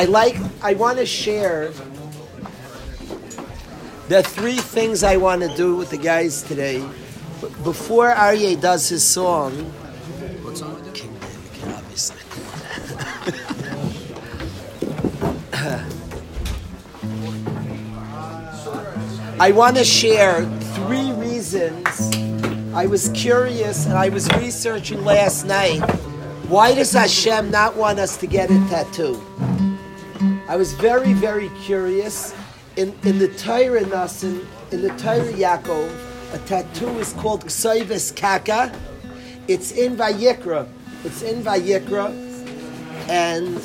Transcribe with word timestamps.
I 0.00 0.04
like, 0.04 0.34
I 0.62 0.72
want 0.72 0.96
to 0.96 1.04
share 1.04 1.72
the 4.08 4.22
three 4.22 4.56
things 4.56 5.04
I 5.04 5.18
want 5.18 5.42
to 5.42 5.54
do 5.54 5.76
with 5.76 5.90
the 5.90 5.98
guys 5.98 6.42
today. 6.42 6.78
Before 7.62 8.08
Aryeh 8.10 8.58
does 8.58 8.88
his 8.88 9.04
song, 9.04 9.52
what 9.52 10.56
song? 10.56 10.82
King 10.94 11.12
David, 11.20 11.74
obviously. 11.74 12.16
I 19.38 19.50
want 19.50 19.76
to 19.76 19.84
share 19.84 20.46
three 20.76 21.12
reasons. 21.12 22.16
I 22.72 22.86
was 22.86 23.10
curious 23.10 23.84
and 23.84 23.98
I 23.98 24.08
was 24.08 24.32
researching 24.36 25.04
last 25.04 25.44
night. 25.44 25.80
Why 26.48 26.74
does 26.74 26.92
Hashem 26.94 27.50
not 27.50 27.76
want 27.76 27.98
us 27.98 28.16
to 28.16 28.26
get 28.26 28.50
a 28.50 28.58
tattoo? 28.70 29.22
I 30.50 30.56
was 30.56 30.72
very, 30.72 31.12
very 31.12 31.48
curious. 31.62 32.34
In, 32.74 32.92
in 33.04 33.20
the 33.20 33.28
Torah 33.28 33.82
Nasin, 33.82 34.44
in 34.72 34.82
the 34.82 34.88
Torah 34.98 35.32
Yaakov, 35.32 36.34
a 36.34 36.38
tattoo 36.38 36.88
is 36.98 37.12
called 37.12 37.44
Ksaivis 37.44 38.16
Kaka. 38.16 38.76
It's 39.46 39.70
in 39.70 39.96
Vayikra. 39.96 40.66
It's 41.04 41.22
in 41.22 41.44
Vayikra. 41.44 42.10
And 43.08 43.58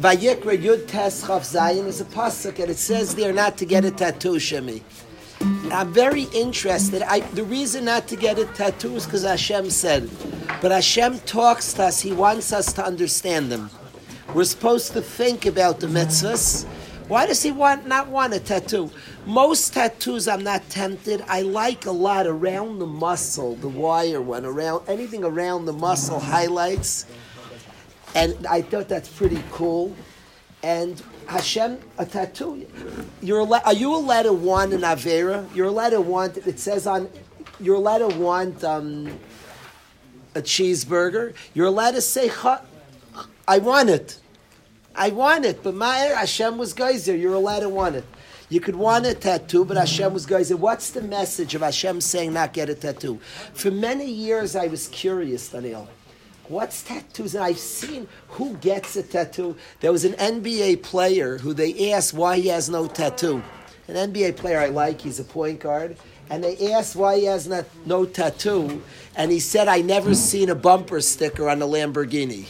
Vayikra 0.00 0.56
Yud 0.56 0.88
Tes 0.88 1.24
Chav 1.24 1.42
Zayin 1.42 1.84
is 1.84 2.00
a 2.00 2.06
pasuk, 2.06 2.58
and 2.58 2.70
it 2.70 2.78
says 2.78 3.14
there 3.14 3.34
not 3.34 3.58
to 3.58 3.66
get 3.66 3.84
a 3.84 3.90
tattoo, 3.90 4.36
Shemi. 4.36 4.80
I'm 5.70 5.92
very 5.92 6.22
interested. 6.34 7.02
I, 7.02 7.20
the 7.20 7.44
reason 7.44 7.84
not 7.84 8.08
to 8.08 8.16
get 8.16 8.38
a 8.38 8.46
tattoo 8.46 8.96
is 8.96 9.04
because 9.04 9.24
Hashem 9.24 9.68
said. 9.68 10.08
But 10.62 10.72
Hashem 10.72 11.18
talks 11.20 11.74
to 11.74 11.82
us. 11.82 12.00
He 12.00 12.12
wants 12.12 12.50
us 12.50 12.72
to 12.72 12.82
understand 12.82 13.52
them. 13.52 13.68
We're 14.34 14.44
supposed 14.44 14.94
to 14.94 15.02
think 15.02 15.44
about 15.44 15.80
the 15.80 15.88
mitzvahs. 15.88 16.64
Why 17.06 17.26
does 17.26 17.42
he 17.42 17.52
want 17.52 17.86
not 17.86 18.08
want 18.08 18.32
a 18.32 18.40
tattoo? 18.40 18.90
Most 19.26 19.74
tattoos, 19.74 20.26
I'm 20.26 20.42
not 20.42 20.66
tempted. 20.70 21.22
I 21.28 21.42
like 21.42 21.84
a 21.84 21.90
lot 21.90 22.26
around 22.26 22.78
the 22.78 22.86
muscle, 22.86 23.56
the 23.56 23.68
wire 23.68 24.22
one, 24.22 24.46
around 24.46 24.88
anything 24.88 25.22
around 25.22 25.66
the 25.66 25.74
muscle 25.74 26.18
highlights, 26.18 27.04
and 28.14 28.46
I 28.46 28.62
thought 28.62 28.88
that's 28.88 29.10
pretty 29.10 29.42
cool. 29.50 29.94
And 30.62 31.02
Hashem, 31.26 31.78
a 31.98 32.06
tattoo. 32.06 32.66
You're 33.20 33.46
are 33.66 33.74
you 33.74 33.94
allowed 33.94 34.22
to 34.22 34.32
want 34.32 34.72
an 34.72 34.80
avera? 34.80 35.46
You're 35.54 35.66
allowed 35.66 35.90
to 35.90 36.00
want. 36.00 36.38
It 36.38 36.58
says 36.58 36.86
on. 36.86 37.10
You're 37.60 37.76
allowed 37.76 37.98
to 37.98 38.16
want 38.16 38.64
um, 38.64 39.18
a 40.34 40.40
cheeseburger. 40.40 41.34
You're 41.52 41.66
allowed 41.66 41.90
to 41.96 42.00
say, 42.00 42.28
"Ha- 42.28 42.62
"I 43.46 43.58
want 43.58 43.90
it." 43.90 44.21
I 44.94 45.10
want 45.10 45.44
it, 45.44 45.62
but 45.62 45.74
Ma'er 45.74 46.14
Hashem 46.14 46.58
was 46.58 46.72
geyser. 46.72 47.16
You're 47.16 47.34
allowed 47.34 47.60
to 47.60 47.68
want 47.68 47.96
it. 47.96 48.04
You 48.50 48.60
could 48.60 48.76
want 48.76 49.06
a 49.06 49.14
tattoo, 49.14 49.64
but 49.64 49.78
Hashem 49.78 50.12
was 50.12 50.26
geyser. 50.26 50.56
What's 50.56 50.90
the 50.90 51.00
message 51.00 51.54
of 51.54 51.62
Hashem 51.62 52.02
saying 52.02 52.34
not 52.34 52.52
get 52.52 52.68
a 52.68 52.74
tattoo? 52.74 53.18
For 53.54 53.70
many 53.70 54.10
years, 54.10 54.54
I 54.54 54.66
was 54.66 54.88
curious, 54.88 55.48
Daniel. 55.48 55.88
What's 56.48 56.82
tattoos? 56.82 57.34
And 57.34 57.42
I've 57.42 57.58
seen 57.58 58.06
who 58.28 58.54
gets 58.56 58.96
a 58.96 59.02
tattoo. 59.02 59.56
There 59.80 59.92
was 59.92 60.04
an 60.04 60.12
NBA 60.14 60.82
player 60.82 61.38
who 61.38 61.54
they 61.54 61.92
asked 61.92 62.12
why 62.12 62.36
he 62.38 62.48
has 62.48 62.68
no 62.68 62.86
tattoo. 62.86 63.42
An 63.88 64.12
NBA 64.12 64.36
player 64.36 64.60
I 64.60 64.66
like, 64.66 65.00
he's 65.00 65.18
a 65.18 65.24
point 65.24 65.60
guard. 65.60 65.96
And 66.28 66.44
they 66.44 66.72
asked 66.72 66.94
why 66.94 67.18
he 67.18 67.24
has 67.24 67.48
not, 67.48 67.64
no 67.86 68.04
tattoo. 68.04 68.82
And 69.16 69.30
he 69.32 69.40
said, 69.40 69.68
I 69.68 69.80
never 69.80 70.14
seen 70.14 70.50
a 70.50 70.54
bumper 70.54 71.00
sticker 71.00 71.48
on 71.48 71.62
a 71.62 71.66
Lamborghini. 71.66 72.48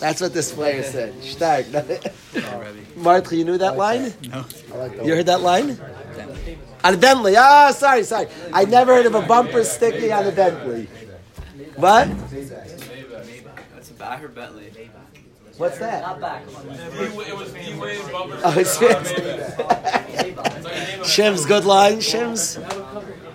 That's 0.00 0.20
what 0.20 0.32
this 0.32 0.52
player 0.52 0.82
said. 0.82 1.22
Stark. 1.22 1.66
Martha, 2.96 3.36
you 3.36 3.44
knew 3.44 3.58
that 3.58 3.76
line? 3.76 4.12
No. 4.30 4.44
You 5.04 5.14
heard 5.14 5.26
that 5.26 5.40
line? 5.40 5.78
On 6.84 6.94
a 6.94 6.96
Bentley. 6.96 7.34
Ah, 7.36 7.72
sorry, 7.72 8.04
sorry. 8.04 8.28
I 8.52 8.64
never 8.64 8.94
heard 8.94 9.06
of 9.06 9.14
a 9.14 9.22
bumper 9.22 9.64
sticking 9.64 10.12
on 10.12 10.26
a 10.26 10.32
Bentley. 10.32 10.88
What? 11.74 12.08
That's 13.74 13.90
back 13.90 14.22
or 14.22 14.28
Bentley. 14.28 14.72
What's 15.56 15.78
that? 15.78 16.02
Not 16.02 16.20
back. 16.20 16.44
It 16.46 17.36
was 17.36 17.52
D-Wade 17.52 18.12
bumper. 18.12 18.40
Oh, 18.44 18.54
it's 18.56 18.78
Shim's 21.12 21.44
good 21.46 21.64
line, 21.64 22.00
Shim's. 22.00 22.56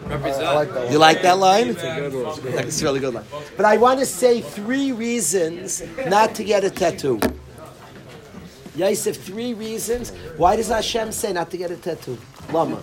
Represent. 0.08 0.91
You 0.91 0.97
like 0.97 1.22
that 1.22 1.38
line? 1.38 1.69
It's 1.69 1.84
a 1.84 1.96
good 1.96 2.14
one. 2.14 2.68
It's 2.68 2.81
a 2.81 2.86
really 2.86 3.00
good 3.00 3.14
line. 3.14 3.25
But 3.56 3.66
I 3.66 3.78
want 3.78 4.00
to 4.00 4.06
say 4.06 4.41
three 4.41 4.91
reasons 4.91 5.84
not 6.08 6.36
to 6.36 6.44
get 6.44 6.64
a 6.64 6.69
tattoo. 6.69 7.19
Yosef, 8.75 9.18
three 9.18 9.53
reasons. 9.53 10.12
Why 10.38 10.56
does 10.56 10.69
Hashem 10.69 11.12
say 11.12 11.34
not 11.34 11.52
to 11.52 11.58
get 11.58 11.72
a 11.72 11.78
tattoo? 11.78 12.18
Lama. 12.52 12.81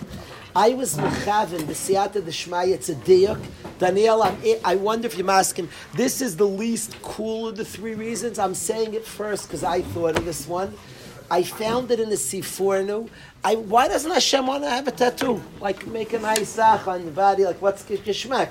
I 0.55 0.73
was 0.73 0.97
mechaven 0.97 1.65
the 1.65 1.73
siyata 1.73 2.13
the 2.13 2.31
shmaya 2.31 2.73
it's 2.73 2.89
a 2.89 2.95
diuk. 2.95 3.41
Daniel, 3.79 4.21
I'm, 4.21 4.37
I 4.65 4.75
wonder 4.75 5.07
if 5.07 5.17
you're 5.17 5.31
asking. 5.31 5.69
This 5.95 6.21
is 6.21 6.35
the 6.35 6.47
least 6.47 7.01
cool 7.01 7.47
of 7.47 7.55
the 7.55 7.65
three 7.65 7.95
reasons. 7.95 8.37
I'm 8.37 8.53
saying 8.53 8.93
it 8.93 9.05
first 9.05 9.47
because 9.47 9.63
I 9.63 9.81
thought 9.81 10.17
of 10.17 10.25
this 10.25 10.47
one. 10.47 10.73
I 11.31 11.43
found 11.43 11.89
it 11.91 12.01
in 12.01 12.09
the 12.09 12.17
Sifornu. 12.17 13.07
I, 13.41 13.55
why 13.55 13.87
doesn't 13.87 14.11
Hashem 14.11 14.45
want 14.45 14.63
to 14.63 14.69
have 14.69 14.85
a 14.89 14.91
tattoo? 14.91 15.41
Like 15.61 15.87
make 15.87 16.11
a 16.11 16.19
nice 16.19 16.55
zach 16.55 16.85
on 16.89 17.03
your 17.03 17.13
body. 17.13 17.45
Like 17.45 17.61
what's 17.61 17.83
geschmack? 17.83 18.49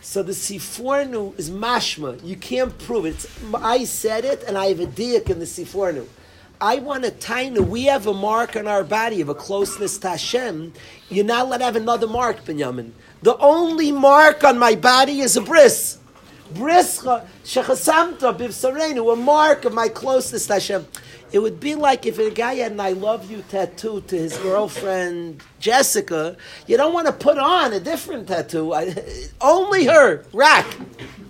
So 0.00 0.24
the 0.24 0.32
Sifornu 0.32 1.38
is 1.38 1.52
mashma. 1.52 2.20
You 2.24 2.34
can't 2.34 2.76
prove 2.80 3.06
it. 3.06 3.10
It's, 3.10 3.28
I 3.54 3.84
said 3.84 4.24
it, 4.24 4.42
and 4.42 4.58
I 4.58 4.66
have 4.66 4.80
a 4.80 4.86
diak 4.86 5.30
in 5.30 5.38
the 5.38 5.44
Sifornu. 5.44 6.04
I 6.60 6.80
want 6.80 7.04
a 7.04 7.12
taina. 7.12 7.60
We 7.60 7.84
have 7.84 8.08
a 8.08 8.12
mark 8.12 8.56
on 8.56 8.66
our 8.66 8.82
body 8.82 9.20
of 9.20 9.28
a 9.28 9.34
closeness 9.34 9.96
to 9.98 10.08
Hashem. 10.08 10.72
You're 11.10 11.24
not 11.24 11.46
allowed 11.46 11.58
to 11.58 11.64
have 11.64 11.76
another 11.76 12.08
mark, 12.08 12.44
Binyamin. 12.44 12.90
The 13.22 13.36
only 13.38 13.92
mark 13.92 14.42
on 14.42 14.58
my 14.58 14.74
body 14.74 15.20
is 15.20 15.36
a 15.36 15.40
bris. 15.40 15.98
Brischa, 16.52 17.26
shechasamta 17.44 18.36
bivsarenu, 18.36 19.12
a 19.12 19.16
mark 19.16 19.64
of 19.64 19.72
my 19.72 19.88
closeness 19.88 20.46
to 20.48 20.54
Hashem. 20.54 20.86
It 21.32 21.40
would 21.40 21.58
be 21.58 21.74
like 21.74 22.06
if 22.06 22.18
a 22.18 22.30
guy 22.30 22.54
had 22.54 22.72
an 22.72 22.80
I 22.80 22.90
love 22.90 23.30
you 23.30 23.42
tattoo 23.48 24.02
to 24.02 24.16
his 24.16 24.36
girlfriend 24.38 25.42
Jessica. 25.58 26.36
You 26.66 26.76
don't 26.76 26.94
want 26.94 27.06
to 27.06 27.12
put 27.12 27.38
on 27.38 27.72
a 27.72 27.80
different 27.80 28.28
tattoo. 28.28 28.72
I, 28.72 28.94
only 29.40 29.86
her, 29.86 30.24
rack. 30.32 30.66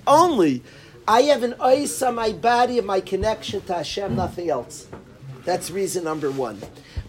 Only. 0.06 0.62
I 1.06 1.22
have 1.22 1.42
an 1.42 1.54
ice 1.60 2.02
on 2.02 2.14
my 2.14 2.32
body 2.32 2.78
of 2.78 2.84
my 2.84 3.00
connection 3.00 3.60
to 3.62 3.74
Hashem, 3.74 4.16
nothing 4.16 4.50
else. 4.50 4.86
That's 5.44 5.70
reason 5.70 6.04
number 6.04 6.30
one. 6.30 6.60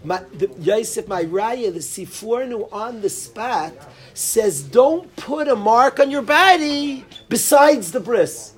My, 0.04 0.22
the, 0.34 0.50
Yosef, 0.60 1.08
my 1.08 1.24
raya, 1.24 1.72
the 1.72 1.80
Sifornu 1.80 2.72
on 2.72 3.00
the 3.00 3.08
spot, 3.08 3.72
says 4.14 4.62
don't 4.62 5.14
put 5.16 5.48
a 5.48 5.56
mark 5.56 5.98
on 5.98 6.10
your 6.10 6.22
body 6.22 7.04
besides 7.28 7.92
the 7.92 8.00
bris. 8.00 8.52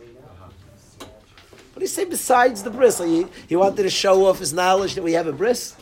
What 1.79 1.83
do 1.83 1.85
you 1.85 1.91
say 1.91 2.07
besides 2.07 2.65
the 2.65 2.71
bris? 2.71 2.99
Like 2.99 3.09
he, 3.09 3.27
he 3.51 3.55
wanted 3.55 3.85
to 3.85 3.89
show 3.89 4.27
off 4.27 4.41
his 4.41 4.53
knowledge 4.53 4.97
that 4.97 5.03
we 5.05 5.13
have 5.13 5.29
a 5.29 5.33
bris? 5.33 5.77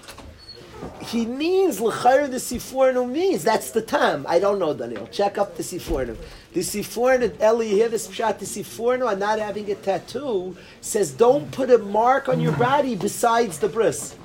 He 1.01 1.25
means 1.25 1.81
l'chayr 1.81 2.31
the 2.31 2.37
Sifornu 2.37 3.11
means 3.11 3.43
that's 3.43 3.71
the 3.71 3.81
time. 3.81 4.27
I 4.29 4.39
don't 4.39 4.59
know, 4.59 4.75
Daniel. 4.75 5.07
Check 5.07 5.39
up 5.39 5.57
the 5.57 5.63
Sifornu. 5.63 6.15
The 6.53 6.61
Sifornu, 6.61 7.41
Eli, 7.41 7.65
you 7.65 7.77
hear 7.77 7.89
this 7.89 8.11
shot? 8.11 8.39
The 8.39 8.45
Sifornu 8.45 9.11
on 9.11 9.19
not 9.19 9.39
having 9.39 9.71
a 9.71 9.75
tattoo 9.75 10.55
says 10.83 11.13
don't 11.13 11.51
put 11.51 11.71
a 11.71 11.79
mark 11.79 12.29
on 12.29 12.41
your 12.41 12.53
body 12.53 12.95
besides 12.95 13.59
the 13.59 13.71
bris. 13.71 14.17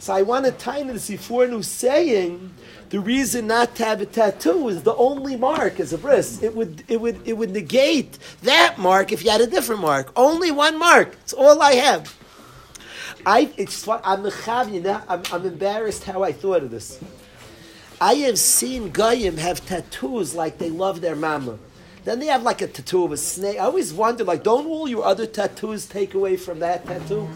So 0.00 0.14
I 0.14 0.22
want 0.22 0.46
to 0.46 0.52
tie 0.52 0.78
into 0.78 0.94
the 0.94 0.98
Sifornu 0.98 1.62
saying 1.62 2.54
the 2.88 3.00
reason 3.00 3.46
not 3.46 3.74
to 3.76 3.84
have 3.84 4.00
a 4.00 4.06
tattoo 4.06 4.68
is 4.68 4.82
the 4.82 4.94
only 4.96 5.36
mark 5.36 5.78
is 5.78 5.92
a 5.92 5.98
bris. 5.98 6.42
It 6.42 6.56
would 6.56 6.84
it 6.88 7.02
would 7.02 7.20
it 7.28 7.34
would 7.34 7.50
negate 7.50 8.18
that 8.42 8.78
mark 8.78 9.12
if 9.12 9.22
you 9.22 9.30
had 9.30 9.42
a 9.42 9.46
different 9.46 9.82
mark. 9.82 10.10
Only 10.16 10.50
one 10.50 10.78
mark. 10.78 11.12
It's 11.20 11.34
all 11.34 11.60
I 11.60 11.74
have. 11.74 12.16
I 13.26 13.52
it's 13.58 13.86
I'm 13.86 14.24
I'm, 14.24 15.22
I'm 15.30 15.44
embarrassed 15.44 16.04
how 16.04 16.22
I 16.22 16.32
thought 16.32 16.62
of 16.62 16.70
this. 16.70 16.98
I 18.00 18.14
have 18.14 18.38
seen 18.38 18.92
goyim 18.92 19.36
have 19.36 19.66
tattoos 19.66 20.34
like 20.34 20.56
they 20.56 20.70
love 20.70 21.02
their 21.02 21.14
mama. 21.14 21.58
Then 22.04 22.20
they 22.20 22.26
have 22.26 22.42
like 22.42 22.62
a 22.62 22.66
tattoo 22.66 23.04
of 23.04 23.12
a 23.12 23.18
snake. 23.18 23.58
I 23.58 23.64
always 23.64 23.92
wonder, 23.92 24.24
like, 24.24 24.42
don't 24.42 24.66
all 24.66 24.88
your 24.88 25.04
other 25.04 25.26
tattoos 25.26 25.84
take 25.84 26.14
away 26.14 26.38
from 26.38 26.60
that 26.60 26.86
tattoo? 26.86 27.28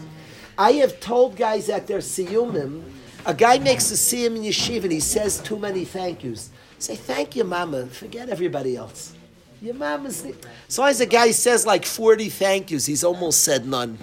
I 0.57 0.73
have 0.73 0.99
told 0.99 1.35
guys 1.35 1.69
at 1.69 1.87
their 1.87 1.99
siyumim, 1.99 2.83
a 3.25 3.33
guy 3.33 3.59
makes 3.59 3.91
a 3.91 3.95
siyum 3.95 4.37
in 4.37 4.43
yeshiva 4.43 4.83
and 4.83 4.91
he 4.91 4.99
says 4.99 5.39
too 5.39 5.57
many 5.57 5.83
thank 5.83 6.23
yous. 6.23 6.49
Say 6.79 6.95
thank 6.95 7.35
you, 7.35 7.43
mama. 7.43 7.87
Forget 7.87 8.29
everybody 8.29 8.77
else. 8.77 9.15
Your 9.61 9.73
mama's. 9.73 10.25
So 10.67 10.83
as 10.83 11.01
a 11.01 11.05
guy 11.05 11.31
says 11.31 11.65
like 11.65 11.85
forty 11.85 12.29
thank 12.29 12.71
yous, 12.71 12.85
he's 12.85 13.03
almost 13.03 13.43
said 13.43 13.67
none. 13.67 13.97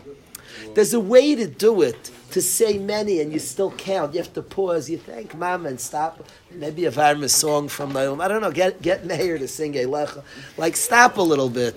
There's 0.74 0.94
a 0.94 1.00
way 1.00 1.34
to 1.34 1.46
do 1.46 1.82
it, 1.82 2.10
to 2.30 2.40
say 2.40 2.78
many 2.78 3.20
and 3.20 3.32
you 3.32 3.38
still 3.38 3.70
count. 3.72 4.14
You 4.14 4.20
have 4.20 4.32
to 4.34 4.42
pause, 4.42 4.88
you 4.90 4.98
thank 4.98 5.34
mama 5.34 5.68
and 5.68 5.80
stop. 5.80 6.26
Maybe 6.50 6.86
a 6.86 6.90
Varma 6.90 7.30
song 7.30 7.68
from 7.68 7.92
the 7.92 8.00
I 8.20 8.28
don't 8.28 8.40
know, 8.40 8.50
get 8.50 8.82
get 8.82 9.06
Meir 9.06 9.38
to 9.38 9.48
sing 9.48 9.74
a 9.76 9.84
lecha. 9.84 10.22
Like 10.56 10.76
stop 10.76 11.16
a 11.18 11.22
little 11.22 11.50
bit. 11.50 11.74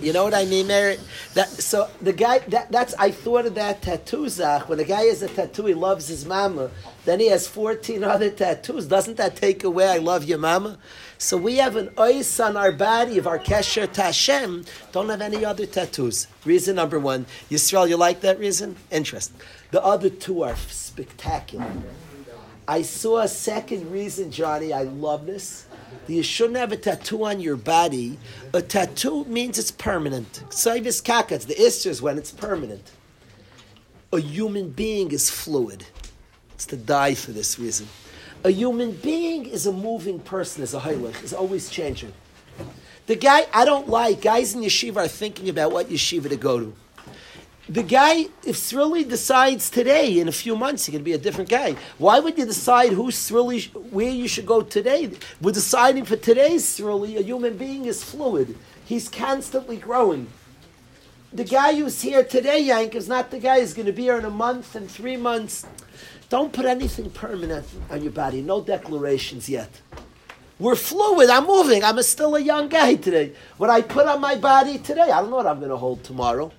You 0.00 0.12
know 0.12 0.24
what 0.24 0.34
I 0.34 0.44
mean, 0.44 0.66
Mary? 0.66 0.98
That 1.34 1.48
so 1.48 1.88
the 2.02 2.12
guy 2.12 2.40
that 2.40 2.70
that's 2.70 2.94
I 2.94 3.10
thought 3.10 3.46
of 3.46 3.54
that 3.54 3.82
tattoo 3.82 4.28
Zach. 4.28 4.68
When 4.68 4.78
a 4.78 4.84
guy 4.84 5.04
has 5.04 5.22
a 5.22 5.28
tattoo, 5.28 5.66
he 5.66 5.74
loves 5.74 6.08
his 6.08 6.26
mama. 6.26 6.70
Then 7.04 7.20
he 7.20 7.28
has 7.28 7.48
fourteen 7.48 8.04
other 8.14 8.30
tattoos. 8.30 8.86
Doesn't 8.86 9.16
that 9.16 9.36
take 9.36 9.64
away 9.64 9.88
I 9.88 9.98
love 9.98 10.24
your 10.24 10.38
mama? 10.38 10.78
So 11.18 11.38
we 11.38 11.56
have 11.56 11.76
an 11.76 11.90
ice 11.96 12.38
on 12.40 12.58
our 12.58 12.72
body 12.72 13.16
of 13.16 13.26
our 13.26 13.38
kesher 13.38 13.90
to 13.90 14.02
Hashem. 14.02 14.66
Don't 14.92 15.08
have 15.08 15.22
any 15.22 15.44
other 15.44 15.64
tattoos. 15.64 16.26
Reason 16.44 16.76
number 16.76 16.98
one, 16.98 17.24
Yisrael. 17.50 17.88
You 17.88 17.96
like 17.96 18.20
that 18.20 18.38
reason? 18.38 18.76
Interest. 18.90 19.32
The 19.70 19.82
other 19.82 20.10
two 20.10 20.42
are 20.42 20.56
spectacular. 20.56 21.66
I 22.68 22.82
saw 22.82 23.20
a 23.20 23.28
second 23.28 23.90
reason, 23.90 24.30
Johnny. 24.30 24.72
I 24.72 24.82
love 24.82 25.24
this 25.24 25.65
you 26.06 26.22
shouldn't 26.22 26.56
have 26.56 26.72
a 26.72 26.76
tattoo 26.76 27.24
on 27.24 27.40
your 27.40 27.56
body. 27.56 28.18
A 28.52 28.62
tattoo 28.62 29.24
means 29.24 29.58
it's 29.58 29.70
permanent. 29.70 30.44
Saivis 30.50 31.02
kakats, 31.02 31.46
the 31.46 31.60
is 31.60 32.00
when 32.00 32.18
it's 32.18 32.30
permanent. 32.30 32.92
A 34.12 34.20
human 34.20 34.70
being 34.70 35.10
is 35.10 35.30
fluid. 35.30 35.84
It's 36.54 36.66
to 36.66 36.76
die 36.76 37.14
for 37.14 37.32
this 37.32 37.58
reason. 37.58 37.88
A 38.44 38.50
human 38.50 38.92
being 38.92 39.46
is 39.46 39.66
a 39.66 39.72
moving 39.72 40.20
person, 40.20 40.62
is 40.62 40.74
a 40.74 40.80
heilig, 40.80 41.22
is 41.22 41.34
always 41.34 41.68
changing. 41.68 42.12
The 43.06 43.16
guy 43.16 43.46
I 43.52 43.64
don't 43.64 43.88
like, 43.88 44.22
guys 44.22 44.54
in 44.54 44.62
yeshiva 44.62 44.96
are 44.96 45.08
thinking 45.08 45.48
about 45.48 45.72
what 45.72 45.88
yeshiva 45.88 46.28
to 46.28 46.36
go 46.36 46.60
to 46.60 46.74
the 47.68 47.82
guy, 47.82 48.26
if 48.44 48.56
Srili 48.56 49.08
decides 49.08 49.70
today, 49.70 50.20
in 50.20 50.28
a 50.28 50.32
few 50.32 50.54
months, 50.54 50.88
going 50.88 51.00
to 51.00 51.04
be 51.04 51.14
a 51.14 51.18
different 51.18 51.50
guy. 51.50 51.74
Why 51.98 52.20
would 52.20 52.38
you 52.38 52.46
decide 52.46 52.92
who 52.92 53.08
Srili, 53.08 53.72
where 53.90 54.10
you 54.10 54.28
should 54.28 54.46
go 54.46 54.62
today? 54.62 55.10
We're 55.40 55.52
deciding 55.52 56.04
for 56.04 56.14
today's 56.14 56.64
Srili. 56.64 57.18
A 57.18 57.22
human 57.22 57.56
being 57.56 57.86
is 57.86 58.04
fluid. 58.04 58.56
He's 58.84 59.08
constantly 59.08 59.78
growing. 59.78 60.28
The 61.32 61.42
guy 61.42 61.74
who's 61.74 62.00
here 62.02 62.22
today, 62.22 62.60
Yank, 62.60 62.94
is 62.94 63.08
not 63.08 63.32
the 63.32 63.40
guy 63.40 63.58
who's 63.58 63.74
going 63.74 63.86
to 63.86 63.92
be 63.92 64.02
here 64.02 64.16
in 64.16 64.24
a 64.24 64.30
month 64.30 64.76
and 64.76 64.88
three 64.88 65.16
months. 65.16 65.66
Don't 66.28 66.52
put 66.52 66.66
anything 66.66 67.10
permanent 67.10 67.66
on 67.90 68.00
your 68.00 68.12
body. 68.12 68.42
No 68.42 68.62
declarations 68.62 69.48
yet. 69.48 69.80
We're 70.60 70.76
fluid. 70.76 71.30
I'm 71.30 71.46
moving. 71.46 71.82
I'm 71.82 71.98
a, 71.98 72.04
still 72.04 72.36
a 72.36 72.40
young 72.40 72.68
guy 72.68 72.94
today. 72.94 73.32
What 73.56 73.70
I 73.70 73.82
put 73.82 74.06
on 74.06 74.20
my 74.20 74.36
body 74.36 74.78
today, 74.78 75.10
I 75.10 75.20
don't 75.20 75.30
know 75.30 75.36
what 75.36 75.46
I'm 75.46 75.58
going 75.58 75.70
to 75.70 75.76
hold 75.76 76.04
tomorrow. 76.04 76.52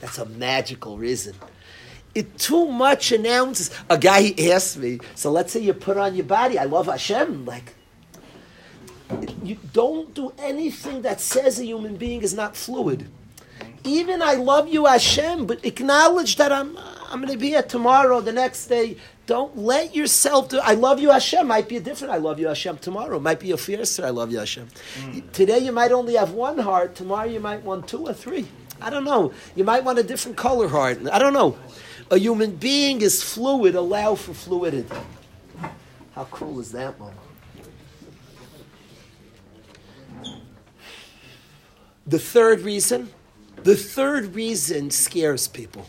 That's 0.00 0.18
a 0.18 0.26
magical 0.26 0.98
reason. 0.98 1.34
It 2.14 2.38
too 2.38 2.66
much 2.66 3.12
announces. 3.12 3.70
A 3.90 3.98
guy 3.98 4.22
he 4.22 4.50
asked 4.50 4.78
me, 4.78 5.00
so 5.14 5.30
let's 5.30 5.52
say 5.52 5.60
you 5.60 5.74
put 5.74 5.96
on 5.96 6.14
your 6.14 6.24
body, 6.24 6.58
I 6.58 6.64
love 6.64 6.86
Hashem. 6.86 7.44
Like, 7.44 7.74
you 9.42 9.58
don't 9.72 10.12
do 10.14 10.32
anything 10.38 11.02
that 11.02 11.20
says 11.20 11.60
a 11.60 11.64
human 11.64 11.96
being 11.96 12.22
is 12.22 12.34
not 12.34 12.56
fluid. 12.56 13.08
Even 13.84 14.20
I 14.20 14.34
love 14.34 14.68
you, 14.68 14.86
Hashem, 14.86 15.46
but 15.46 15.64
acknowledge 15.64 16.36
that 16.36 16.50
I'm 16.50 16.76
I'm 17.08 17.20
going 17.20 17.32
to 17.32 17.38
be 17.38 17.48
here 17.50 17.62
tomorrow, 17.62 18.20
the 18.20 18.32
next 18.32 18.66
day. 18.66 18.96
Don't 19.26 19.56
let 19.56 19.94
yourself 19.94 20.48
do. 20.48 20.58
I 20.58 20.74
love 20.74 21.00
you, 21.00 21.10
Hashem. 21.10 21.46
Might 21.46 21.68
be 21.68 21.76
a 21.76 21.80
different. 21.80 22.12
I 22.12 22.16
love 22.16 22.38
you, 22.38 22.48
Hashem. 22.48 22.78
Tomorrow 22.78 23.18
might 23.20 23.40
be 23.40 23.50
a 23.52 23.56
fiercer. 23.56 24.04
I 24.04 24.10
love 24.10 24.30
you, 24.30 24.38
Hashem. 24.38 24.68
Mm. 25.00 25.32
Today 25.32 25.58
you 25.58 25.72
might 25.72 25.92
only 25.92 26.14
have 26.14 26.32
one 26.32 26.58
heart. 26.58 26.94
Tomorrow 26.94 27.28
you 27.28 27.40
might 27.40 27.62
want 27.62 27.88
two 27.88 28.06
or 28.06 28.12
three. 28.12 28.46
I 28.80 28.90
don't 28.90 29.04
know. 29.04 29.32
You 29.54 29.64
might 29.64 29.84
want 29.84 29.98
a 29.98 30.02
different 30.02 30.36
color 30.36 30.68
heart. 30.68 30.98
I 31.10 31.18
don't 31.18 31.32
know. 31.32 31.56
A 32.10 32.18
human 32.18 32.56
being 32.56 33.00
is 33.00 33.22
fluid. 33.22 33.74
Allow 33.74 34.14
for 34.14 34.34
fluidity. 34.34 34.88
How 36.14 36.24
cool 36.24 36.60
is 36.60 36.72
that 36.72 36.98
one? 36.98 37.14
The 42.06 42.18
third 42.18 42.60
reason, 42.60 43.10
the 43.64 43.74
third 43.74 44.34
reason 44.34 44.90
scares 44.90 45.48
people. 45.48 45.86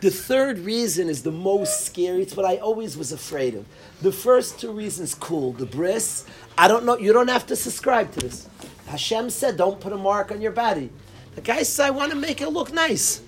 The 0.00 0.10
third 0.10 0.60
reason 0.60 1.08
is 1.08 1.22
the 1.22 1.32
most 1.32 1.84
scary. 1.84 2.22
It's 2.22 2.36
what 2.36 2.46
I 2.46 2.56
always 2.56 2.96
was 2.96 3.12
afraid 3.12 3.54
of. 3.54 3.66
The 4.00 4.12
first 4.12 4.58
two 4.58 4.72
reasons, 4.72 5.14
cool. 5.14 5.52
The 5.52 5.66
bris, 5.66 6.24
I 6.56 6.68
don't 6.68 6.86
know. 6.86 6.96
You 6.96 7.12
don't 7.12 7.28
have 7.28 7.46
to 7.46 7.56
subscribe 7.56 8.12
to 8.12 8.20
this. 8.20 8.48
Hashem 8.90 9.30
said, 9.30 9.56
don't 9.56 9.80
put 9.80 9.92
a 9.92 9.96
mark 9.96 10.32
on 10.32 10.40
your 10.40 10.52
body. 10.52 10.90
The 11.36 11.40
guy 11.40 11.62
said, 11.62 11.86
I 11.86 11.90
want 11.90 12.10
to 12.10 12.18
make 12.18 12.40
it 12.40 12.48
look 12.48 12.72
nice. 12.72 13.22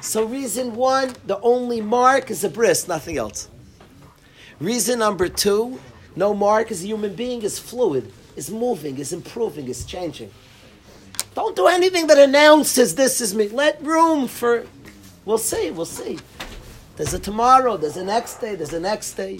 So 0.00 0.24
reason 0.24 0.76
one, 0.76 1.14
the 1.26 1.40
only 1.40 1.80
mark 1.80 2.30
is 2.30 2.44
a 2.44 2.48
bris, 2.48 2.86
nothing 2.86 3.16
else. 3.16 3.48
Reason 4.60 4.98
number 4.98 5.28
two, 5.28 5.80
no 6.14 6.34
mark 6.34 6.70
is 6.70 6.84
a 6.84 6.86
human 6.86 7.14
being 7.14 7.42
is 7.42 7.58
fluid, 7.58 8.12
is 8.36 8.50
moving, 8.50 8.98
is 8.98 9.12
improving, 9.12 9.66
is 9.68 9.84
changing. 9.84 10.30
Don't 11.34 11.56
do 11.56 11.66
anything 11.66 12.06
that 12.06 12.18
announces 12.18 12.94
this 12.94 13.20
is 13.20 13.34
me. 13.34 13.48
Let 13.48 13.82
room 13.82 14.28
for, 14.28 14.66
we'll 15.24 15.38
see, 15.38 15.70
we'll 15.72 15.84
see. 15.84 16.18
There's 16.96 17.14
a 17.14 17.18
tomorrow, 17.18 17.76
there's 17.76 17.96
a 17.96 18.04
next 18.04 18.36
day, 18.36 18.54
there's 18.54 18.72
a 18.72 18.80
next 18.80 19.14
day. 19.14 19.38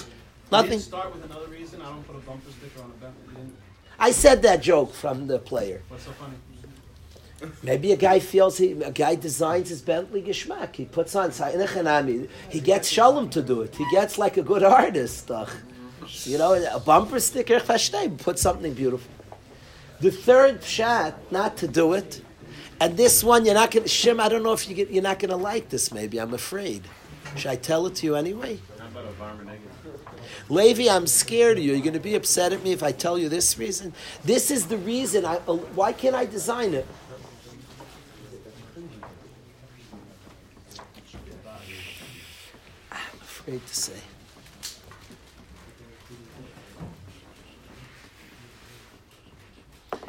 Nothing. 0.51 0.79
start 0.79 1.15
with 1.15 1.25
another 1.25 1.47
reason. 1.49 1.83
I 1.83 1.87
don't 1.87 2.07
put 2.07 2.17
a 2.17 2.21
bumper 2.21 2.51
sticker 2.51 2.83
on 2.83 2.91
a 2.91 3.05
Bentley. 3.05 3.53
I 3.99 4.13
said 4.13 4.43
that 4.43 4.63
joke 4.63 4.95
from 4.95 5.27
the 5.27 5.39
player. 5.39 5.83
What's 5.89 6.05
so 6.05 6.13
funny? 6.13 6.35
Maybe 7.63 7.93
a 7.93 7.97
guy 7.97 8.19
feels 8.19 8.59
he, 8.59 8.73
a 8.83 8.91
guy 8.91 9.15
designs 9.15 9.69
his 9.69 9.81
Bentley 9.81 10.23
geschmack. 10.23 10.75
He 10.75 10.85
puts 10.85 11.15
on 11.15 11.31
He 12.49 12.61
gets 12.61 12.89
Shalom 12.89 13.31
to 13.31 13.43
do 13.43 13.63
it. 13.63 13.77
He 13.77 13.89
gets 13.91 14.19
like 14.19 14.37
a 14.37 14.43
good 14.43 14.65
artist. 14.65 15.31
Uh, 15.31 15.47
you 16.25 16.39
know, 16.39 16.55
a 16.55 16.81
bumper 16.81 17.21
sticker, 17.21 17.61
put 17.61 18.39
something 18.39 18.75
beautiful. 18.75 19.11
The 20.01 20.11
third 20.11 20.65
shot, 20.65 21.15
not 21.31 21.57
to 21.59 21.69
do 21.69 21.93
it. 21.93 22.23
And 22.81 22.97
this 22.97 23.25
one, 23.25 23.45
you're 23.45 23.55
not 23.55 23.71
going 23.73 23.85
to, 23.85 23.89
Shim, 23.91 24.21
I 24.21 24.29
don't 24.29 24.43
know 24.43 24.53
if 24.53 24.69
you 24.69 24.75
get, 24.75 24.91
you're 24.91 25.03
not 25.03 25.19
going 25.19 25.31
to 25.31 25.37
like 25.37 25.69
this 25.69 25.93
maybe, 25.93 26.19
I'm 26.19 26.35
afraid. 26.35 26.85
Should 27.37 27.51
I 27.51 27.57
tell 27.57 27.87
it 27.87 27.97
to 27.97 28.07
you 28.07 28.15
anyway? 28.15 28.59
Levi, 30.49 30.89
I'm 30.89 31.07
scared 31.07 31.59
of 31.59 31.65
you. 31.65 31.73
You're 31.73 31.83
going 31.83 31.93
to 31.93 32.01
be 32.01 32.15
upset 32.15 32.53
at 32.53 32.63
me 32.63 32.73
if 32.73 32.83
I 32.83 32.93
tell 32.93 33.19
you 33.19 33.29
this 33.29 33.59
reason. 33.59 33.93
This 34.25 34.51
is 34.51 34.67
the 34.67 34.79
reason. 34.79 35.25
I, 35.25 35.37
uh, 35.47 35.57
why 35.75 35.93
can't 35.93 36.15
I 36.15 36.25
design 36.25 36.75
it? 36.75 36.87
I'm 42.91 43.21
afraid 43.21 43.67
to 43.67 43.75
say. 43.75 43.93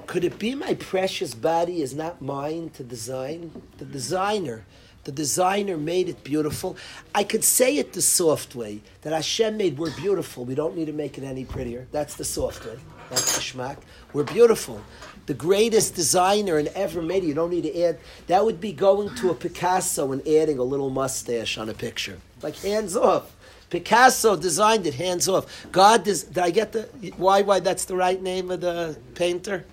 Could 0.07 0.23
it 0.23 0.39
be 0.39 0.55
my 0.55 0.73
precious 0.73 1.35
body 1.35 1.83
is 1.83 1.93
not 1.93 2.19
mine 2.19 2.71
to 2.71 2.83
design? 2.83 3.61
The 3.77 3.85
designer 3.85 4.65
the 5.09 5.15
designer 5.15 5.75
made 5.75 6.07
it 6.07 6.23
beautiful. 6.23 6.77
I 7.15 7.23
could 7.23 7.43
say 7.43 7.77
it 7.77 7.93
the 7.93 8.01
soft 8.01 8.53
way 8.53 8.81
that 9.01 9.11
Hashem 9.11 9.57
made. 9.57 9.79
We're 9.79 9.95
beautiful. 9.95 10.45
We 10.45 10.53
don't 10.53 10.77
need 10.77 10.85
to 10.85 10.93
make 10.93 11.17
it 11.17 11.23
any 11.23 11.45
prettier. 11.45 11.87
That's 11.91 12.13
the 12.13 12.23
soft 12.23 12.63
way. 12.63 12.77
That's 13.09 13.33
the 13.33 13.41
schmack. 13.41 13.77
We're 14.13 14.23
beautiful. 14.23 14.83
The 15.25 15.33
greatest 15.33 15.95
designer 15.95 16.59
and 16.59 16.67
ever 16.69 17.01
made. 17.01 17.23
You 17.23 17.33
don't 17.33 17.49
need 17.49 17.63
to 17.63 17.81
add. 17.81 17.97
That 18.27 18.45
would 18.45 18.61
be 18.61 18.71
going 18.71 19.15
to 19.15 19.31
a 19.31 19.33
Picasso 19.33 20.11
and 20.11 20.21
adding 20.27 20.59
a 20.59 20.63
little 20.63 20.91
mustache 20.91 21.57
on 21.57 21.69
a 21.69 21.73
picture. 21.73 22.19
Like 22.43 22.57
hands 22.57 22.95
off. 22.95 23.35
Picasso 23.71 24.35
designed 24.35 24.85
it 24.85 24.93
hands 24.93 25.27
off. 25.27 25.65
God 25.71 26.03
does. 26.03 26.25
Did 26.25 26.37
I 26.37 26.51
get 26.51 26.71
the 26.71 26.83
why? 27.17 27.41
Why 27.41 27.61
that's 27.61 27.85
the 27.85 27.95
right 27.95 28.21
name 28.21 28.51
of 28.51 28.61
the 28.61 28.95
painter? 29.15 29.65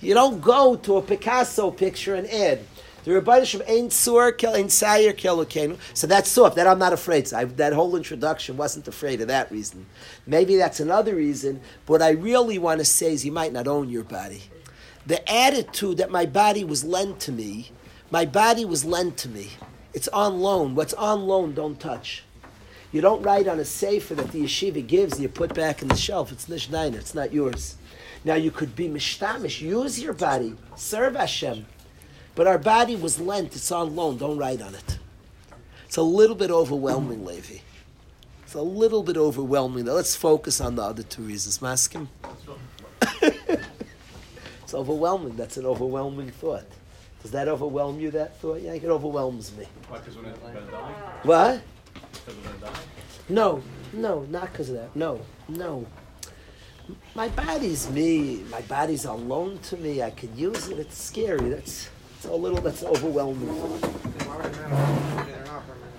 You 0.00 0.14
don't 0.14 0.40
go 0.40 0.76
to 0.76 0.96
a 0.96 1.02
Picasso 1.02 1.70
picture 1.70 2.14
and 2.14 2.26
add. 2.26 2.60
The 3.04 3.10
Rebbeinu 3.10 3.62
ain't 3.66 3.92
sur 3.92 4.32
kel 4.32 4.54
ain't 4.54 4.70
sayer. 4.70 5.12
So 5.94 6.06
that's 6.06 6.30
soft. 6.30 6.56
That 6.56 6.66
I'm 6.66 6.78
not 6.78 6.92
afraid. 6.92 7.28
So 7.28 7.38
I, 7.38 7.44
that 7.44 7.72
whole 7.72 7.96
introduction 7.96 8.56
wasn't 8.56 8.86
afraid 8.86 9.20
of 9.20 9.28
that 9.28 9.50
reason. 9.50 9.86
Maybe 10.26 10.56
that's 10.56 10.80
another 10.80 11.16
reason. 11.16 11.60
But 11.86 11.92
what 11.92 12.02
I 12.02 12.10
really 12.10 12.58
want 12.58 12.78
to 12.78 12.84
say 12.84 13.12
is 13.12 13.24
you 13.24 13.32
might 13.32 13.52
not 13.52 13.66
own 13.66 13.88
your 13.88 14.04
body. 14.04 14.44
The 15.04 15.28
attitude 15.30 15.96
that 15.96 16.12
my 16.12 16.26
body 16.26 16.62
was 16.62 16.84
lent 16.84 17.18
to 17.20 17.32
me, 17.32 17.72
my 18.10 18.24
body 18.24 18.64
was 18.64 18.84
lent 18.84 19.16
to 19.18 19.28
me. 19.28 19.50
It's 19.94 20.08
on 20.08 20.40
loan. 20.40 20.74
What's 20.76 20.94
on 20.94 21.26
loan, 21.26 21.54
don't 21.54 21.80
touch. 21.80 22.22
You 22.92 23.00
don't 23.00 23.22
write 23.22 23.48
on 23.48 23.58
a 23.58 23.64
safer 23.64 24.14
that 24.14 24.30
the 24.32 24.44
yeshiva 24.44 24.86
gives 24.86 25.18
you 25.18 25.28
put 25.28 25.54
back 25.54 25.82
in 25.82 25.88
the 25.88 25.96
shelf. 25.96 26.30
It's 26.30 26.48
nishnainer. 26.48 26.98
It's 26.98 27.14
not 27.14 27.32
yours. 27.32 27.76
Now 28.24 28.34
you 28.34 28.50
could 28.50 28.76
be 28.76 28.88
mishtamish. 28.88 29.60
Use 29.60 30.00
your 30.00 30.12
body. 30.12 30.54
Serve 30.76 31.16
Hashem. 31.16 31.66
But 32.34 32.46
our 32.46 32.58
body 32.58 32.96
was 32.96 33.20
lent, 33.20 33.54
it's 33.54 33.70
on 33.70 33.94
loan, 33.94 34.16
don't 34.16 34.38
write 34.38 34.62
on 34.62 34.74
it. 34.74 34.98
It's 35.84 35.96
a 35.96 36.02
little 36.02 36.36
bit 36.36 36.50
overwhelming, 36.50 37.20
mm. 37.20 37.26
Levi. 37.26 37.58
It's 38.42 38.54
a 38.54 38.62
little 38.62 39.02
bit 39.02 39.16
overwhelming. 39.16 39.84
Now 39.84 39.92
let's 39.92 40.16
focus 40.16 40.60
on 40.60 40.76
the 40.76 40.82
other 40.82 41.02
two 41.02 41.22
reasons. 41.22 41.58
Maskim? 41.58 42.08
it's 43.22 44.74
overwhelming. 44.74 45.36
That's 45.36 45.56
an 45.56 45.66
overwhelming 45.66 46.30
thought. 46.30 46.64
Does 47.22 47.30
that 47.30 47.48
overwhelm 47.48 48.00
you, 48.00 48.10
that 48.10 48.38
thought? 48.40 48.60
Yeah, 48.60 48.72
it 48.72 48.84
overwhelms 48.84 49.56
me. 49.56 49.66
Why, 49.88 49.98
because 49.98 50.16
when 50.16 50.26
it 50.26 50.42
dying? 50.42 50.56
What? 51.22 51.62
Because 52.12 52.36
of 52.36 52.60
dying? 52.60 52.74
No, 53.28 53.62
no, 53.92 54.22
not 54.30 54.52
because 54.52 54.70
of 54.70 54.76
that. 54.76 54.96
No, 54.96 55.20
no. 55.48 55.86
my 57.14 57.28
body's 57.28 57.88
me. 57.90 58.42
My 58.50 58.60
body's 58.62 59.04
alone 59.04 59.58
to 59.64 59.76
me. 59.76 60.02
I 60.02 60.10
could 60.10 60.34
use 60.34 60.68
it. 60.68 60.78
It's 60.78 61.00
scary. 61.00 61.48
That's 61.48 61.88
it's 62.22 62.32
a 62.32 62.36
little. 62.36 62.60
That's 62.60 62.84
overwhelming. 62.84 63.48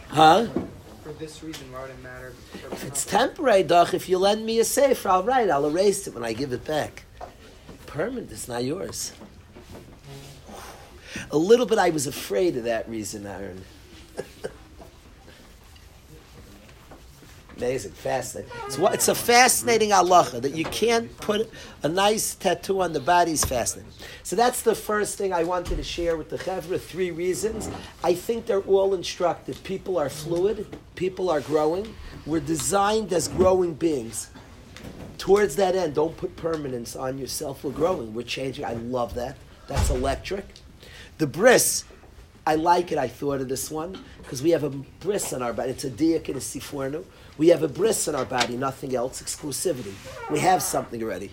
Huh? 0.08 0.48
For 1.04 1.12
this 1.20 1.44
reason, 1.44 1.70
why 1.72 1.82
would 1.82 1.90
it 1.90 2.02
matter? 2.02 2.34
If 2.72 2.86
it's 2.86 3.06
temporary, 3.06 3.64
doch, 3.64 3.94
if 3.94 4.08
you 4.08 4.18
lend 4.18 4.46
me 4.46 4.60
a 4.60 4.64
safer, 4.64 5.10
I'll 5.10 5.24
write. 5.24 5.50
I'll 5.50 5.68
erase 5.68 6.08
it 6.08 6.14
when 6.14 6.24
I 6.24 6.32
give 6.32 6.54
it 6.54 6.64
back. 6.64 7.04
Permanent, 7.88 8.32
it's 8.32 8.48
not 8.48 8.64
yours. 8.64 9.12
Mm. 10.48 11.32
A 11.32 11.38
little 11.38 11.66
bit, 11.66 11.78
I 11.78 11.90
was 11.90 12.08
afraid 12.08 12.56
of 12.56 12.64
that 12.64 12.88
reason, 12.88 13.28
Aaron. 13.28 13.66
Amazing, 17.58 17.92
fascinating. 17.92 18.52
It's, 18.66 18.78
what, 18.78 18.94
it's 18.96 19.08
a 19.08 19.16
fascinating 19.16 19.92
halacha 19.92 20.42
that 20.42 20.56
you 20.56 20.66
can't 20.66 21.16
put 21.18 21.50
a 21.84 21.90
nice 21.90 22.34
tattoo 22.36 22.82
on 22.82 22.94
the 22.94 23.00
body 23.00 23.34
is 23.34 23.46
fascinating. 23.46 23.92
So 24.24 24.36
that's 24.36 24.64
the 24.64 24.74
first 24.74 25.18
thing 25.18 25.34
I 25.34 25.44
wanted 25.44 25.76
to 25.76 25.84
share 25.84 26.18
with 26.18 26.30
the 26.30 26.38
chevra. 26.38 26.80
Three 26.80 27.12
reasons. 27.12 27.70
I 28.04 28.16
think 28.16 28.48
they're 28.48 28.62
all 28.62 28.96
instructive. 28.96 29.64
People 29.64 29.98
are 29.98 30.10
fluid. 30.10 30.66
People 30.96 31.30
are 31.30 31.42
growing. 31.42 31.94
We're 32.26 32.40
designed 32.40 33.14
as 33.14 33.28
growing 33.28 33.76
beings. 33.76 34.32
Towards 35.18 35.56
that 35.58 35.76
end, 35.76 35.94
don't 35.94 36.18
put 36.18 36.36
permanence 36.36 36.96
on 36.96 37.18
yourself. 37.18 37.64
We're 37.64 37.72
growing. 37.72 38.14
We're 38.14 38.24
changing. 38.24 38.66
I 38.66 38.74
love 38.74 39.14
that. 39.14 39.38
That's 39.68 39.90
electric. 39.90 40.46
The 41.20 41.28
bris, 41.28 41.86
I 42.46 42.56
like 42.56 42.92
it. 42.92 42.98
I 42.98 43.08
thought 43.08 43.40
of 43.40 43.48
this 43.48 43.72
one 43.72 43.98
because 44.22 44.42
we 44.42 44.50
have 44.50 44.64
a 44.64 44.70
bris 44.70 45.32
on 45.32 45.42
our 45.42 45.54
body. 45.54 45.70
It's 45.70 45.86
a 45.86 45.90
diak 45.90 46.28
and 46.28 46.38
a 46.38 46.40
sifornu. 46.40 47.06
We 47.38 47.48
have 47.50 47.64
a 47.64 47.68
bris 47.68 48.08
in 48.08 48.16
our 48.16 48.26
body, 48.26 48.56
nothing 48.58 48.96
else. 48.96 49.22
Exclusivity. 49.22 49.94
We 50.30 50.40
have 50.40 50.62
something 50.62 51.02
already. 51.02 51.32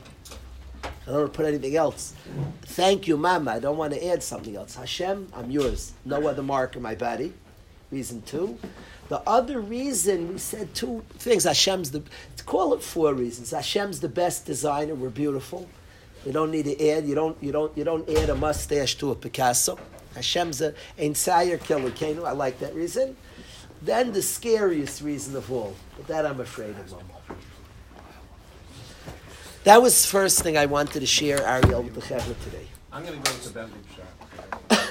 I 0.83 0.89
don't 1.07 1.15
want 1.15 1.33
to 1.33 1.37
put 1.37 1.47
anything 1.47 1.77
else. 1.77 2.15
Thank 2.63 3.09
you, 3.09 3.17
Mama. 3.17 3.53
I 3.53 3.59
don't 3.59 3.77
want 3.77 3.93
to 3.93 4.07
add 4.07 4.23
something 4.23 4.57
else. 4.57 4.77
Hashem, 4.77 5.29
I'm 5.35 5.51
yours. 5.51 5.93
No 6.05 6.27
other 6.29 6.43
mark 6.43 6.77
in 6.77 6.83
my 6.83 6.95
body. 6.95 7.33
Reason 7.91 8.23
two. 8.23 8.59
The 9.09 9.21
other 9.29 9.61
reason 9.61 10.35
we 10.35 10.39
said 10.39 10.73
two 10.73 11.03
things. 11.19 11.43
Hashem's 11.43 11.91
the 11.91 12.03
call 12.47 12.73
it 12.75 12.83
four 12.83 13.13
reasons. 13.13 13.51
Hashem's 13.51 13.99
the 13.99 14.09
best 14.09 14.47
designer. 14.47 14.95
We're 14.95 15.11
beautiful. 15.11 15.69
You 16.25 16.33
don't 16.33 16.53
need 16.53 16.67
to 16.67 16.89
add. 16.89 17.07
You 17.07 17.17
don't. 17.17 17.37
You 17.43 17.51
don't. 17.51 17.77
You 17.77 17.83
don't 17.83 18.09
add 18.09 18.31
a 18.31 18.37
mustache 18.37 18.95
to 18.97 19.11
a 19.11 19.17
Picasso. 19.17 19.79
Hashem's 20.15 20.61
a 20.61 20.75
entire 20.97 21.59
killer. 21.59 21.93
I 22.25 22.33
like 22.33 22.61
that 22.61 22.75
reason. 22.75 23.17
Then 23.83 24.13
the 24.13 24.23
scariest 24.23 25.03
reason 25.03 25.37
of 25.37 25.51
all, 25.51 25.75
but 25.97 26.07
that 26.09 26.27
I'm 26.27 26.41
afraid 26.41 26.71
of. 26.71 26.95
That 29.65 29.83
was 29.83 30.01
the 30.03 30.09
first 30.09 30.43
thing 30.43 30.57
I 30.57 30.67
wanted 30.67 31.01
to 31.01 31.07
share, 31.07 31.47
Ariel, 31.47 31.83
with 31.83 31.95
the 31.95 32.01
Chevra 32.01 32.39
today. 32.45 32.67
I'm 32.93 33.05
gonna 33.05 33.17
go 33.19 33.31
to 33.31 33.51
Bentley 33.51 33.79
shot. 33.95 34.07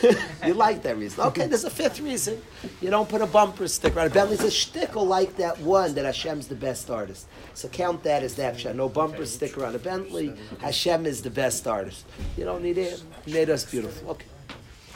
you 0.45 0.53
like 0.53 0.81
that 0.83 0.97
reason. 0.97 1.21
Okay, 1.25 1.47
there's 1.47 1.65
a 1.65 1.69
fifth 1.69 1.99
reason. 1.99 2.41
You 2.81 2.89
don't 2.89 3.09
put 3.09 3.21
a 3.21 3.25
bumper 3.25 3.67
sticker 3.67 3.99
on 3.99 4.07
it. 4.07 4.13
Bentley's 4.13 4.43
a 4.43 4.47
shtickle 4.47 5.05
like 5.05 5.35
that 5.37 5.59
one 5.59 5.93
that 5.95 6.05
Hashem's 6.05 6.47
the 6.47 6.55
best 6.55 6.89
artist. 6.89 7.27
So 7.53 7.67
count 7.67 8.03
that 8.03 8.23
as 8.23 8.35
that 8.35 8.59
shot. 8.59 8.75
No 8.75 8.87
bumper 8.87 9.25
sticker 9.25 9.65
on 9.65 9.75
a 9.75 9.79
Bentley. 9.79 10.33
Hashem 10.61 11.05
is 11.05 11.21
the 11.21 11.29
best 11.29 11.67
artist. 11.67 12.05
You 12.37 12.45
don't 12.45 12.63
need 12.63 12.77
it. 12.77 13.03
He 13.25 13.33
made 13.33 13.49
us 13.49 13.65
beautiful. 13.65 14.11
Okay. 14.11 14.25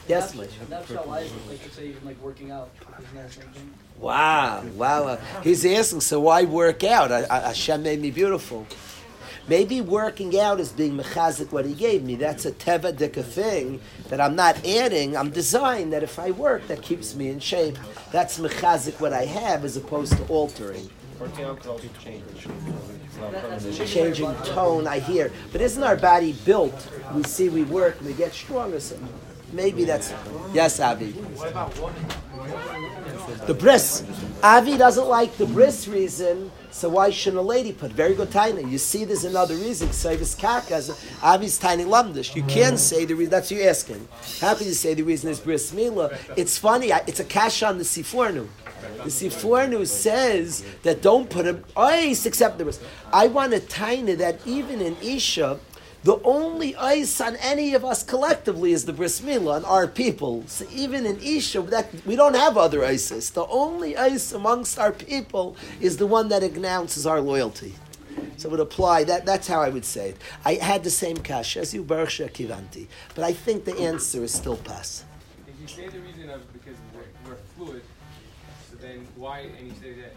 Yes, 0.08 0.36
Moshe. 0.36 0.50
That's 0.70 0.92
how 0.92 1.06
like 1.06 1.28
to 1.64 1.70
say 1.72 1.88
even 1.88 2.06
like 2.06 2.22
working 2.22 2.52
out. 2.52 2.70
Isn't 2.82 3.16
that 3.16 3.28
the 3.28 3.34
same 3.34 3.50
thing? 3.52 3.74
Wow, 4.00 4.64
wow. 4.76 5.04
Uh, 5.08 5.18
he's 5.44 5.66
asking, 5.66 6.02
so 6.02 6.20
why 6.20 6.44
work 6.44 6.84
out? 6.84 7.12
I, 7.12 7.26
I, 7.30 7.40
Hashem 7.48 7.84
made 7.84 8.02
me 8.02 8.12
beautiful. 8.12 8.68
Maybe 9.48 9.82
working 9.82 10.40
out 10.40 10.60
is 10.60 10.72
being 10.72 10.98
mechazik 10.98 11.52
what 11.52 11.66
he 11.66 11.74
gave 11.74 12.04
me. 12.04 12.16
That's 12.16 12.46
a 12.46 12.52
teva 12.52 12.94
dika 12.94 13.24
thing 13.24 13.82
that 14.10 14.20
I'm 14.22 14.36
not 14.36 14.66
adding. 14.66 15.16
I'm 15.18 15.30
designed 15.32 15.92
that 15.94 16.02
if 16.04 16.18
I 16.18 16.32
work, 16.32 16.68
that 16.68 16.82
keeps 16.82 17.16
me 17.16 17.30
in 17.30 17.40
shape. 17.40 17.78
That's 18.12 18.40
mechazik 18.40 19.00
what 19.02 19.12
I 19.14 19.26
have 19.26 19.64
as 19.66 19.76
opposed 19.78 20.16
to 20.18 20.24
altering. 20.28 20.90
Working 21.20 21.46
out 21.46 21.60
could 21.60 21.70
also 21.72 21.88
change. 22.04 22.24
It's 22.36 22.46
not 23.18 23.32
That- 23.34 23.50
that's 23.50 23.64
permanent. 23.66 23.80
a 23.80 23.86
Changing 23.86 24.36
tone, 24.46 24.88
I 24.88 25.00
hear. 25.00 25.32
But 25.52 25.62
isn't 25.62 25.84
our 25.84 25.96
body 25.98 26.34
built? 26.46 26.88
We 27.14 27.24
see 27.24 27.50
we 27.50 27.64
work, 27.64 27.98
we 28.02 28.14
get 28.14 28.34
stronger. 28.34 28.80
So 28.80 28.98
maybe 29.54 29.86
that's. 29.86 30.14
Yes, 30.54 30.80
Avi. 30.80 31.16
The 33.46 33.54
bris. 33.54 34.04
Avi 34.42 34.78
doesn't 34.78 35.08
like 35.08 35.38
the 35.38 35.46
bris 35.46 35.88
reason, 35.88 36.52
so 36.72 36.90
why 36.90 37.10
shouldn't 37.10 37.40
a 37.40 37.46
lady 37.46 37.72
put? 37.72 37.92
Very 37.92 38.14
good 38.14 38.32
tiny. 38.32 38.64
You 38.64 38.78
see, 38.78 39.06
there's 39.06 39.24
another 39.24 39.56
reason. 39.56 39.92
Service 39.94 40.36
kakas. 40.36 40.90
Avi's 41.24 41.58
tiny 41.58 41.86
lumdish. 41.86 42.36
You 42.36 42.44
can 42.44 42.78
say 42.78 43.06
the 43.06 43.16
reason. 43.16 43.32
That's 43.32 43.52
what 43.52 43.60
you're 43.60 43.70
asking. 43.70 44.08
How 44.42 44.56
can 44.56 44.68
you 44.68 44.74
say 44.74 44.94
the 44.94 45.04
reason 45.04 45.30
is 45.30 45.40
bris 45.40 45.74
mila? 45.74 46.18
It's 46.36 46.58
funny. 46.58 46.92
It's 47.08 47.20
a 47.20 47.26
cash 47.26 47.64
on 47.64 47.78
the 47.78 47.84
sifornu. 47.84 48.48
The 48.98 49.10
sifornu 49.10 49.88
says 49.88 50.66
that 50.84 51.02
don't 51.02 51.30
put 51.30 51.46
a 51.48 51.60
ice 51.78 52.26
except 52.26 52.58
the 52.58 52.66
bris. 52.66 52.80
I 53.12 53.28
want 53.28 53.54
a 53.54 53.60
tiny 53.60 54.16
that 54.16 54.46
even 54.46 54.82
in 54.82 54.98
isha. 55.02 55.60
The 56.04 56.22
only 56.24 56.76
ice 56.76 57.22
on 57.22 57.38
any 57.38 57.74
of 57.74 57.86
us 57.86 58.04
collectively 58.04 58.74
is 58.74 58.84
the 58.84 58.92
bris 58.92 59.22
milah 59.22 59.56
on 59.56 59.66
our 59.66 59.88
people. 59.88 60.44
So 60.48 60.66
even 60.70 61.06
in 61.06 61.18
Isha, 61.22 61.62
that, 61.62 61.88
we 62.06 62.18
don't 62.18 62.36
have 62.36 62.58
other 62.58 62.84
ices. 62.84 63.30
The 63.30 63.46
only 63.46 63.96
ice 63.96 64.34
amongst 64.34 64.78
our 64.78 64.92
people 64.92 65.56
is 65.80 65.96
the 65.96 66.08
one 66.08 66.28
that 66.28 66.44
announces 66.44 67.08
our 67.08 67.22
loyalty. 67.22 67.76
So 68.36 68.50
it 68.50 68.52
would 68.52 68.60
apply. 68.60 69.06
That, 69.06 69.26
that's 69.26 69.48
how 69.48 69.62
I 69.62 69.70
would 69.70 69.86
say 69.86 70.10
it. 70.10 70.18
I 70.44 70.56
had 70.56 70.84
the 70.84 70.90
same 70.90 71.16
kash 71.16 71.56
as 71.56 71.74
you, 71.74 71.84
Baruch 71.84 72.34
Kivanti. 72.34 72.88
But 73.16 73.24
I 73.24 73.32
think 73.32 73.64
the 73.64 73.78
answer 73.80 74.26
is 74.26 74.34
still 74.34 74.58
pass. 74.58 75.06
If 75.48 75.54
you 75.62 75.68
say 75.68 75.88
the 75.88 76.00
reason 76.00 76.30
of 76.30 76.42
because 76.52 76.76
we're, 76.94 77.30
we're 77.30 77.38
fluid, 77.56 77.82
so 78.70 78.76
then 78.76 79.08
why, 79.16 79.48
and 79.58 79.68
you 79.68 79.74
say 79.82 79.94
that 79.94 80.14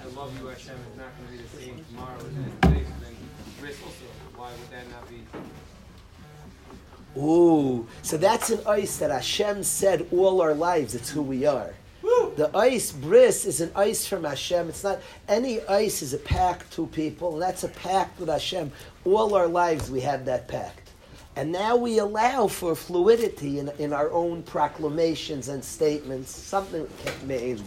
I 0.00 0.06
love 0.14 0.38
you, 0.40 0.46
Hashem, 0.46 0.76
is 0.76 0.98
not 0.98 1.10
going 1.18 1.26
to 1.26 1.36
be 1.36 1.42
the 1.42 1.48
same 1.64 1.84
tomorrow 1.90 2.16
as 2.18 2.26
it 2.26 2.46
is 2.46 2.54
today, 2.62 2.84
so 2.84 3.04
then 3.04 3.16
bris 3.58 3.76
also, 3.82 4.05
why 4.46 4.52
would 4.60 4.70
that 4.70 4.88
not 4.90 5.08
be? 5.08 5.24
Ooh, 7.20 7.86
so 8.02 8.16
that's 8.16 8.50
an 8.50 8.60
ice 8.66 8.98
that 8.98 9.10
Hashem 9.10 9.64
said 9.64 10.06
all 10.12 10.40
our 10.40 10.54
lives. 10.54 10.94
It's 10.94 11.10
who 11.10 11.22
we 11.22 11.46
are. 11.46 11.74
The 12.36 12.50
ice 12.54 12.92
bris 12.92 13.44
is 13.46 13.60
an 13.60 13.72
ice 13.74 14.06
from 14.06 14.22
Hashem. 14.24 14.68
It's 14.68 14.84
not 14.84 15.00
any 15.28 15.60
ice 15.66 16.02
is 16.02 16.14
a 16.14 16.18
pact 16.18 16.72
to 16.74 16.86
people, 16.88 17.32
and 17.32 17.42
that's 17.42 17.64
a 17.64 17.68
pact 17.68 18.20
with 18.20 18.28
Hashem. 18.28 18.70
All 19.04 19.34
our 19.34 19.48
lives 19.48 19.90
we 19.90 20.00
have 20.02 20.24
that 20.26 20.46
pact, 20.46 20.90
and 21.34 21.50
now 21.50 21.74
we 21.76 21.98
allow 21.98 22.46
for 22.46 22.76
fluidity 22.76 23.58
in, 23.58 23.70
in 23.78 23.92
our 23.92 24.12
own 24.12 24.42
proclamations 24.42 25.48
and 25.48 25.64
statements. 25.64 26.30
Something 26.30 26.86
means 27.24 27.62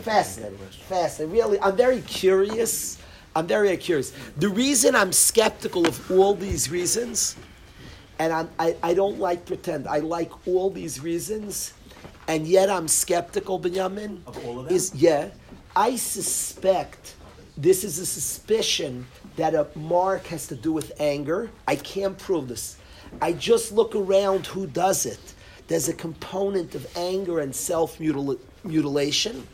fascinating, 0.00 0.58
fascinating. 0.88 1.32
Really, 1.32 1.58
I'm 1.60 1.76
very 1.76 2.02
curious. 2.02 2.98
I'm 3.36 3.46
very 3.46 3.76
curious. 3.76 4.12
The 4.36 4.48
reason 4.48 4.96
I'm 4.96 5.12
skeptical 5.12 5.86
of 5.86 6.10
all 6.10 6.34
these 6.34 6.70
reasons 6.70 7.36
and 8.18 8.32
I'm, 8.32 8.50
I, 8.58 8.76
I 8.82 8.94
don't 8.94 9.18
like 9.18 9.44
pretend. 9.44 9.86
I 9.86 9.98
like 9.98 10.46
all 10.46 10.70
these 10.70 11.00
reasons, 11.00 11.74
and 12.28 12.46
yet 12.46 12.70
I'm 12.70 12.88
skeptical, 12.88 13.58
Benjamin. 13.58 14.22
Of 14.26 14.44
all 14.44 14.60
of 14.60 14.66
them? 14.66 14.74
Is 14.74 14.94
yeah, 14.94 15.28
I 15.74 15.96
suspect 15.96 17.14
this 17.56 17.84
is 17.84 17.98
a 17.98 18.06
suspicion 18.06 19.06
that 19.36 19.54
a 19.54 19.66
mark 19.74 20.26
has 20.26 20.46
to 20.48 20.56
do 20.56 20.72
with 20.72 20.92
anger. 20.98 21.50
I 21.68 21.76
can't 21.76 22.18
prove 22.18 22.48
this. 22.48 22.78
I 23.20 23.32
just 23.32 23.72
look 23.72 23.94
around 23.94 24.46
who 24.46 24.66
does 24.66 25.06
it. 25.06 25.34
There's 25.68 25.88
a 25.88 25.94
component 25.94 26.74
of 26.74 26.86
anger 26.96 27.40
and 27.40 27.54
self 27.54 28.00
mutilation. 28.00 29.46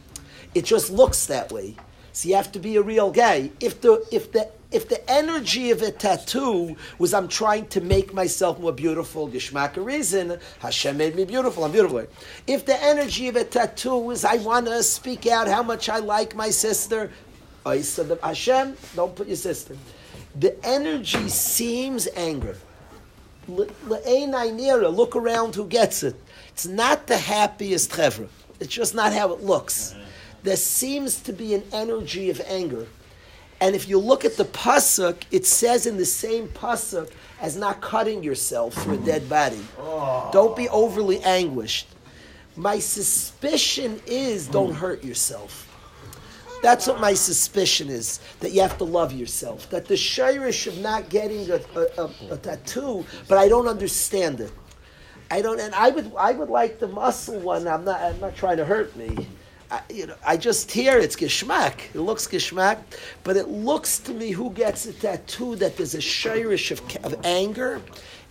It 0.54 0.64
just 0.64 0.90
looks 0.90 1.26
that 1.26 1.50
way. 1.50 1.76
So 2.12 2.28
you 2.28 2.35
have 2.37 2.52
to 2.52 2.59
be 2.59 2.76
a 2.76 2.83
real 2.83 3.11
guy. 3.11 3.50
If 3.61 3.81
the 3.81 4.07
if 4.12 4.33
the 4.33 4.49
if 4.71 4.88
the 4.88 5.11
energy 5.11 5.71
of 5.71 5.83
a 5.83 5.90
tattoo 5.90 6.76
was 6.99 7.12
I'm 7.12 7.28
trying 7.28 7.66
to 7.69 7.81
make 7.81 8.14
myself 8.14 8.59
more 8.59 8.73
beautiful, 8.73 9.28
Gishmak 9.28 9.76
reason, 9.76 10.38
Hashem 10.61 10.97
made 10.97 11.14
me 11.14 11.25
beautiful, 11.25 11.64
I'm 11.64 11.73
beautiful. 11.73 12.07
If 12.47 12.64
the 12.64 12.83
energy 12.83 13.28
of 13.28 13.37
a 13.37 13.45
tattoo 13.45 13.99
was 13.99 14.25
I 14.25 14.37
want 14.37 14.66
to 14.66 14.83
speak 14.83 15.26
out 15.26 15.47
how 15.47 15.62
much 15.62 15.88
I 15.88 15.99
like 15.99 16.35
my 16.35 16.50
sister, 16.50 17.11
I 17.66 17.83
said 17.83 18.19
Hashem, 18.23 18.76
don't 18.97 19.14
put 19.14 19.26
your 19.28 19.37
sister. 19.37 19.76
The 20.38 20.57
energy 20.64 21.28
seems 21.28 22.09
anger. 22.16 22.57
Look 23.49 25.16
around 25.16 25.54
who 25.54 25.66
gets 25.66 26.02
it. 26.02 26.16
It's 26.49 26.66
not 26.66 27.07
the 27.07 27.19
happiest 27.19 27.90
chevra. 27.90 28.28
It's 28.61 28.73
just 28.73 28.95
not 28.95 29.12
how 29.12 29.33
it 29.33 29.42
looks. 29.42 29.95
There 30.42 30.56
seems 30.56 31.20
to 31.22 31.32
be 31.32 31.54
an 31.54 31.62
energy 31.72 32.30
of 32.30 32.40
anger. 32.46 32.87
And 33.61 33.76
if 33.76 33.88
you 33.88 33.99
look 33.99 34.25
at 34.25 34.37
the 34.37 34.44
pasuk, 34.44 35.22
it 35.30 35.46
says 35.46 35.87
in 35.87 35.96
the 35.96 36.04
same 36.04 36.49
pasuk 36.49 37.12
as 37.40 37.56
not 37.56 37.80
cutting 37.80 38.22
yourself 38.22 38.75
through 38.75 38.94
a 38.94 38.99
dead 38.99 39.28
body. 39.28 39.64
Don't 40.32 40.56
be 40.56 40.68
overly 40.68 41.20
anguished. 41.22 41.87
My 42.56 42.80
suspicion 42.80 44.00
is 44.06 44.49
don't 44.49 44.75
hurt 44.75 45.04
yourself. 45.04 45.68
That's 46.61 46.87
what 46.87 47.00
my 47.00 47.14
suspicion 47.14 47.88
is, 47.88 48.20
that 48.40 48.52
you 48.52 48.61
have 48.62 48.78
to 48.78 48.84
love 48.84 49.12
yourself. 49.12 49.68
That 49.70 49.87
the 49.87 49.94
shirish 49.94 50.66
of 50.66 50.78
not 50.78 51.08
getting 51.08 51.50
a, 51.50 51.61
a, 51.75 52.02
a, 52.04 52.11
a 52.32 52.37
tattoo, 52.37 53.04
but 53.28 53.38
I 53.38 53.49
don't 53.49 53.66
understand 53.66 54.40
it. 54.40 54.52
I 55.30 55.40
don't, 55.40 55.58
and 55.58 55.75
I 55.75 55.90
would, 55.90 56.12
I 56.16 56.32
would 56.32 56.50
like 56.50 56.78
the 56.78 56.87
muscle 56.87 57.38
one. 57.38 57.66
I'm 57.66 57.84
not, 57.84 58.00
I'm 58.00 58.20
not 58.20 58.37
trying 58.37 58.58
to 58.58 58.64
hurt 58.64 58.94
me. 58.96 59.26
I, 59.72 59.80
you 59.88 60.06
know, 60.06 60.16
I 60.24 60.36
just 60.36 60.70
hear 60.70 60.98
it's 60.98 61.16
geschmack. 61.16 61.94
It 61.94 62.00
looks 62.00 62.26
geschmack, 62.26 62.78
but 63.24 63.38
it 63.38 63.48
looks 63.48 63.98
to 64.00 64.12
me 64.12 64.30
who 64.30 64.50
gets 64.50 64.84
a 64.84 64.92
tattoo 64.92 65.56
that 65.56 65.78
there's 65.78 65.94
a 65.94 65.98
shirish 65.98 66.70
of, 66.70 67.04
of 67.06 67.18
anger 67.24 67.80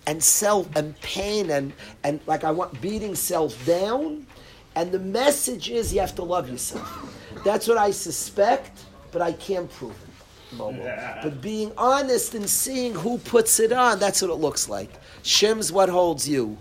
and 0.05 0.23
self 0.23 0.73
and 0.75 0.99
pain 1.01 1.49
and 1.49 1.73
and 2.03 2.19
like 2.27 2.43
I 2.43 2.51
want 2.51 2.79
beating 2.79 3.15
self 3.15 3.65
down. 3.65 4.27
And 4.75 4.91
the 4.91 4.99
message 4.99 5.71
is 5.71 5.91
you 5.91 5.99
have 5.99 6.13
to 6.15 6.23
love 6.23 6.47
yourself. 6.47 7.17
That's 7.43 7.67
what 7.67 7.77
I 7.77 7.89
suspect, 7.89 8.85
but 9.11 9.23
I 9.23 9.33
can't 9.33 9.69
prove 9.69 9.91
it. 9.91 10.57
Momo. 10.57 11.23
But 11.23 11.41
being 11.41 11.71
honest 11.75 12.35
and 12.35 12.47
seeing 12.47 12.93
who 12.93 13.17
puts 13.17 13.59
it 13.59 13.71
on, 13.71 13.97
that's 13.97 14.21
what 14.21 14.29
it 14.29 14.35
looks 14.35 14.69
like. 14.69 14.91
Shim's 15.23 15.71
what 15.71 15.89
holds 15.89 16.29
you. 16.29 16.57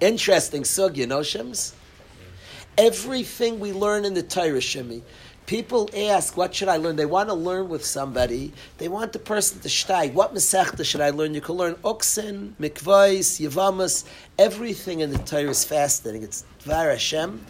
Interesting 0.00 0.64
sug, 0.64 0.96
you 0.96 1.06
know, 1.06 1.20
Shims? 1.20 1.74
Everything 2.80 3.60
we 3.60 3.72
learn 3.72 4.04
in 4.04 4.14
the 4.14 4.22
Torah, 4.22 4.58
Shimi, 4.58 5.02
People 5.50 5.90
ask, 5.96 6.36
what 6.36 6.54
should 6.54 6.68
I 6.68 6.76
learn? 6.76 6.94
They 6.94 7.06
want 7.06 7.28
to 7.28 7.34
learn 7.34 7.68
with 7.68 7.84
somebody. 7.84 8.52
They 8.78 8.86
want 8.86 9.12
the 9.12 9.18
person 9.18 9.58
to 9.62 9.68
steig. 9.68 10.12
What 10.12 10.32
Masechta 10.32 10.84
should 10.84 11.00
I 11.00 11.10
learn? 11.10 11.34
You 11.34 11.40
can 11.40 11.56
learn 11.56 11.74
Oksin, 11.82 12.52
Mikvais, 12.60 13.40
Yavamas, 13.40 14.04
everything 14.38 15.00
in 15.00 15.10
the 15.10 15.18
Torah 15.18 15.50
is 15.50 15.64
fascinating. 15.64 16.22
It's 16.22 16.44
Dvar 16.62 16.92
Hashem. 16.92 17.44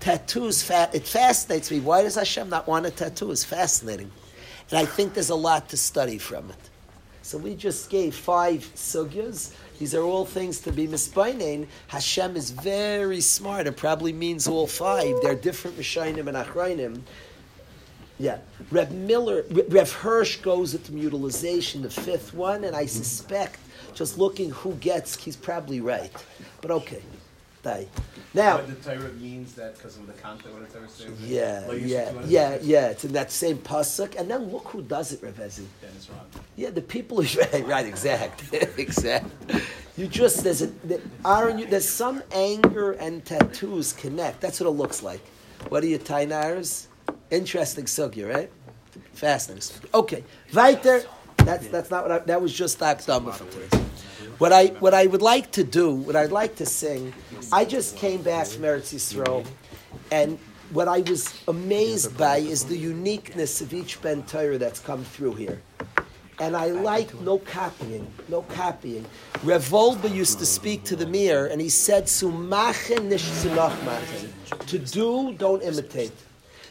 Tattoos, 0.00 0.64
fa- 0.64 0.90
it 0.92 1.06
fascinates 1.06 1.70
me. 1.70 1.78
Why 1.78 2.02
does 2.02 2.16
Hashem 2.16 2.48
not 2.48 2.66
want 2.66 2.84
a 2.84 2.90
tattoo? 2.90 3.30
It's 3.30 3.44
fascinating. 3.44 4.10
And 4.70 4.80
I 4.80 4.84
think 4.84 5.14
there's 5.14 5.30
a 5.30 5.36
lot 5.36 5.68
to 5.68 5.76
study 5.76 6.18
from 6.18 6.50
it. 6.50 6.70
So 7.22 7.38
we 7.38 7.54
just 7.54 7.90
gave 7.90 8.16
five 8.16 8.68
sugyas 8.74 9.52
these 9.78 9.94
are 9.94 10.02
all 10.02 10.24
things 10.24 10.60
to 10.60 10.72
be 10.72 10.88
misbainin. 10.88 11.66
Hashem 11.86 12.36
is 12.36 12.50
very 12.50 13.20
smart 13.20 13.66
It 13.66 13.76
probably 13.76 14.12
means 14.12 14.48
all 14.48 14.66
five. 14.66 15.14
They're 15.22 15.34
different 15.34 15.78
Mishainim 15.78 16.26
and 16.26 16.36
Achrainim. 16.36 17.00
Yeah. 18.18 18.38
Rev 18.72 18.92
Miller, 18.92 19.44
Rev 19.50 19.92
Hirsch 19.92 20.38
goes 20.38 20.72
the 20.72 20.92
mutilization, 20.92 21.82
the 21.82 21.90
fifth 21.90 22.34
one, 22.34 22.64
and 22.64 22.74
I 22.74 22.86
suspect, 22.86 23.60
just 23.94 24.18
looking 24.18 24.50
who 24.50 24.74
gets, 24.74 25.16
he's 25.16 25.36
probably 25.36 25.80
right. 25.80 26.12
But 26.60 26.72
okay. 26.72 27.02
Die. 27.62 27.86
Now, 28.38 28.58
but 28.58 28.68
the 28.68 28.90
Torah 28.90 29.12
means 29.14 29.54
that 29.54 29.74
because 29.74 29.96
of 29.96 30.06
the 30.06 30.12
content 30.12 30.54
of 30.54 30.60
the 30.60 30.78
Torah 30.78 30.88
says. 30.88 31.20
Yeah, 31.20 31.72
yeah, 31.72 32.12
yeah, 32.24 32.58
yeah. 32.62 32.88
It's 32.90 33.04
in 33.04 33.12
that 33.12 33.32
same 33.32 33.58
pasuk, 33.58 34.14
and 34.16 34.30
then 34.30 34.44
look 34.52 34.68
who 34.68 34.80
does 34.80 35.12
it, 35.12 35.20
Revezi. 35.22 35.64
Dennis 35.82 36.08
Ron. 36.08 36.20
Yeah, 36.54 36.70
the 36.70 36.80
people 36.80 37.20
who 37.20 37.40
right, 37.52 37.66
right, 37.66 37.86
exact, 37.86 38.44
exact. 38.78 39.26
You 39.96 40.06
just 40.06 40.44
there's 40.44 40.62
a 40.62 40.70
Aaron, 41.26 41.68
there's 41.68 41.88
some 41.88 42.22
anger 42.30 42.92
and 42.92 43.24
tattoos 43.24 43.92
connect. 43.92 44.40
That's 44.40 44.60
what 44.60 44.68
it 44.68 44.78
looks 44.82 45.02
like. 45.02 45.20
What 45.68 45.82
are 45.82 45.88
your 45.88 45.98
tainars? 45.98 46.86
Interesting 47.32 47.86
sugya, 47.86 48.32
right? 48.32 48.52
Fascinating. 49.14 49.88
Okay, 49.92 50.22
weiter. 50.54 51.02
That's 51.38 51.66
that's 51.66 51.90
not 51.90 52.04
what 52.04 52.12
I, 52.12 52.18
that 52.26 52.40
was 52.40 52.54
just 52.54 52.78
Akdama 52.78 53.34
for 53.34 53.50
today. 53.50 53.87
What 54.38 54.52
I 54.52 54.66
what 54.78 54.94
I 54.94 55.06
would 55.06 55.22
like 55.22 55.50
to 55.52 55.64
do, 55.64 55.92
what 55.92 56.14
I'd 56.14 56.30
like 56.30 56.54
to 56.56 56.66
sing, 56.66 57.12
I 57.50 57.64
just 57.64 57.96
came 57.96 58.22
back 58.22 58.46
from 58.46 58.62
Eretz 58.62 58.94
Yisrael, 58.94 59.44
and 60.12 60.38
what 60.70 60.86
I 60.86 61.00
was 61.00 61.34
amazed 61.48 62.16
by 62.16 62.36
is 62.36 62.64
the 62.64 62.76
uniqueness 62.76 63.60
of 63.60 63.74
each 63.74 64.00
Ben 64.00 64.22
Torah 64.22 64.56
that's 64.56 64.78
come 64.78 65.02
through 65.02 65.34
here. 65.34 65.60
And 66.38 66.56
I 66.56 66.66
like 66.66 67.12
no 67.20 67.38
copying, 67.38 68.06
no 68.28 68.42
copying. 68.42 69.04
Rav 69.42 69.68
Wolbe 69.72 70.08
used 70.14 70.38
to 70.38 70.46
speak 70.46 70.84
to 70.84 70.94
the 70.94 71.06
mirror, 71.06 71.46
and 71.46 71.60
he 71.60 71.68
said, 71.68 72.06
To 72.06 72.28
do, 74.78 75.32
don't 75.32 75.62
imitate. 75.64 76.12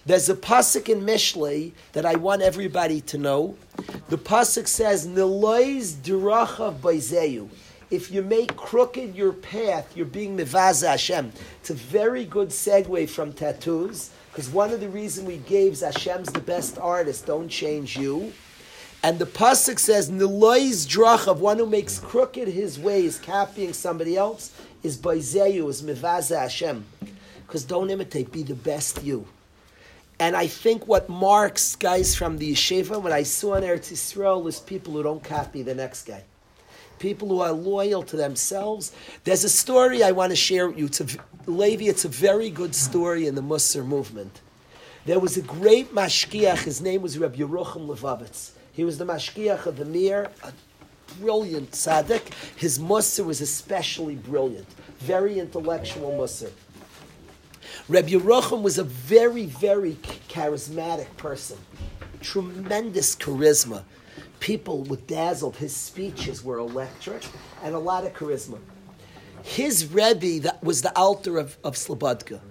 There's 0.08 0.30
a 0.30 0.36
pasuk 0.36 0.88
in 0.88 1.02
Mishlei 1.02 1.74
that 1.92 2.06
I 2.06 2.16
want 2.16 2.42
everybody 2.42 3.02
to 3.02 3.18
know. 3.18 3.58
The 4.08 4.18
pasuk 4.18 4.66
says, 4.66 5.06
"Nelois 5.06 5.96
dirachav 5.96 6.80
baizeyu." 6.80 7.50
If 7.92 8.10
you 8.10 8.22
make 8.22 8.56
crooked 8.56 9.18
your 9.18 9.34
path, 9.34 9.92
you're 9.96 10.06
being 10.06 10.38
mivaza 10.38 10.88
Hashem. 10.92 11.34
It's 11.60 11.72
a 11.72 11.74
very 11.74 12.24
good 12.24 12.52
segue 12.52 13.10
from 13.10 13.34
tattoos, 13.34 14.12
because 14.32 14.48
one 14.50 14.72
of 14.72 14.80
the 14.80 14.88
reasons 14.88 15.28
we 15.28 15.40
gave 15.40 15.74
is 15.74 15.82
Hashem's 15.82 16.32
the 16.32 16.40
best 16.40 16.78
artist. 16.78 17.26
Don't 17.26 17.50
change 17.50 17.98
you. 17.98 18.32
And 19.04 19.20
the 19.20 19.26
pasuk 19.26 19.78
says, 19.78 20.10
"Nilois 20.10 20.88
drach 20.88 21.28
of 21.28 21.42
one 21.42 21.58
who 21.58 21.66
makes 21.66 22.00
crooked 22.00 22.48
his 22.48 22.80
ways, 22.80 23.20
copying 23.22 23.74
somebody 23.74 24.16
else, 24.16 24.52
is 24.84 24.96
baizeyu, 24.96 25.70
is 25.70 25.82
mivaza 25.82 26.40
Hashem." 26.40 26.86
Because 27.46 27.66
don't 27.66 27.90
imitate, 27.90 28.32
be 28.32 28.44
the 28.44 28.56
best 28.56 29.04
you. 29.04 29.26
And 30.20 30.36
I 30.36 30.48
think 30.48 30.88
what 30.88 31.10
marks 31.10 31.76
guys 31.76 32.16
from 32.16 32.38
the 32.40 32.54
yeshiva, 32.54 33.02
what 33.02 33.12
I 33.12 33.24
saw 33.24 33.56
in 33.56 33.64
Eretz 33.64 33.92
Yisrael, 33.92 34.48
is 34.48 34.60
people 34.60 34.94
who 34.94 35.04
don't 35.04 35.24
copy 35.24 35.62
the 35.62 35.76
next 35.76 36.08
guy. 36.08 36.24
People 36.98 37.28
who 37.28 37.42
are 37.42 37.52
loyal 37.52 38.02
to 38.04 38.16
themselves. 38.16 38.92
There's 39.24 39.44
a 39.44 39.50
story 39.50 40.02
I 40.02 40.12
want 40.12 40.32
to 40.32 40.36
share 40.36 40.68
with 40.68 40.80
you. 40.80 40.86
It's 40.88 41.02
a, 41.02 41.06
Levi, 41.46 41.86
it's 41.86 42.06
a 42.06 42.10
very 42.10 42.50
good 42.50 42.74
story 42.74 43.28
in 43.28 43.36
the 43.36 43.44
Musar 43.44 43.86
movement. 43.86 44.42
There 45.06 45.20
was 45.20 45.38
a 45.38 45.44
great 45.44 45.94
mashkiach, 45.94 46.64
his 46.64 46.82
name 46.82 47.04
was 47.04 47.18
Rabbi 47.18 47.38
Yerucham 47.38 47.88
Levovitz. 47.88 48.52
He 48.74 48.84
was 48.84 48.98
the 48.98 49.06
mashkiach 49.06 49.68
of 49.68 49.78
the 49.78 49.86
Mir, 49.86 50.30
a 50.44 50.52
brilliant 51.20 51.72
tzaddik. 51.72 52.34
His 52.58 52.80
Musar 52.80 53.26
was 53.26 53.40
especially 53.40 54.16
brilliant, 54.16 54.68
very 55.00 55.40
intellectual 55.40 56.12
Musar. 56.12 56.52
Rabbi 57.90 58.10
Yerucham 58.10 58.64
was 58.64 58.78
a 58.78 58.84
very, 58.84 59.46
very 59.46 59.94
charismatic 60.28 61.08
person, 61.16 61.58
tremendous 62.20 63.16
charisma. 63.16 63.84
People 64.42 64.84
were 64.84 64.98
dazzled. 64.98 65.56
His 65.56 65.74
speeches 65.74 66.44
were 66.44 66.58
electric 66.58 67.24
and 67.64 67.74
a 67.74 67.80
lot 67.80 68.06
of 68.06 68.14
charisma. 68.14 68.60
His 69.42 69.88
Rebbe 69.88 70.42
that 70.42 70.62
was 70.62 70.82
the 70.82 70.94
Alter 70.98 71.38
of, 71.38 71.58
of 71.64 71.76
Slobodka. 71.76 72.42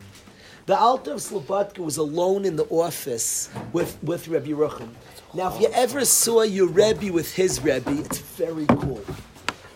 The 0.64 0.78
Alter 0.78 1.12
of 1.12 1.20
Slobodka 1.20 1.80
was 1.80 1.98
alone 1.98 2.46
in 2.46 2.56
the 2.56 2.64
office 2.70 3.50
with, 3.74 4.02
with 4.02 4.28
Rebbe 4.28 4.46
Yerucham. 4.46 4.88
Now, 5.34 5.54
if 5.54 5.60
you 5.60 5.68
ever 5.74 6.06
saw 6.06 6.42
your 6.42 6.68
Rebbe 6.68 7.12
with 7.12 7.34
his 7.34 7.62
Rebbe, 7.62 7.90
it's 7.90 8.20
very 8.20 8.64
cool. 8.66 9.04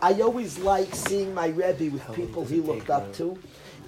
I 0.01 0.23
always 0.23 0.59
like 0.59 0.94
seeing 0.94 1.35
my 1.35 1.49
Rebbe 1.49 1.90
with 1.92 2.11
people 2.14 2.46
he 2.46 2.61
looked 2.61 2.88
up 2.88 3.12
to 3.16 3.38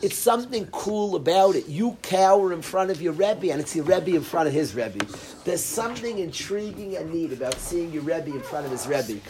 it's 0.01 0.17
something 0.17 0.67
cool 0.67 1.15
about 1.17 1.55
it. 1.55 1.69
You 1.69 1.97
cower 2.03 2.53
in 2.53 2.63
front 2.63 2.91
of 2.91 3.03
your 3.03 3.13
Rebbe, 3.13 3.51
and 3.51 3.61
it's 3.61 3.77
your 3.77 3.85
Rebbe 3.85 4.17
in 4.17 4.23
front 4.23 4.49
of 4.49 4.55
his 4.55 4.75
Rebbe. 4.75 5.05
There's 5.45 5.65
something 5.65 6.19
intriguing 6.19 6.97
and 6.97 7.13
neat 7.13 7.33
about 7.33 7.55
seeing 7.55 7.93
your 7.93 8.03
Rebbe 8.03 8.31
in 8.31 8.41
front 8.41 8.67
of 8.67 8.73
his 8.73 8.87
Rebbe. 8.87 9.21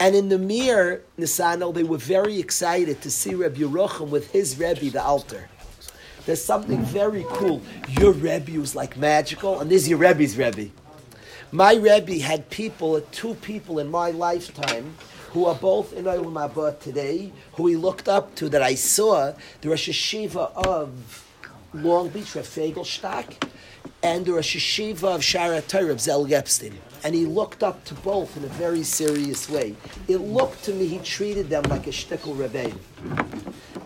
And 0.00 0.14
in 0.14 0.28
the 0.28 0.38
Mir, 0.38 1.02
Nisano, 1.18 1.72
they 1.72 1.84
were 1.84 1.98
very 1.98 2.38
excited 2.38 3.00
to 3.02 3.10
see 3.10 3.34
Rebbe 3.34 3.56
Yerucham 3.56 4.08
with 4.08 4.30
his 4.32 4.58
Rebbe, 4.58 4.90
the 4.90 5.02
Alter. 5.02 5.48
There's 6.26 6.44
something 6.44 6.82
very 6.84 7.24
cool. 7.30 7.62
Your 7.88 8.12
Rebbe 8.12 8.58
was 8.58 8.76
like 8.76 8.96
magical, 8.96 9.60
and 9.60 9.70
this 9.70 9.82
is 9.82 9.88
your 9.88 9.98
Rebbe's 9.98 10.36
Rebbe. 10.36 10.70
My 11.50 11.74
Rebbe 11.74 12.18
had 12.22 12.48
people, 12.48 13.00
two 13.12 13.34
people 13.34 13.78
in 13.78 13.90
my 13.90 14.10
lifetime, 14.10 14.96
who 15.32 15.46
are 15.46 15.54
both 15.54 15.94
in 15.94 16.04
Olam 16.04 16.78
today, 16.78 17.32
who 17.54 17.66
he 17.66 17.76
looked 17.76 18.06
up 18.06 18.34
to, 18.34 18.50
that 18.50 18.62
I 18.62 18.74
saw, 18.74 19.32
the 19.62 19.70
Rosh 19.70 19.88
Hashiva 19.88 20.52
of 20.54 21.26
Long 21.72 22.10
Beach, 22.10 22.34
Rav 22.34 22.44
Feigelstock, 22.44 23.48
and 24.02 24.26
the 24.26 24.34
Rosh 24.34 24.56
Hashiva 24.56 25.14
of 25.14 25.22
Shaarei 25.22 25.66
Torah, 25.66 25.98
Zel 25.98 26.32
Epstein. 26.32 26.78
And 27.02 27.14
he 27.14 27.24
looked 27.24 27.62
up 27.62 27.82
to 27.86 27.94
both 27.94 28.36
in 28.36 28.44
a 28.44 28.48
very 28.48 28.82
serious 28.82 29.48
way. 29.48 29.74
It 30.06 30.18
looked 30.18 30.64
to 30.64 30.74
me 30.74 30.86
he 30.86 30.98
treated 30.98 31.48
them 31.48 31.62
like 31.64 31.86
a 31.86 31.90
shtickle 31.90 32.38
Rebbe. 32.38 32.76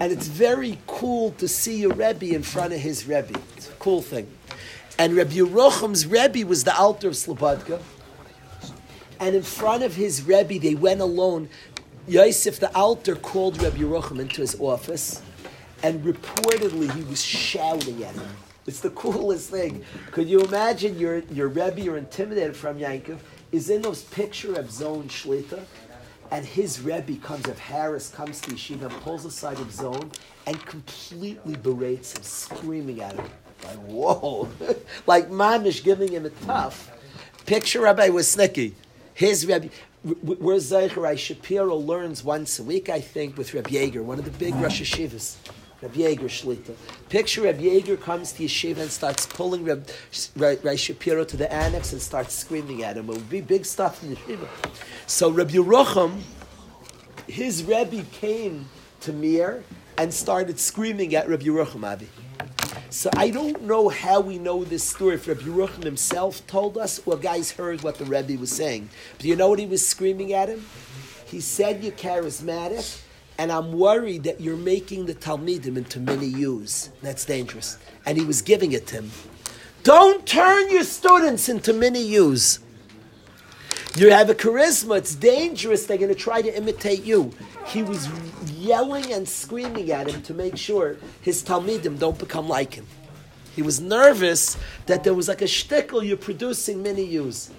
And 0.01 0.13
it's 0.13 0.27
very 0.27 0.79
cool 0.89 1.31
to 1.33 1.47
see 1.47 1.85
a 1.85 1.89
Rebbe 1.89 2.35
in 2.35 2.43
front 2.43 2.73
of 2.73 2.81
his 2.81 3.07
Rebbe. 3.07 3.39
It's 3.57 3.69
a 3.69 3.73
cool 3.75 4.03
thing. 4.03 4.27
And 4.99 5.13
Rebbe 5.15 5.31
Yerucham's 5.31 6.07
Rebbe 6.07 6.45
was 6.45 6.65
the 6.65 6.77
Alter 6.77 7.09
of 7.09 7.15
Slobodka 7.15 7.81
and 9.21 9.35
in 9.35 9.43
front 9.43 9.83
of 9.83 9.95
his 9.95 10.23
Rebbe, 10.23 10.59
they 10.59 10.75
went 10.75 11.01
alone. 11.01 11.49
Yosef, 12.07 12.61
the 12.61 12.75
Alter, 12.77 13.17
called 13.17 13.61
Rebbe 13.61 13.79
Yerucham 13.79 14.21
into 14.21 14.41
his 14.41 14.59
office, 14.61 15.23
and 15.83 16.05
reportedly 16.05 16.91
he 16.93 17.03
was 17.05 17.23
shouting 17.23 18.03
at 18.05 18.15
him. 18.15 18.37
It's 18.67 18.81
the 18.81 18.91
coolest 18.91 19.51
thing. 19.51 19.85
Could 20.11 20.29
you 20.29 20.41
imagine 20.41 20.99
your, 20.99 21.19
your 21.31 21.49
Rebbe, 21.49 21.81
you're 21.81 21.97
intimidated 21.97 22.57
from 22.57 22.79
Yankov, 22.79 23.19
is 23.53 23.71
in 23.71 23.83
those 23.83 24.03
picture 24.05 24.55
of 24.55 24.71
Zone 24.71 25.05
Shlita, 25.05 25.65
and 26.31 26.45
his 26.45 26.81
Rebbe 26.81 27.17
comes, 27.17 27.47
of 27.47 27.59
Harris 27.59 28.09
comes 28.09 28.41
to 28.43 28.51
Yeshiva 28.51 28.91
pulls 29.03 29.25
aside 29.25 29.61
of 29.61 29.73
Zone 29.73 30.11
and 30.47 30.65
completely 30.67 31.55
berates 31.55 32.17
him, 32.17 32.23
screaming 32.25 33.01
at 33.01 33.15
him. 33.15 33.27
Like, 33.65 33.77
whoa. 33.79 34.49
like 35.07 35.31
Mamish 35.31 35.85
giving 35.85 36.13
him 36.13 36.27
a 36.27 36.31
tough. 36.31 36.91
Picture 37.47 37.81
Rabbi 37.83 38.09
Wisnicki. 38.09 38.73
His 39.17 39.47
Rabbi, 39.47 39.69
where 40.05 40.59
Zeicher 40.59 41.19
Shapiro 41.19 41.75
learns 41.75 42.23
once 42.23 42.59
a 42.59 42.63
week, 42.63 42.91
I 42.91 43.01
think, 43.01 43.39
with 43.39 43.55
Rabbi 43.55 43.71
Yeager, 43.71 44.05
one 44.05 44.19
of 44.19 44.27
the 44.27 44.31
big 44.31 44.55
Rosh 44.57 44.83
Yeshivas. 44.83 45.37
Rabbi 45.81 46.01
Yeager 46.01 46.29
Shlita. 46.29 46.75
Picture 47.09 47.41
Rabbi 47.41 47.63
Yeager 47.63 47.99
comes 47.99 48.33
to 48.33 48.45
Yeshiva 48.45 48.77
and 48.77 48.91
starts 48.91 49.25
pulling 49.25 49.65
Rabbi, 49.65 49.91
Rabbi 50.37 50.75
Shapiro 50.77 51.25
to 51.25 51.37
the 51.39 51.51
annex 51.51 51.95
and 51.95 52.03
starts 52.03 52.35
screaming 52.35 52.83
at 52.83 52.99
him. 52.99 53.09
It 53.09 53.15
would 53.15 53.31
be 53.31 53.41
big 53.41 53.65
stuff 53.65 54.03
in 54.03 54.17
Yeshiva. 54.17 54.49
So 55.07 55.31
Rabbi 55.31 55.53
Yerucham, 55.53 56.21
his 57.27 57.65
Rebbe 57.65 58.05
came 58.13 58.69
to 59.01 59.15
Mir 59.15 59.65
and 59.97 60.13
started 60.13 60.61
screaming 60.61 61.15
at 61.15 61.27
Rabbi 61.27 61.45
Yerucham 61.45 61.91
Avi. 61.91 62.09
So 62.91 63.11
I 63.17 63.31
don't 63.31 63.63
know 63.63 63.89
how 63.89 64.21
we 64.21 64.39
know 64.39 64.65
this 64.65 64.85
story. 64.85 65.15
If 65.17 65.29
Rabbi 65.29 65.43
Yerucham 65.43 65.85
himself 65.85 66.47
told 66.47 66.79
us, 66.79 67.01
or 67.07 67.17
guys 67.17 67.53
heard 67.53 67.83
what 67.83 67.97
the 67.99 68.05
Rebbe 68.05 68.39
was 68.41 68.51
saying. 68.51 68.89
But 69.17 69.27
you 69.27 69.37
know 69.37 69.49
what 69.49 69.59
he 69.59 69.67
was 69.67 69.87
screaming 69.87 70.33
at 70.33 70.49
him? 70.49 70.65
He 71.27 71.41
said, 71.41 71.83
"You're 71.83 71.93
charismatic." 71.93 73.03
and 73.39 73.53
I'm 73.53 73.73
worried 73.73 74.25
that 74.25 74.41
you're 74.41 74.57
making 74.57 75.07
the 75.07 75.15
Talmidim 75.15 75.77
into 75.77 76.01
mini 76.01 76.27
U's. 76.27 76.91
That's 77.03 77.25
dangerous. 77.25 77.79
And 78.05 78.17
he 78.17 78.25
was 78.25 78.43
giving 78.43 78.73
it 78.73 78.87
to 78.89 78.97
him. 78.97 79.11
Don't 79.83 80.27
turn 80.27 80.71
your 80.71 80.85
students 80.85 81.49
into 81.49 81.73
mini 81.73 82.03
U's. 82.03 82.61
You 83.97 84.11
have 84.11 84.29
a 84.29 84.35
charisma, 84.35 84.99
it's 84.99 85.15
dangerous, 85.15 85.87
they're 85.87 85.97
going 85.97 86.13
to 86.13 86.15
try 86.15 86.43
to 86.43 86.57
imitate 86.57 87.05
you. 87.05 87.33
He 87.67 87.83
was 87.83 88.09
yelling 88.57 89.13
and 89.13 89.29
screaming 89.29 89.91
at 89.91 90.09
him 90.09 90.23
to 90.23 90.35
make 90.35 90.57
sure 90.57 90.97
his 91.21 91.43
Talmidim 91.43 91.99
don't 91.99 92.19
become 92.19 92.49
like 92.49 92.75
him. 92.75 92.87
He 93.55 93.63
was 93.63 93.81
nervous 93.81 94.59
that 94.85 95.03
there 95.03 95.15
was 95.15 95.29
like 95.29 95.41
a 95.41 95.47
shtickle 95.47 96.07
you're 96.07 96.19
producing 96.19 96.83
many 96.83 97.03
use. 97.03 97.51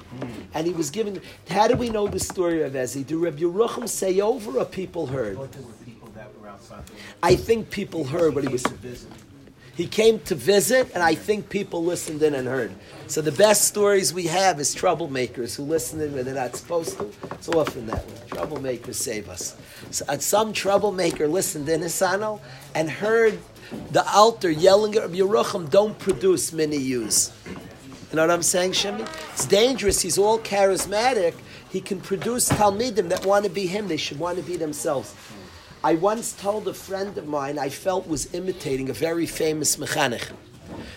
And 0.54 0.68
he 0.68 0.74
was 0.74 0.92
giving. 0.92 1.20
How 1.50 1.68
do 1.68 1.76
we 1.76 1.90
know 1.90 2.08
the 2.08 2.20
story 2.20 2.62
of 2.62 2.74
Ezi? 2.74 3.06
Do 3.06 3.18
Rabbi 3.18 3.40
Yerucham 3.40 3.90
say 3.90 4.22
over 4.22 4.60
or 4.60 4.66
people 4.66 5.08
heard? 5.08 5.40
I 7.24 7.36
think 7.36 7.72
people 7.72 8.04
heard 8.04 8.36
what 8.36 8.44
he 8.44 8.50
was. 8.50 8.64
He 9.78 9.86
came 9.86 10.20
to 10.22 10.34
visit, 10.34 10.90
and 10.96 11.04
I 11.04 11.14
think 11.14 11.50
people 11.50 11.86
listened 11.86 12.24
in 12.24 12.34
and 12.34 12.48
heard. 12.48 12.72
So 13.06 13.22
the 13.22 13.32
best 13.32 13.66
stories 13.66 14.12
we 14.12 14.24
have 14.24 14.60
is 14.60 14.74
troublemakers 14.76 15.56
who 15.56 15.62
listen 15.62 16.02
in 16.02 16.16
when 16.16 16.26
they're 16.26 16.34
not 16.34 16.56
supposed 16.56 16.98
to. 16.98 17.12
It's 17.34 17.48
often 17.48 17.86
that 17.86 18.04
way. 18.08 18.16
Troublemakers 18.30 18.96
save 18.96 19.30
us. 19.30 19.56
So, 19.92 20.04
some 20.18 20.52
troublemaker 20.52 21.28
listened 21.28 21.70
in 21.70 21.82
Hisano 21.82 22.40
and 22.74 22.90
heard 22.90 23.38
the 23.92 24.04
Alter 24.12 24.50
yelling 24.50 24.96
at 24.96 25.04
Rabbi 25.04 25.18
Yerucham, 25.18 25.70
don't 25.70 25.98
produce 26.00 26.52
many 26.52 26.78
use. 26.78 27.32
You 27.46 28.16
know 28.16 28.24
what 28.24 28.32
I'm 28.32 28.42
saying, 28.42 28.72
Shemi? 28.72 29.08
It's 29.34 29.46
dangerous. 29.46 30.02
He's 30.02 30.18
all 30.18 30.40
charismatic. 30.40 31.36
He 31.70 31.82
can 31.82 32.02
produce 32.02 32.50
Talmidim 32.50 33.10
that 33.10 33.28
want 33.28 33.46
to 33.46 33.52
be 33.52 33.68
him. 33.68 33.88
They 33.88 33.98
should 33.98 34.18
want 34.18 34.38
to 34.38 34.44
be 34.44 34.58
themselves. 34.58 35.14
I 35.84 35.94
once 35.94 36.34
told 36.34 36.68
a 36.68 36.74
friend 36.74 37.16
of 37.18 37.28
mine 37.28 37.60
I 37.60 37.70
felt 37.70 38.08
was 38.08 38.34
imitating 38.34 38.90
a 38.90 38.94
very 38.94 39.28
famous 39.28 39.76
mechanech. 39.76 40.32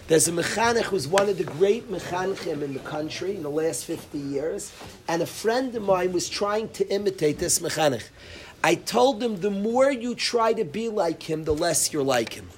There's 0.08 0.26
a 0.26 0.32
mechanech 0.32 0.84
who's 0.84 1.06
one 1.06 1.28
of 1.28 1.36
the 1.36 1.44
great 1.44 1.90
mechanechim 1.90 2.62
in 2.62 2.72
the 2.72 2.80
country 2.80 3.36
in 3.36 3.42
the 3.42 3.50
last 3.50 3.84
50 3.84 4.18
years, 4.18 4.72
and 5.06 5.20
a 5.20 5.26
friend 5.26 5.74
of 5.76 5.82
mine 5.82 6.12
was 6.12 6.28
trying 6.28 6.70
to 6.70 6.88
imitate 6.92 7.38
this 7.38 7.58
mechanech. 7.58 8.08
I 8.64 8.74
told 8.74 9.22
him 9.22 9.40
the 9.40 9.50
more 9.50 9.92
you 9.92 10.14
try 10.14 10.54
to 10.54 10.64
be 10.64 10.88
like 10.88 11.22
him, 11.28 11.44
the 11.44 11.54
less 11.54 11.92
you're 11.92 12.02
like 12.02 12.32
him. 12.32 12.48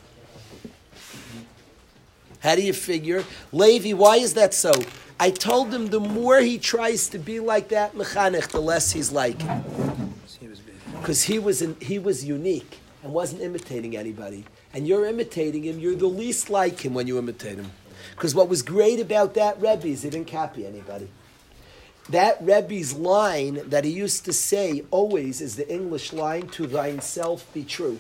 How 2.39 2.55
do 2.55 2.63
you 2.63 2.73
figure? 2.73 3.25
Levi, 3.53 3.93
why 3.93 4.17
is 4.17 4.35
that 4.35 4.55
so? 4.55 4.73
I 5.19 5.31
told 5.31 5.75
him 5.75 5.89
the 5.89 6.01
more 6.01 6.41
he 6.41 6.59
tries 6.59 7.09
to 7.09 7.19
be 7.19 7.41
like 7.41 7.69
that 7.69 7.95
mechanech, 7.95 8.49
the 8.49 8.61
less 8.61 8.93
he's 8.93 9.11
like 9.11 9.41
Because 11.03 11.25
he 11.25 11.41
was 11.41 11.63
in, 11.63 11.75
he 11.81 11.99
was 11.99 12.25
unique 12.25 12.79
and 13.03 13.13
wasn't 13.13 13.43
imitating 13.43 13.97
anybody. 13.97 14.45
And 14.73 14.87
you're 14.87 15.05
imitating 15.05 15.65
him, 15.65 15.81
you're 15.81 15.97
the 15.97 16.07
least 16.07 16.49
like 16.49 16.85
him 16.85 16.95
when 16.95 17.09
you 17.09 17.19
imitate 17.19 17.57
him. 17.57 17.73
Because 18.13 18.37
what 18.37 18.49
was 18.49 18.63
great 18.63 19.01
about 19.01 19.35
that 19.35 19.61
Rebbe 19.61 19.89
is 19.89 20.03
he 20.03 20.11
didn't 20.11 20.31
copy 20.31 20.65
anybody. 20.65 21.09
That 22.09 22.39
Rebbe's 22.41 22.95
line 22.95 23.69
that 23.69 23.85
he 23.85 23.91
used 23.91 24.25
to 24.27 24.33
say 24.33 24.85
always 24.93 25.41
is 25.41 25.57
the 25.57 25.69
English 25.69 26.13
line, 26.13 26.47
to 26.51 26.69
thine 26.69 27.01
self 27.01 27.53
be 27.53 27.65
true. 27.65 27.99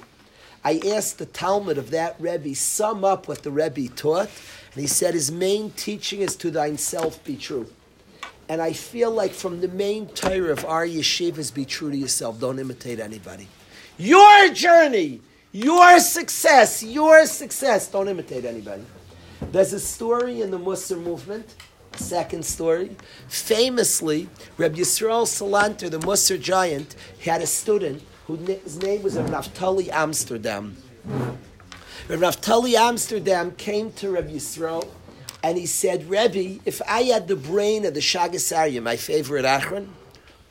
I 0.64 0.80
asked 0.86 1.18
the 1.18 1.26
Talmud 1.26 1.78
of 1.78 1.90
that 1.90 2.14
Rebbe, 2.20 2.54
sum 2.54 3.04
up 3.04 3.26
what 3.26 3.42
the 3.42 3.50
Rebbe 3.50 3.88
taught, 3.88 4.30
and 4.74 4.80
he 4.80 4.86
said 4.86 5.14
his 5.14 5.32
main 5.32 5.72
teaching 5.72 6.20
is 6.20 6.36
to 6.36 6.52
thyself 6.52 7.22
be 7.24 7.34
true. 7.34 7.66
And 8.48 8.60
I 8.60 8.72
feel 8.72 9.10
like 9.10 9.32
from 9.32 9.60
the 9.60 9.68
main 9.68 10.06
Torah 10.08 10.52
of 10.52 10.64
our 10.64 10.86
yeshivas, 10.86 11.54
be 11.54 11.64
true 11.64 11.90
to 11.90 11.96
yourself. 11.96 12.40
Don't 12.40 12.58
imitate 12.58 13.00
anybody. 13.00 13.48
Your 13.98 14.52
journey, 14.52 15.20
your 15.52 16.00
success, 16.00 16.82
your 16.82 17.26
success. 17.26 17.88
Don't 17.88 18.08
imitate 18.08 18.44
anybody. 18.44 18.84
There's 19.52 19.72
a 19.72 19.80
story 19.80 20.42
in 20.42 20.50
the 20.50 20.58
Musar 20.58 21.00
movement, 21.02 21.54
second 21.96 22.44
story. 22.44 22.96
Famously, 23.28 24.28
Reb 24.56 24.76
Yisrael 24.76 25.26
Salanter, 25.26 25.90
the 25.90 25.98
Musar 25.98 26.40
giant, 26.40 26.94
had 27.24 27.42
a 27.42 27.46
student 27.46 28.02
whose 28.26 28.78
name 28.82 29.02
was 29.02 29.16
Naftali 29.16 29.88
Amsterdam. 29.88 30.76
Rav 32.08 32.20
Naftali 32.20 32.74
Amsterdam 32.74 33.52
came 33.52 33.92
to 33.92 34.10
Rabbi 34.10 34.32
Yisrael 34.32 34.88
and 35.42 35.58
he 35.58 35.66
said, 35.66 36.08
Rebbe, 36.08 36.60
if 36.64 36.80
I 36.88 37.02
had 37.02 37.28
the 37.28 37.36
brain 37.36 37.84
of 37.84 37.94
the 37.94 38.00
Shaagas 38.00 38.54
Aryeh, 38.54 38.82
my 38.82 38.96
favorite 38.96 39.44
Achron, 39.44 39.88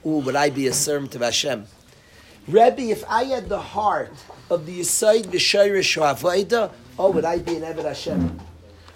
ooh, 0.06 0.19
would 0.19 0.36
I 0.36 0.49
be 0.49 0.67
a 0.67 0.73
servant 0.73 1.15
of 1.15 1.21
Hashem? 1.21 1.65
Rebbe, 2.47 2.82
if 2.82 3.04
I 3.08 3.25
had 3.25 3.47
the 3.47 3.60
heart 3.60 4.12
of 4.49 4.65
the 4.65 4.82
Yisaid 4.82 5.25
V'Shayrish 5.25 5.95
Ha'avaida, 5.95 6.71
oh, 6.99 7.12
would 7.12 7.23
I 7.23 7.38
be 7.38 7.56
an 7.56 7.63
Eved 7.63 7.86
Hashem? 7.86 8.39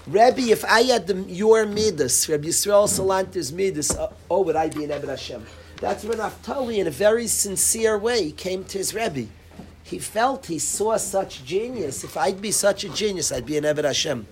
Rebbe, 0.07 0.41
if 0.51 0.65
I 0.65 0.81
had 0.81 1.07
the, 1.07 1.15
your 1.31 1.65
Midas, 1.65 2.27
Rabbi 2.27 2.47
Yisrael 2.47 2.87
Salanter's 2.87 3.53
Midas, 3.53 3.95
oh, 3.95 4.11
oh, 4.29 4.41
would 4.41 4.55
I 4.55 4.69
be 4.69 4.83
an 4.83 4.89
Eved 4.89 5.07
Hashem? 5.07 5.45
That's 5.79 6.03
when 6.03 6.17
Naftali, 6.17 6.77
in 6.77 6.87
a 6.87 6.91
very 6.91 7.27
sincere 7.27 7.97
way, 7.97 8.31
came 8.31 8.65
to 8.65 8.77
his 8.77 8.93
Rebbe. 8.93 9.27
He 9.83 9.99
felt 9.99 10.47
he 10.47 10.59
saw 10.59 10.97
such 10.97 11.45
genius. 11.45 12.03
If 12.03 12.17
I'd 12.17 12.41
be 12.41 12.51
such 12.51 12.83
a 12.83 12.89
genius, 12.89 13.31
I'd 13.31 13.45
be 13.45 13.57
an 13.57 13.63
Eved 13.63 13.83
Hashem. 13.83 14.27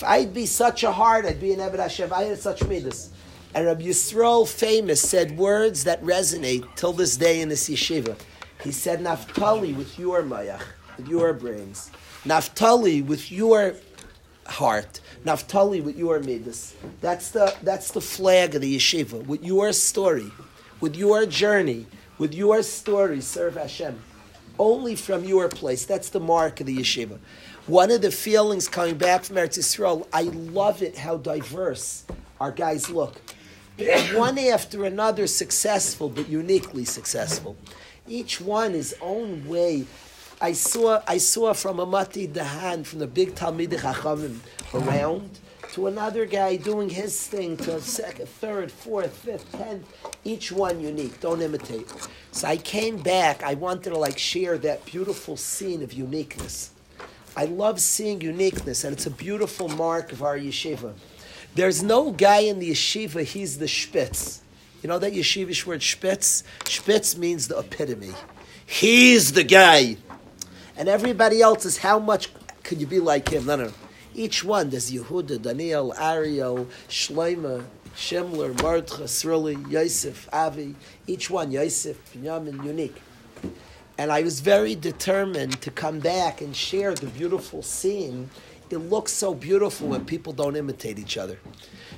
If 0.00 0.04
I'd 0.04 0.32
be 0.32 0.46
such 0.46 0.82
a 0.82 0.92
heart, 0.92 1.26
I'd 1.26 1.42
be 1.42 1.52
an 1.52 1.60
Eved 1.60 1.78
Hashem. 1.78 2.10
I 2.10 2.22
had 2.22 2.38
such 2.38 2.64
midas. 2.64 3.10
And 3.54 3.66
Rabbi 3.66 3.82
Yisrael, 3.82 4.48
famous, 4.48 5.02
said 5.02 5.36
words 5.36 5.84
that 5.84 6.02
resonate 6.02 6.64
till 6.74 6.94
this 6.94 7.18
day 7.18 7.42
in 7.42 7.50
this 7.50 7.68
yeshiva. 7.68 8.16
He 8.64 8.72
said, 8.72 9.00
Naftali, 9.00 9.76
with 9.76 9.98
your 9.98 10.22
mayach, 10.22 10.62
with 10.96 11.06
your 11.06 11.34
brains. 11.34 11.90
Naftali, 12.24 13.04
with 13.04 13.30
your 13.30 13.74
heart. 14.46 15.00
Naftali, 15.26 15.84
with 15.84 15.98
your 15.98 16.18
midas. 16.20 16.74
That's 17.02 17.30
the, 17.30 17.54
that's 17.62 17.90
the 17.90 18.00
flag 18.00 18.54
of 18.54 18.62
the 18.62 18.76
yeshiva, 18.76 19.26
with 19.26 19.44
your 19.44 19.70
story 19.74 20.30
with 20.80 20.96
your 20.96 21.26
journey, 21.26 21.86
with 22.18 22.34
your 22.34 22.62
story, 22.62 23.20
serve 23.20 23.56
Hashem. 23.56 24.00
Only 24.58 24.94
from 24.94 25.24
your 25.24 25.48
place. 25.48 25.84
That's 25.84 26.10
the 26.10 26.20
mark 26.20 26.60
of 26.60 26.66
the 26.66 26.76
yeshiva. 26.76 27.18
One 27.70 27.92
of 27.92 28.02
the 28.02 28.10
feelings 28.10 28.66
coming 28.66 28.98
back 28.98 29.22
from 29.22 29.36
Eretz 29.36 29.56
Yisrael, 29.56 30.04
I 30.12 30.22
love 30.22 30.82
it 30.82 30.98
how 30.98 31.18
diverse 31.18 32.04
our 32.40 32.50
guys 32.50 32.90
look. 32.90 33.20
One 34.12 34.40
after 34.40 34.84
another 34.84 35.28
successful, 35.28 36.08
but 36.08 36.28
uniquely 36.28 36.84
successful. 36.84 37.56
Each 38.08 38.40
one 38.40 38.72
his 38.72 38.96
own 39.00 39.46
way. 39.46 39.86
I 40.40 40.50
saw, 40.50 41.00
I 41.06 41.18
saw 41.18 41.52
from 41.52 41.76
Amati 41.76 42.26
Dahan, 42.26 42.84
from 42.84 42.98
the 42.98 43.06
big 43.06 43.36
Talmid 43.36 43.68
Chachamim 43.68 44.40
around, 44.74 45.38
to 45.74 45.86
another 45.86 46.26
guy 46.26 46.56
doing 46.56 46.88
his 46.88 47.24
thing 47.28 47.56
to 47.58 47.76
a 47.76 47.80
second, 47.80 48.28
third, 48.28 48.72
fourth, 48.72 49.16
fifth, 49.16 49.52
tenth, 49.52 49.86
each 50.24 50.50
one 50.50 50.80
unique. 50.80 51.20
Don't 51.20 51.40
imitate. 51.40 51.88
So 52.32 52.48
I 52.48 52.56
came 52.56 53.00
back. 53.00 53.44
I 53.44 53.54
wanted 53.54 53.90
to 53.90 53.96
like 53.96 54.18
share 54.18 54.58
that 54.58 54.84
beautiful 54.86 55.36
scene 55.36 55.84
of 55.84 55.92
uniqueness. 55.92 56.69
I 57.40 57.46
love 57.46 57.80
seeing 57.80 58.20
uniqueness, 58.20 58.84
and 58.84 58.92
it's 58.92 59.06
a 59.06 59.10
beautiful 59.10 59.66
mark 59.66 60.12
of 60.12 60.22
our 60.22 60.38
yeshiva. 60.38 60.92
There's 61.54 61.82
no 61.82 62.10
guy 62.10 62.40
in 62.40 62.58
the 62.58 62.70
yeshiva, 62.72 63.24
he's 63.24 63.56
the 63.56 63.66
spitz. 63.66 64.42
You 64.82 64.90
know 64.90 64.98
that 64.98 65.14
yeshivish 65.14 65.64
word 65.64 65.82
spitz? 65.82 66.44
Spitz 66.66 67.16
means 67.16 67.48
the 67.48 67.58
epitome. 67.58 68.12
He's 68.66 69.32
the 69.32 69.42
guy. 69.42 69.96
And 70.76 70.86
everybody 70.86 71.40
else 71.40 71.64
is 71.64 71.78
how 71.78 71.98
much 71.98 72.28
could 72.62 72.78
you 72.78 72.86
be 72.86 73.00
like 73.00 73.30
him? 73.30 73.46
No, 73.46 73.56
no. 73.56 73.72
Each 74.14 74.44
one, 74.44 74.68
there's 74.68 74.92
Yehuda, 74.92 75.40
Daniel, 75.40 75.94
Ariel, 75.98 76.68
Shloima, 76.90 77.64
Shemler, 77.96 78.52
Mordcha, 78.56 79.04
Sruli, 79.04 79.70
Yosef, 79.70 80.28
Avi, 80.30 80.74
each 81.06 81.30
one, 81.30 81.52
Yosef, 81.52 81.96
Binyamin, 82.12 82.62
unique. 82.62 83.00
And 84.00 84.10
I 84.10 84.22
was 84.22 84.40
very 84.40 84.74
determined 84.74 85.60
to 85.60 85.70
come 85.70 86.00
back 86.00 86.40
and 86.40 86.56
share 86.56 86.94
the 86.94 87.08
beautiful 87.08 87.60
scene 87.62 88.30
it 88.70 88.78
looks 88.78 89.12
so 89.12 89.34
beautiful 89.34 89.88
when 89.88 90.06
people 90.06 90.32
don't 90.32 90.56
imitate 90.56 90.98
each 90.98 91.18
other. 91.18 91.38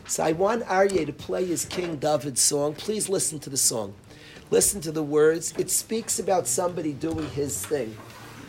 So 0.09 0.25
I 0.25 0.33
want 0.33 0.65
Aryeh 0.65 1.07
to 1.07 1.13
play 1.13 1.45
his 1.45 1.65
King 1.65 1.99
David 1.99 2.39
song. 2.39 2.75
Please 2.75 3.09
listen 3.09 3.39
to 3.41 3.51
the 3.51 3.57
song. 3.57 3.95
Listen 4.51 4.81
to 4.81 4.91
the 4.91 5.03
words. 5.03 5.55
It 5.59 5.71
speaks 5.71 6.19
about 6.19 6.49
somebody 6.49 6.93
doing 6.93 7.29
his 7.31 7.65
thing. 7.65 7.97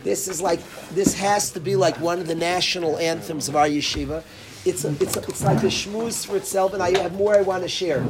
This 0.04 0.28
is 0.28 0.42
like 0.42 0.60
this 0.92 1.14
has 1.14 1.52
to 1.52 1.60
be 1.60 1.76
like 1.76 2.00
one 2.00 2.20
of 2.20 2.28
the 2.28 2.36
national 2.36 2.98
anthems 2.98 3.50
of 3.50 3.56
our 3.56 3.68
yeshiva. 3.68 4.24
It's 4.66 4.84
a, 4.84 4.92
it's 5.00 5.16
a, 5.16 5.20
it's 5.20 5.44
like 5.44 5.62
a 5.62 5.68
shmooze 5.68 6.26
for 6.26 6.38
itself, 6.38 6.74
and 6.74 6.82
I 6.82 6.98
have 6.98 7.14
more 7.14 7.38
I 7.38 7.42
want 7.42 7.62
to 7.62 7.70
share. 7.70 8.04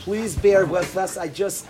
Please 0.00 0.36
bear 0.36 0.66
with 0.66 0.94
us. 0.98 1.16
I 1.16 1.28
just 1.28 1.66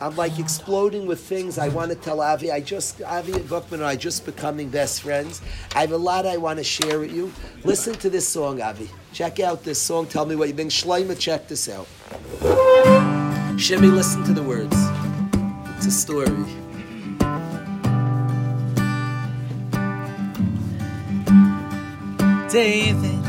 I'm 0.00 0.14
like 0.14 0.38
exploding 0.38 1.06
with 1.06 1.20
things 1.20 1.58
I 1.58 1.68
want 1.68 1.90
to 1.90 1.96
tell 1.96 2.20
Avi. 2.20 2.52
I 2.52 2.60
just 2.60 3.00
Avi 3.02 3.40
Buckman 3.40 3.80
and 3.80 3.88
I 3.88 3.96
just 3.96 4.26
becoming 4.26 4.68
best 4.68 5.02
friends. 5.02 5.40
I 5.74 5.80
have 5.80 5.92
a 5.92 5.96
lot 5.96 6.26
I 6.26 6.36
want 6.36 6.58
to 6.58 6.64
share 6.64 7.00
with 7.00 7.14
you. 7.14 7.32
Listen 7.64 7.94
to 7.94 8.10
this 8.10 8.28
song, 8.28 8.60
Avi. 8.60 8.90
Check 9.12 9.40
out 9.40 9.64
this 9.64 9.80
song. 9.80 10.06
Tell 10.06 10.26
me 10.26 10.36
what 10.36 10.48
you 10.48 10.54
think. 10.54 10.70
Shleima, 10.70 11.18
check 11.18 11.48
this 11.48 11.68
out. 11.68 11.86
Shimmy, 13.58 13.88
listen 13.88 14.22
to 14.24 14.34
the 14.34 14.42
words. 14.42 14.76
It's 15.76 15.86
a 15.86 15.90
story. 15.90 16.26
David, 22.50 23.22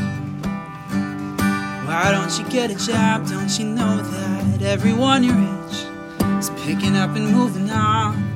why 1.86 2.10
don't 2.12 2.38
you 2.38 2.48
get 2.50 2.70
a 2.70 2.74
job? 2.74 3.26
Don't 3.26 3.58
you 3.58 3.64
know 3.64 3.96
that 4.02 4.62
everyone 4.62 5.24
you're 5.24 5.34
age 5.34 5.57
is 6.38 6.50
picking 6.50 6.96
up 6.96 7.16
and 7.16 7.30
moving 7.32 7.70
on? 7.70 8.28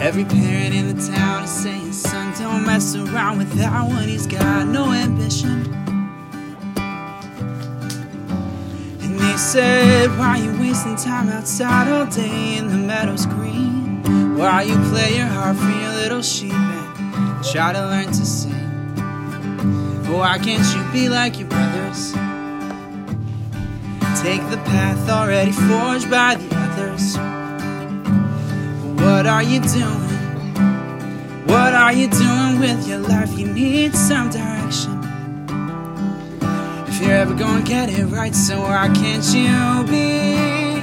Every 0.00 0.24
parent 0.24 0.74
in 0.74 0.94
the 0.94 1.12
town 1.12 1.44
is 1.44 1.50
saying, 1.50 1.92
son, 1.92 2.32
don't 2.38 2.64
mess 2.64 2.94
around 2.94 3.38
with 3.38 3.52
that 3.54 3.88
one. 3.88 4.06
He's 4.06 4.26
got 4.26 4.66
no 4.66 4.92
ambition. 4.92 5.72
And 9.02 9.18
they 9.18 9.36
said, 9.36 10.10
why 10.18 10.38
are 10.38 10.44
you 10.44 10.60
wasting 10.60 10.96
time 10.96 11.28
outside 11.30 11.88
all 11.88 12.06
day 12.06 12.58
in 12.58 12.68
the 12.68 12.76
meadows 12.76 13.26
green? 13.26 14.36
While 14.36 14.66
you 14.66 14.76
play 14.90 15.16
your 15.16 15.26
harp 15.26 15.56
for 15.56 15.70
your 15.70 15.92
little 15.94 16.22
sheep 16.22 16.52
and 16.52 17.44
try 17.44 17.72
to 17.72 17.80
learn 17.80 18.06
to 18.06 18.26
sing. 18.26 18.52
Why 20.12 20.38
can't 20.38 20.64
you 20.76 20.92
be 20.92 21.08
like 21.08 21.38
your 21.38 21.48
brothers? 21.48 22.12
Take 24.22 24.42
the 24.50 24.60
path 24.66 25.08
already 25.08 25.52
forged 25.52 26.10
by 26.10 26.36
the 26.36 26.56
others. 26.56 27.37
What 29.00 29.26
are 29.26 29.42
you 29.42 29.60
doing? 29.60 30.08
What 31.46 31.74
are 31.74 31.92
you 31.92 32.08
doing 32.08 32.58
with 32.60 32.86
your 32.86 32.98
life? 32.98 33.38
You 33.38 33.46
need 33.46 33.94
some 33.94 34.30
direction. 34.30 34.98
If 36.88 37.00
you're 37.00 37.12
ever 37.12 37.34
gonna 37.34 37.62
get 37.62 37.90
it 37.90 38.04
right, 38.06 38.34
so 38.34 38.60
why 38.60 38.88
can't 38.94 39.24
you 39.32 39.84
be 39.90 40.80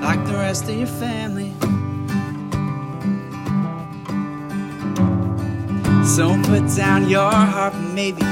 like 0.00 0.24
the 0.24 0.34
rest 0.34 0.64
of 0.68 0.76
your 0.76 0.86
family? 0.86 1.52
So 6.04 6.40
put 6.44 6.76
down 6.76 7.08
your 7.08 7.30
harp 7.30 7.74
maybe 7.74 8.22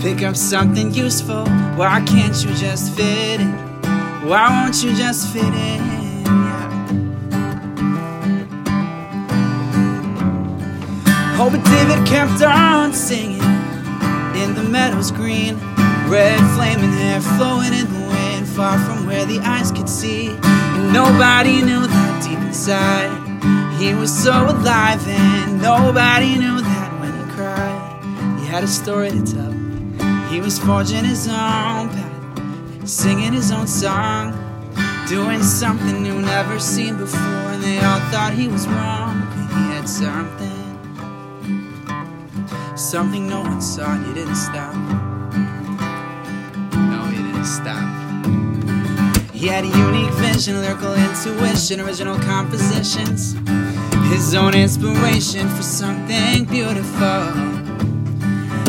pick 0.00 0.22
up 0.22 0.36
something 0.36 0.92
useful. 0.94 1.44
Why 1.76 2.02
can't 2.06 2.42
you 2.42 2.54
just 2.54 2.94
fit 2.94 3.40
in? 3.40 3.52
Why 4.26 4.48
won't 4.48 4.82
you 4.82 4.94
just 4.94 5.32
fit 5.32 5.44
in? 5.44 5.99
Oh, 11.42 11.48
but 11.48 11.64
David 11.64 12.06
kept 12.06 12.42
on 12.42 12.92
singing 12.92 13.40
in 14.36 14.54
the 14.54 14.62
meadows 14.62 15.10
green, 15.10 15.56
red 16.06 16.38
flaming 16.54 16.92
hair 16.92 17.18
flowing 17.22 17.72
in 17.72 17.90
the 17.90 18.08
wind, 18.08 18.46
far 18.46 18.78
from 18.80 19.06
where 19.06 19.24
the 19.24 19.38
eyes 19.38 19.72
could 19.72 19.88
see. 19.88 20.28
And 20.28 20.92
nobody 20.92 21.62
knew 21.62 21.86
that 21.86 22.22
deep 22.22 22.38
inside. 22.40 23.08
He 23.80 23.94
was 23.94 24.12
so 24.12 24.50
alive, 24.50 25.00
and 25.08 25.62
nobody 25.62 26.36
knew 26.36 26.60
that 26.60 27.00
when 27.00 27.16
he 27.16 27.32
cried. 27.32 28.38
He 28.38 28.46
had 28.46 28.62
a 28.62 28.68
story 28.68 29.08
to 29.08 29.22
tell. 29.24 29.52
He 30.28 30.42
was 30.42 30.58
forging 30.58 31.06
his 31.06 31.26
own 31.26 31.88
path, 31.88 32.86
singing 32.86 33.32
his 33.32 33.50
own 33.50 33.66
song, 33.66 34.34
doing 35.08 35.42
something 35.42 36.02
new, 36.02 36.20
never 36.20 36.58
seen 36.60 36.98
before. 36.98 37.18
And 37.18 37.62
they 37.62 37.78
all 37.78 38.00
thought 38.10 38.34
he 38.34 38.46
was 38.46 38.68
wrong, 38.68 39.20
but 39.20 39.56
he 39.56 39.72
had 39.72 39.88
something, 39.88 40.49
something 42.80 43.28
no 43.28 43.42
one 43.42 43.60
saw, 43.60 43.92
and 43.92 44.06
he 44.06 44.14
didn't 44.14 44.36
stop. 44.36 44.74
No, 46.74 47.04
he 47.04 47.22
didn't 47.22 47.44
stop. 47.44 47.84
He 49.32 49.46
had 49.46 49.64
a 49.64 49.68
unique 49.68 50.12
vision, 50.14 50.60
lyrical 50.60 50.94
intuition, 50.94 51.80
original 51.80 52.18
compositions. 52.18 53.36
His 54.10 54.34
own 54.34 54.54
inspiration 54.54 55.48
for 55.48 55.62
something 55.62 56.46
beautiful. 56.46 57.60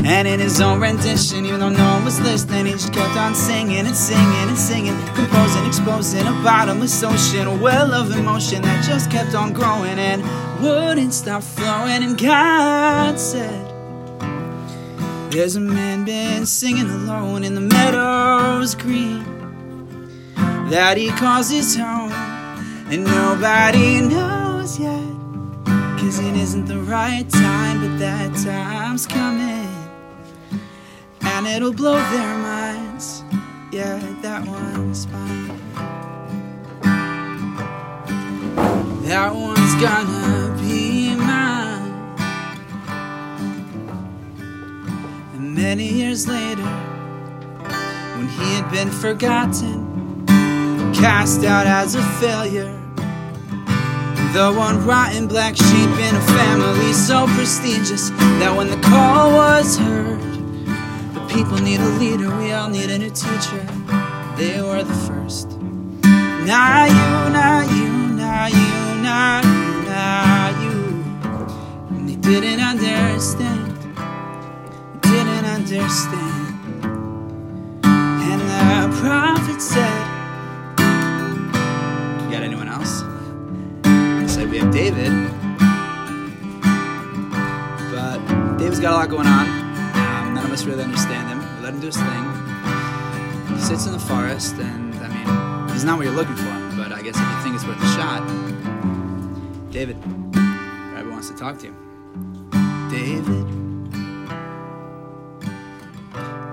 And 0.03 0.27
in 0.27 0.39
his 0.39 0.59
own 0.59 0.81
rendition, 0.81 1.45
even 1.45 1.59
though 1.59 1.69
no 1.69 1.93
one 1.93 2.05
was 2.05 2.19
listening, 2.19 2.65
he 2.65 2.71
just 2.73 2.91
kept 2.91 3.15
on 3.15 3.33
singing 3.33 3.85
and 3.85 3.95
singing 3.95 4.49
and 4.49 4.57
singing, 4.57 4.97
composing, 5.13 5.65
exposing 5.65 6.27
a 6.27 6.31
bottomless 6.43 7.01
ocean, 7.03 7.47
a 7.47 7.55
well 7.57 7.93
of 7.93 8.11
emotion 8.11 8.61
that 8.63 8.83
just 8.83 9.09
kept 9.09 9.35
on 9.35 9.53
growing 9.53 9.99
and 9.99 10.21
wouldn't 10.61 11.13
stop 11.13 11.43
flowing. 11.43 12.03
And 12.03 12.17
God 12.17 13.19
said, 13.19 13.70
There's 15.31 15.55
a 15.55 15.61
man 15.61 16.03
been 16.03 16.45
singing 16.45 16.89
alone 16.89 17.45
in 17.45 17.55
the 17.55 17.61
meadows 17.61 18.75
green 18.75 19.23
that 20.69 20.97
he 20.97 21.09
calls 21.11 21.49
his 21.49 21.73
home, 21.73 22.11
and 22.91 23.05
nobody 23.05 24.01
knows 24.01 24.77
yet. 24.77 25.07
Cause 25.97 26.19
it 26.19 26.35
isn't 26.35 26.65
the 26.65 26.79
right 26.79 27.29
time, 27.29 27.79
but 27.79 27.97
that 27.99 28.35
time's 28.43 29.07
coming. 29.07 29.69
And 31.21 31.47
it'll 31.47 31.71
blow 31.71 31.95
their 32.11 32.37
minds. 32.37 33.23
Yeah, 33.71 33.99
that 34.21 34.45
one's 34.45 35.07
mine. 35.07 35.47
That 39.03 39.33
one's 39.33 39.75
gonna 39.75 40.50
many 45.71 45.87
years 45.87 46.27
later, 46.27 46.69
when 48.17 48.27
he 48.27 48.55
had 48.55 48.69
been 48.71 48.91
forgotten, 48.91 50.25
cast 50.93 51.45
out 51.45 51.65
as 51.65 51.95
a 51.95 52.03
failure. 52.19 52.77
The 54.33 54.51
one 54.53 54.85
rotten 54.85 55.29
black 55.29 55.55
sheep 55.55 55.91
in 56.07 56.13
a 56.13 56.25
family 56.39 56.91
so 56.91 57.25
prestigious 57.37 58.09
that 58.41 58.53
when 58.53 58.67
the 58.67 58.81
call 58.81 59.31
was 59.31 59.77
heard, 59.77 60.19
the 61.13 61.25
people 61.33 61.57
need 61.59 61.79
a 61.79 61.91
leader, 62.01 62.29
we 62.35 62.51
all 62.51 62.67
need 62.67 62.89
a 62.89 62.97
new 62.97 63.09
teacher. 63.09 63.65
They 64.35 64.61
were 64.61 64.83
the 64.83 64.99
first. 65.07 65.57
Not 66.51 66.89
you, 66.99 67.11
not 67.39 67.63
you, 67.77 67.93
not 68.19 68.51
you, 68.51 69.01
not 69.07 69.45
you, 69.45 69.83
not 69.87 70.51
you. 70.63 70.79
And 71.95 72.09
they 72.09 72.17
didn't 72.17 72.59
understand, 72.59 73.70
understand. 75.61 76.55
And 77.83 78.41
the 78.41 78.97
prophet 78.99 79.61
said, 79.61 80.07
You 82.23 82.31
got 82.31 82.43
anyone 82.43 82.67
else? 82.67 83.03
said 84.27 84.49
we 84.49 84.57
have 84.57 84.73
David, 84.73 85.11
but 87.91 88.57
David's 88.57 88.79
got 88.79 88.93
a 88.93 88.97
lot 88.97 89.09
going 89.09 89.27
on. 89.27 89.45
Um, 89.93 90.33
none 90.33 90.45
of 90.45 90.51
us 90.51 90.63
really 90.63 90.83
understand 90.83 91.29
him. 91.29 91.39
We 91.57 91.63
let 91.63 91.73
him 91.73 91.79
do 91.79 91.87
his 91.87 91.97
thing. 91.97 93.55
He 93.55 93.61
sits 93.61 93.85
in 93.85 93.91
the 93.93 93.99
forest, 93.99 94.55
and 94.55 94.95
I 94.95 95.07
mean, 95.09 95.73
he's 95.73 95.83
not 95.83 95.97
what 95.97 96.05
you're 96.05 96.15
looking 96.15 96.35
for, 96.35 96.75
but 96.75 96.91
I 96.91 97.01
guess 97.01 97.15
if 97.17 97.21
you 97.21 97.43
think 97.43 97.55
it's 97.55 97.65
worth 97.65 97.81
a 97.81 97.87
shot, 97.93 98.25
David, 99.71 99.97
Rabbi 100.33 101.09
wants 101.09 101.29
to 101.29 101.35
talk 101.35 101.59
to 101.59 101.67
you. 101.67 101.75
David, 102.89 103.40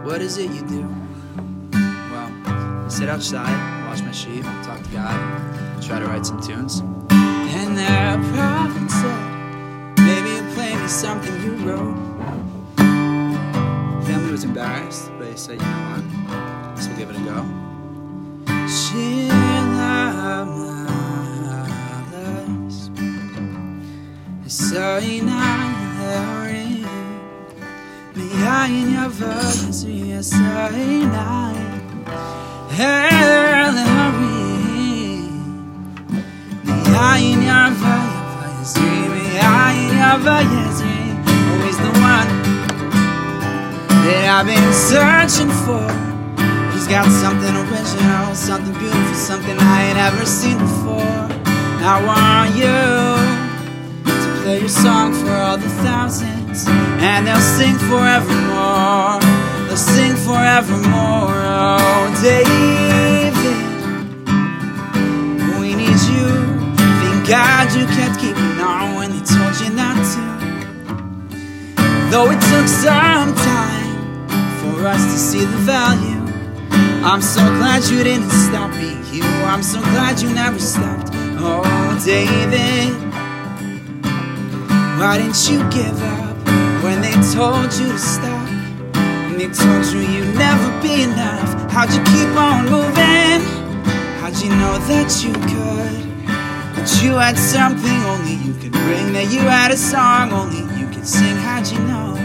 what 0.08 0.22
is 0.22 0.38
it 0.38 0.50
you 0.50 0.62
do? 0.62 0.88
Well, 1.70 2.32
I 2.46 2.86
sit 2.88 3.10
outside, 3.10 3.86
watch 3.86 4.00
my 4.00 4.10
sheep, 4.10 4.42
talk 4.64 4.82
to 4.82 4.90
God, 4.90 5.82
try 5.82 5.98
to 5.98 6.06
write 6.06 6.24
some 6.24 6.40
tunes. 6.40 6.80
And 7.10 7.76
the 7.76 8.28
prophet 8.32 8.90
said, 8.90 9.98
Maybe 9.98 10.30
you 10.30 10.54
play 10.54 10.74
me 10.74 10.88
something 10.88 11.34
you 11.42 11.52
wrote. 11.56 11.94
Family 14.06 14.32
was 14.32 14.44
embarrassed, 14.44 15.10
but 15.18 15.28
he 15.28 15.36
said, 15.36 15.60
You 15.60 15.66
know 15.66 15.90
what? 15.90 16.78
We'll 16.88 16.96
give 16.96 17.10
it 17.10 17.16
a 17.16 17.24
go. 17.28 17.44
Shila 18.66 20.46
malas, 20.48 21.68
Yain 28.68 28.88
yavayis 28.96 29.80
riyasainai 29.88 31.56
Elahari 32.76 34.28
Yain 36.94 37.40
yavayis 37.48 38.74
Yain 39.40 39.92
yavayis 40.02 40.78
Always 41.48 41.78
the 41.78 41.92
one 42.12 42.30
that 44.04 44.24
I've 44.36 44.44
been 44.44 44.72
searching 44.90 45.52
for. 45.64 45.88
He's 46.72 46.86
got 46.86 47.08
something 47.08 47.54
original, 47.64 48.34
something 48.34 48.74
beautiful, 48.78 49.14
something 49.14 49.56
I 49.58 49.88
ain't 49.88 49.98
ever 49.98 50.26
seen 50.26 50.58
before. 50.58 51.24
I 51.80 52.04
want 52.04 52.54
you 52.54 53.47
play 54.48 54.60
your 54.60 54.68
song 54.70 55.12
for 55.12 55.30
all 55.30 55.58
the 55.58 55.68
thousands, 55.84 56.64
and 57.04 57.26
they'll 57.26 57.48
sing 57.58 57.76
forevermore. 57.90 59.20
They'll 59.66 59.76
sing 59.76 60.16
forevermore. 60.16 61.36
Oh, 61.44 62.08
David, 62.24 63.34
we 65.60 65.74
need 65.76 66.00
you. 66.12 66.28
Thank 67.00 67.28
God 67.28 67.64
you 67.76 67.84
kept 67.98 68.18
keeping 68.22 68.58
on 68.58 68.94
when 68.96 69.10
they 69.12 69.22
told 69.36 69.54
you 69.60 69.68
not 69.76 70.00
to. 70.12 70.24
Though 72.10 72.30
it 72.30 72.40
took 72.52 72.68
some 72.68 73.34
time 73.34 73.92
for 74.60 74.86
us 74.86 75.04
to 75.12 75.18
see 75.28 75.44
the 75.44 75.60
value. 75.68 76.24
I'm 77.04 77.20
so 77.20 77.42
glad 77.58 77.84
you 77.90 78.02
didn't 78.02 78.30
stop 78.30 78.70
being 78.72 79.04
you. 79.12 79.24
I'm 79.44 79.62
so 79.62 79.78
glad 79.92 80.22
you 80.22 80.30
never 80.32 80.58
stopped. 80.58 81.10
Oh, 81.36 82.02
David, 82.02 83.07
why 84.98 85.16
didn't 85.16 85.48
you 85.48 85.58
give 85.70 86.02
up 86.02 86.36
when 86.82 87.00
they 87.00 87.12
told 87.32 87.72
you 87.78 87.86
to 87.86 87.98
stop? 87.98 88.48
And 88.96 89.40
they 89.40 89.46
told 89.46 89.86
you 89.86 90.00
you'd 90.00 90.34
never 90.34 90.82
be 90.82 91.02
enough. 91.02 91.70
How'd 91.70 91.92
you 91.94 92.02
keep 92.02 92.34
on 92.36 92.64
moving? 92.64 93.40
How'd 94.18 94.36
you 94.42 94.50
know 94.50 94.76
that 94.90 95.22
you 95.22 95.32
could? 95.32 96.26
That 96.74 97.00
you 97.00 97.12
had 97.12 97.38
something 97.38 98.00
only 98.10 98.34
you 98.44 98.52
could 98.54 98.72
bring. 98.72 99.12
That 99.12 99.30
you 99.30 99.40
had 99.40 99.70
a 99.70 99.76
song 99.76 100.32
only 100.32 100.62
you 100.76 100.88
could 100.88 101.06
sing. 101.06 101.36
How'd 101.36 101.68
you 101.68 101.78
know? 101.78 102.16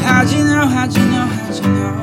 How'd 0.00 0.30
you 0.30 0.44
know? 0.44 0.66
How'd 0.66 0.96
you 0.96 1.04
know? 1.04 1.26
How'd 1.26 1.56
you 1.56 1.62
know? 1.62 1.94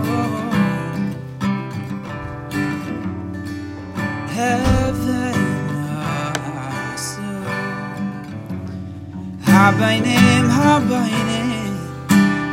Heaven 9.61 10.03
Habaynim, 10.03 10.47
Habaynim 10.49 11.73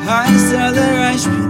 Hay 0.05 0.33
Salar 0.49 1.09
Ashpina 1.09 1.39
Heaven 1.39 1.48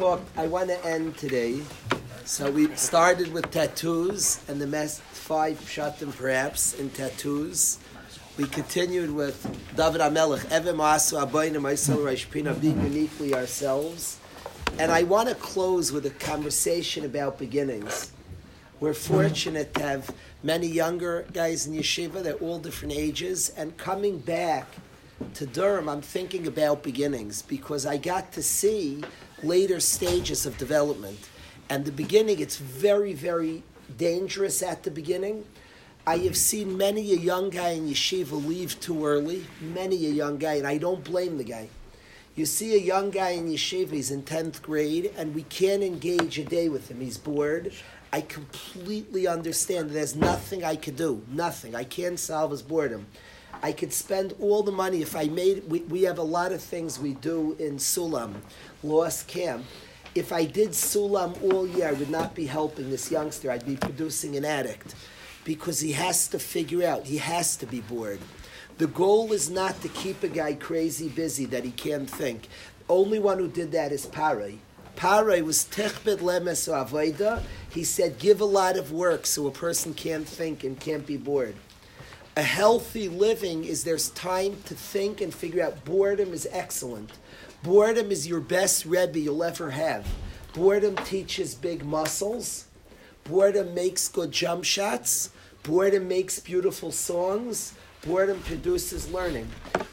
talk. 0.00 0.22
I 0.34 0.46
want 0.46 0.70
to 0.70 0.86
end 0.86 1.18
today. 1.18 1.60
So 2.24 2.50
we 2.50 2.74
started 2.74 3.34
with 3.34 3.50
tattoos 3.50 4.40
and 4.48 4.58
the 4.58 4.66
mess 4.66 4.98
five 5.00 5.60
shatim 5.60 6.16
perhaps 6.16 6.72
in 6.72 6.88
tattoos. 6.88 7.78
We 8.38 8.44
continued 8.46 9.10
with 9.10 9.42
David 9.76 10.00
Amelech, 10.00 10.46
Evim 10.46 10.78
Asu 10.78 11.22
Abayim 11.22 11.60
Aisel 11.60 11.98
Rashpina, 11.98 12.58
being 12.58 12.80
uniquely 12.80 13.34
ourselves. 13.34 14.18
And 14.78 14.90
I 14.90 15.02
want 15.02 15.28
to 15.28 15.34
close 15.34 15.92
with 15.92 16.06
a 16.06 16.10
conversation 16.10 17.04
about 17.04 17.38
beginnings. 17.38 18.10
We're 18.80 18.94
fortunate 18.94 19.74
to 19.74 19.82
have 19.82 20.10
many 20.42 20.66
younger 20.66 21.26
guys 21.34 21.66
in 21.66 21.74
yeshiva, 21.74 22.22
they're 22.22 22.34
all 22.36 22.58
different 22.58 22.94
ages, 22.94 23.50
and 23.50 23.76
coming 23.76 24.18
back 24.18 24.66
to 25.34 25.46
Durham, 25.46 25.88
I'm 25.88 26.00
thinking 26.00 26.46
about 26.46 26.82
beginnings 26.82 27.42
because 27.42 27.84
I 27.84 27.98
got 27.98 28.32
to 28.32 28.42
see 28.42 29.04
later 29.42 29.80
stages 29.80 30.46
of 30.46 30.58
development. 30.58 31.28
And 31.68 31.84
the 31.84 31.92
beginning, 31.92 32.40
it's 32.40 32.56
very, 32.56 33.12
very 33.12 33.62
dangerous 33.96 34.62
at 34.62 34.82
the 34.82 34.90
beginning. 34.90 35.44
I 36.06 36.18
have 36.18 36.36
seen 36.36 36.76
many 36.76 37.12
a 37.12 37.16
young 37.16 37.50
guy 37.50 37.70
in 37.70 37.86
yeshiva 37.86 38.32
leave 38.32 38.80
too 38.80 39.06
early, 39.06 39.46
many 39.60 40.06
a 40.06 40.10
young 40.10 40.38
guy, 40.38 40.54
and 40.54 40.66
I 40.66 40.78
don't 40.78 41.04
blame 41.04 41.38
the 41.38 41.44
guy. 41.44 41.68
You 42.34 42.46
see 42.46 42.74
a 42.74 42.78
young 42.78 43.10
guy 43.10 43.30
in 43.30 43.48
yeshiva, 43.48 43.90
he's 43.90 44.10
in 44.10 44.22
10th 44.22 44.62
grade, 44.62 45.12
and 45.16 45.34
we 45.34 45.42
can't 45.42 45.82
engage 45.82 46.38
a 46.38 46.44
day 46.44 46.68
with 46.68 46.90
him. 46.90 47.00
He's 47.00 47.18
bored. 47.18 47.72
I 48.12 48.22
completely 48.22 49.26
understand. 49.26 49.90
There's 49.90 50.16
nothing 50.16 50.64
I 50.64 50.76
could 50.76 50.96
do. 50.96 51.22
Nothing. 51.30 51.74
I 51.74 51.84
can't 51.84 52.18
solve 52.18 52.50
his 52.50 52.62
boredom. 52.62 53.06
I 53.62 53.72
could 53.72 53.92
spend 53.92 54.34
all 54.40 54.62
the 54.62 54.72
money 54.72 55.02
if 55.02 55.14
I 55.14 55.24
made. 55.24 55.68
We, 55.68 55.80
we 55.80 56.02
have 56.02 56.18
a 56.18 56.22
lot 56.22 56.52
of 56.52 56.62
things 56.62 56.98
we 56.98 57.14
do 57.14 57.56
in 57.58 57.76
Sulam, 57.76 58.34
Lost 58.82 59.28
Camp. 59.28 59.64
If 60.14 60.32
I 60.32 60.44
did 60.44 60.70
Sulam 60.70 61.40
all 61.52 61.66
year, 61.66 61.88
I 61.88 61.92
would 61.92 62.10
not 62.10 62.34
be 62.34 62.46
helping 62.46 62.90
this 62.90 63.10
youngster. 63.10 63.50
I'd 63.50 63.66
be 63.66 63.76
producing 63.76 64.36
an 64.36 64.44
addict 64.44 64.94
because 65.44 65.80
he 65.80 65.92
has 65.92 66.28
to 66.28 66.38
figure 66.38 66.86
out, 66.86 67.06
he 67.06 67.18
has 67.18 67.56
to 67.56 67.66
be 67.66 67.80
bored. 67.80 68.20
The 68.78 68.86
goal 68.86 69.32
is 69.32 69.50
not 69.50 69.80
to 69.82 69.88
keep 69.88 70.22
a 70.22 70.28
guy 70.28 70.54
crazy 70.54 71.08
busy 71.08 71.44
that 71.46 71.64
he 71.64 71.70
can't 71.70 72.08
think. 72.08 72.48
Only 72.88 73.18
one 73.18 73.38
who 73.38 73.48
did 73.48 73.72
that 73.72 73.92
is 73.92 74.06
Paray. 74.06 74.58
Paray 74.96 75.42
was 75.42 75.64
techbet 75.64 76.18
lemes. 76.18 77.42
He 77.70 77.84
said, 77.84 78.18
give 78.18 78.40
a 78.40 78.44
lot 78.44 78.76
of 78.76 78.90
work 78.90 79.26
so 79.26 79.46
a 79.46 79.50
person 79.50 79.94
can't 79.94 80.26
think 80.26 80.64
and 80.64 80.80
can't 80.80 81.06
be 81.06 81.16
bored. 81.16 81.56
A 82.36 82.42
healthy 82.42 83.08
living 83.08 83.64
is 83.64 83.82
there's 83.82 84.10
time 84.10 84.56
to 84.66 84.74
think 84.74 85.20
and 85.20 85.34
figure 85.34 85.64
out. 85.64 85.84
Boredom 85.84 86.32
is 86.32 86.46
excellent. 86.52 87.10
Boredom 87.64 88.12
is 88.12 88.28
your 88.28 88.40
best 88.40 88.86
Rebbe 88.86 89.18
you'll 89.18 89.42
ever 89.42 89.72
have. 89.72 90.06
Boredom 90.54 90.94
teaches 90.96 91.56
big 91.56 91.84
muscles. 91.84 92.66
Boredom 93.24 93.74
makes 93.74 94.06
good 94.06 94.30
jump 94.30 94.62
shots. 94.62 95.30
Boredom 95.64 96.06
makes 96.06 96.38
beautiful 96.38 96.92
songs. 96.92 97.74
Boredom 98.06 98.40
produces 98.42 99.10
learning. 99.10 99.48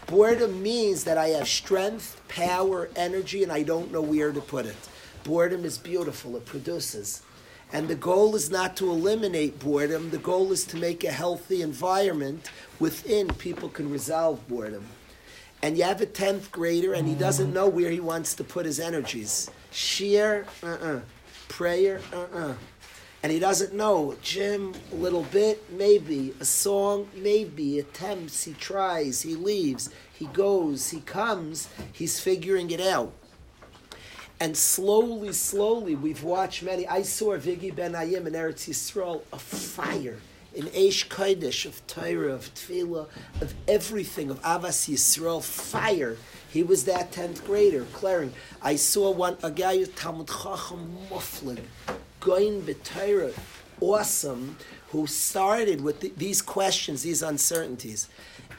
Boredom 0.05 0.61
means 0.61 1.03
that 1.05 1.17
I 1.17 1.29
have 1.29 1.47
strength, 1.47 2.21
power, 2.27 2.87
energy, 2.95 3.41
and 3.41 3.51
I 3.51 3.63
don't 3.63 3.91
know 3.91 4.01
where 4.01 4.31
to 4.31 4.41
put 4.41 4.67
it. 4.67 4.77
Boredom 5.23 5.65
is 5.65 5.79
beautiful, 5.79 6.37
it 6.37 6.45
produces. 6.45 7.23
And 7.73 7.87
the 7.87 7.95
goal 7.95 8.35
is 8.35 8.49
not 8.49 8.77
to 8.77 8.89
eliminate 8.89 9.59
boredom, 9.59 10.09
the 10.09 10.17
goal 10.17 10.51
is 10.51 10.65
to 10.65 10.77
make 10.77 11.03
a 11.03 11.11
healthy 11.11 11.61
environment 11.61 12.49
within 12.79 13.27
people 13.27 13.67
can 13.67 13.89
resolve 13.89 14.47
boredom. 14.47 14.85
And 15.61 15.77
you 15.77 15.83
have 15.83 16.01
a 16.01 16.05
10th 16.05 16.51
grader 16.51 16.93
and 16.93 17.07
he 17.07 17.15
doesn't 17.15 17.51
know 17.53 17.67
where 17.67 17.91
he 17.91 17.99
wants 17.99 18.35
to 18.35 18.43
put 18.43 18.65
his 18.65 18.79
energies. 18.79 19.49
Sheer, 19.71 20.45
uh 20.63 20.77
uh 20.81 20.99
Prayer, 21.49 21.99
uh 22.13 22.25
uh 22.33 22.53
and 23.23 23.31
he 23.31 23.39
doesn't 23.39 23.73
know. 23.73 24.15
Jim 24.21 24.73
a 24.91 24.95
little 24.95 25.23
bit, 25.23 25.71
maybe. 25.71 26.33
A 26.39 26.45
song, 26.45 27.07
maybe. 27.15 27.79
Attempts, 27.79 28.43
he 28.43 28.53
tries, 28.53 29.23
he 29.23 29.35
leaves, 29.35 29.89
he 30.13 30.27
goes, 30.27 30.91
he 30.91 31.01
comes, 31.01 31.67
he's 31.91 32.19
figuring 32.19 32.69
it 32.69 32.79
out. 32.79 33.11
And 34.39 34.55
slowly, 34.55 35.33
slowly, 35.33 35.95
we've 35.95 36.23
watched 36.23 36.61
many. 36.61 36.87
I 36.87 37.01
saw 37.01 37.35
Vigi 37.37 37.71
Ben 37.71 37.93
Ayim 37.93 38.27
in 38.27 38.33
Eretz 38.33 38.69
Yisrael, 38.69 39.21
a 39.33 39.39
fire. 39.39 40.17
in 40.53 40.65
Eish 40.67 41.07
Kodesh, 41.07 41.65
of 41.65 41.85
Torah, 41.85 42.33
of 42.33 42.51
Tefillah, 42.55 43.07
of 43.41 43.53
everything, 43.67 44.31
of 44.31 44.41
Avas 44.41 44.89
Yisrael, 44.91 45.43
fire. 45.43 46.17
He 46.49 46.63
was 46.63 46.85
that 46.85 47.11
10th 47.11 47.45
grader, 47.45 47.85
clearing. 47.93 48.33
I 48.61 48.75
saw 48.75 49.11
one, 49.11 49.37
a 49.43 49.51
guy, 49.51 49.83
Talmud 49.83 50.27
Chacham 50.27 50.97
Muflig, 51.11 51.59
going 52.19 52.63
B'Torah, 52.63 53.37
awesome, 53.81 54.57
who 54.89 55.05
started 55.05 55.81
with 55.81 55.99
th- 55.99 56.15
these 56.15 56.41
questions, 56.41 57.03
these 57.03 57.21
uncertainties. 57.21 58.07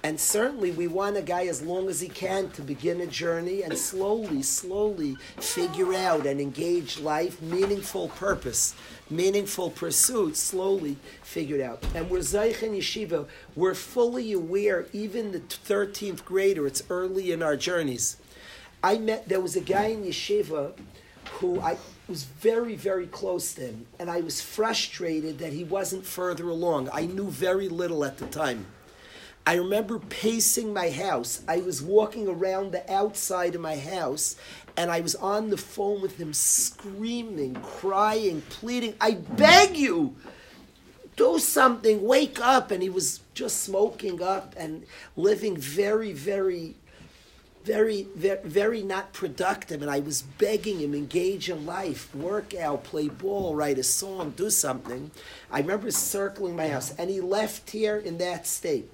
And 0.05 0.19
certainly, 0.19 0.71
we 0.71 0.87
want 0.87 1.17
a 1.17 1.23
guy 1.23 1.47
as 1.47 1.61
long 1.61 1.89
as 1.89 2.01
he 2.01 2.09
can 2.09 2.51
to 2.51 2.63
begin 2.63 3.01
a 3.01 3.07
journey 3.07 3.63
and 3.63 3.77
slowly, 3.77 4.43
slowly 4.43 5.17
figure 5.39 5.93
out 5.93 6.25
and 6.25 6.41
engage 6.41 7.01
life, 7.01 7.43
meaningful 7.43 8.09
purpose, 8.09 8.77
meaningful 9.11 9.71
pursuit, 9.71 10.37
slowly 10.37 10.97
figured 11.23 11.61
out. 11.61 11.85
And 11.97 12.09
we're 12.09 12.21
Zeich 12.21 12.63
and 12.63 12.77
Yeshiva, 12.77 13.27
we're 13.57 13.75
fully 13.75 14.33
aware, 14.33 14.87
even 14.93 15.33
the 15.33 15.41
13th 15.41 16.25
grader, 16.25 16.67
it's 16.67 16.85
early 16.89 17.33
in 17.33 17.43
our 17.43 17.57
journeys. 17.57 18.19
I 18.85 18.99
met, 18.99 19.29
there 19.29 19.41
was 19.41 19.57
a 19.57 19.61
guy 19.61 19.87
in 19.87 20.05
Yeshiva 20.05 20.75
who 21.33 21.61
I 21.61 21.77
was 22.09 22.23
very, 22.23 22.77
very 22.77 23.09
close 23.09 23.53
to 23.55 23.63
him, 23.63 23.87
and 23.99 24.09
I 24.09 24.21
was 24.21 24.41
frustrated 24.41 25.41
that 25.41 25.53
he 25.53 25.65
wasn't 25.65 26.07
further 26.07 26.49
along. 26.49 26.89
I 26.93 27.07
knew 27.07 27.29
very 27.29 27.69
little 27.69 28.05
at 28.05 28.19
the 28.19 28.27
time. 28.27 28.67
I 29.49 29.55
remember 29.55 29.99
pacing 29.99 30.75
my 30.75 30.91
house. 30.91 31.41
I 31.49 31.57
was 31.57 31.83
walking 31.83 32.29
around 32.29 32.71
the 32.71 32.93
outside 32.93 33.55
of 33.55 33.63
my 33.63 33.79
house 33.79 34.37
and 34.77 34.91
I 34.91 35.01
was 35.01 35.15
on 35.15 35.49
the 35.49 35.57
phone 35.57 36.03
with 36.03 36.19
him 36.19 36.35
screaming, 36.35 37.55
crying, 37.55 38.43
pleading, 38.51 38.93
I 39.01 39.13
beg 39.13 39.75
you, 39.75 40.15
do 41.17 41.39
something, 41.39 42.03
wake 42.03 42.39
up. 42.39 42.71
And 42.71 42.83
he 42.83 42.91
was 42.91 43.21
just 43.33 43.63
smoking 43.63 44.23
up 44.23 44.53
and 44.55 44.85
living 45.17 45.57
very, 45.57 46.13
very, 46.13 46.75
very, 47.65 48.07
very, 48.15 48.83
not 48.83 49.15
productive. 49.15 49.81
And 49.81 49.91
I 49.91 50.01
was 50.01 50.21
begging 50.21 50.81
him, 50.81 50.95
engage 50.95 51.49
in 51.49 51.65
life, 51.65 52.15
work 52.15 52.55
out, 52.55 52.85
play 52.85 53.09
ball, 53.09 53.55
write 53.55 53.79
a 53.79 53.83
song, 53.83 54.35
do 54.37 54.51
something. 54.51 55.11
I 55.51 55.61
remember 55.61 55.91
circling 55.91 56.55
my 56.55 56.69
house 56.69 56.95
and 56.99 57.09
he 57.09 57.23
left 57.23 57.71
here 57.71 57.97
in 57.97 58.19
that 58.19 58.47
state. 58.47 58.91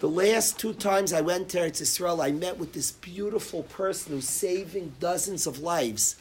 The 0.00 0.08
last 0.08 0.60
two 0.60 0.74
times 0.74 1.12
I 1.12 1.22
went 1.22 1.48
to 1.48 1.58
Eretz 1.58 1.82
Yisrael, 1.82 2.24
I 2.24 2.30
met 2.30 2.56
with 2.56 2.72
this 2.72 2.92
beautiful 2.92 3.64
person 3.64 4.12
who's 4.12 4.28
saving 4.28 4.92
dozens 5.00 5.44
of 5.44 5.58
lives. 5.58 6.14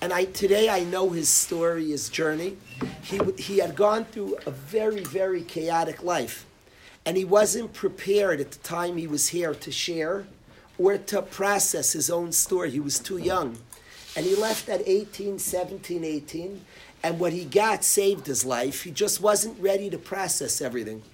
And 0.00 0.12
I 0.12 0.24
today 0.24 0.68
I 0.68 0.82
know 0.82 1.10
his 1.10 1.28
story, 1.28 1.90
his 1.90 2.08
journey. 2.08 2.56
He, 3.02 3.20
he 3.38 3.58
had 3.58 3.76
gone 3.76 4.04
through 4.06 4.38
a 4.46 4.50
very, 4.50 5.04
very 5.04 5.42
chaotic 5.42 6.02
life. 6.02 6.44
And 7.06 7.16
he 7.16 7.24
wasn't 7.24 7.72
prepared 7.72 8.40
at 8.40 8.50
the 8.50 8.58
time 8.58 8.96
he 8.96 9.06
was 9.06 9.28
here 9.28 9.54
to 9.54 9.70
share 9.70 10.26
or 10.76 10.98
to 10.98 11.22
process 11.22 11.92
his 11.92 12.10
own 12.10 12.32
story. 12.32 12.72
He 12.72 12.80
was 12.80 12.98
too 12.98 13.18
young. 13.18 13.58
And 14.16 14.26
he 14.26 14.34
left 14.34 14.68
at 14.68 14.82
18, 14.88 15.38
17, 15.38 16.02
18. 16.02 16.64
And 17.04 17.20
what 17.20 17.32
he 17.32 17.44
got 17.44 17.84
saved 17.84 18.26
his 18.26 18.44
life. 18.44 18.82
He 18.82 18.90
just 18.90 19.20
wasn't 19.20 19.60
ready 19.60 19.88
to 19.90 19.98
process 19.98 20.60
everything. 20.60 21.04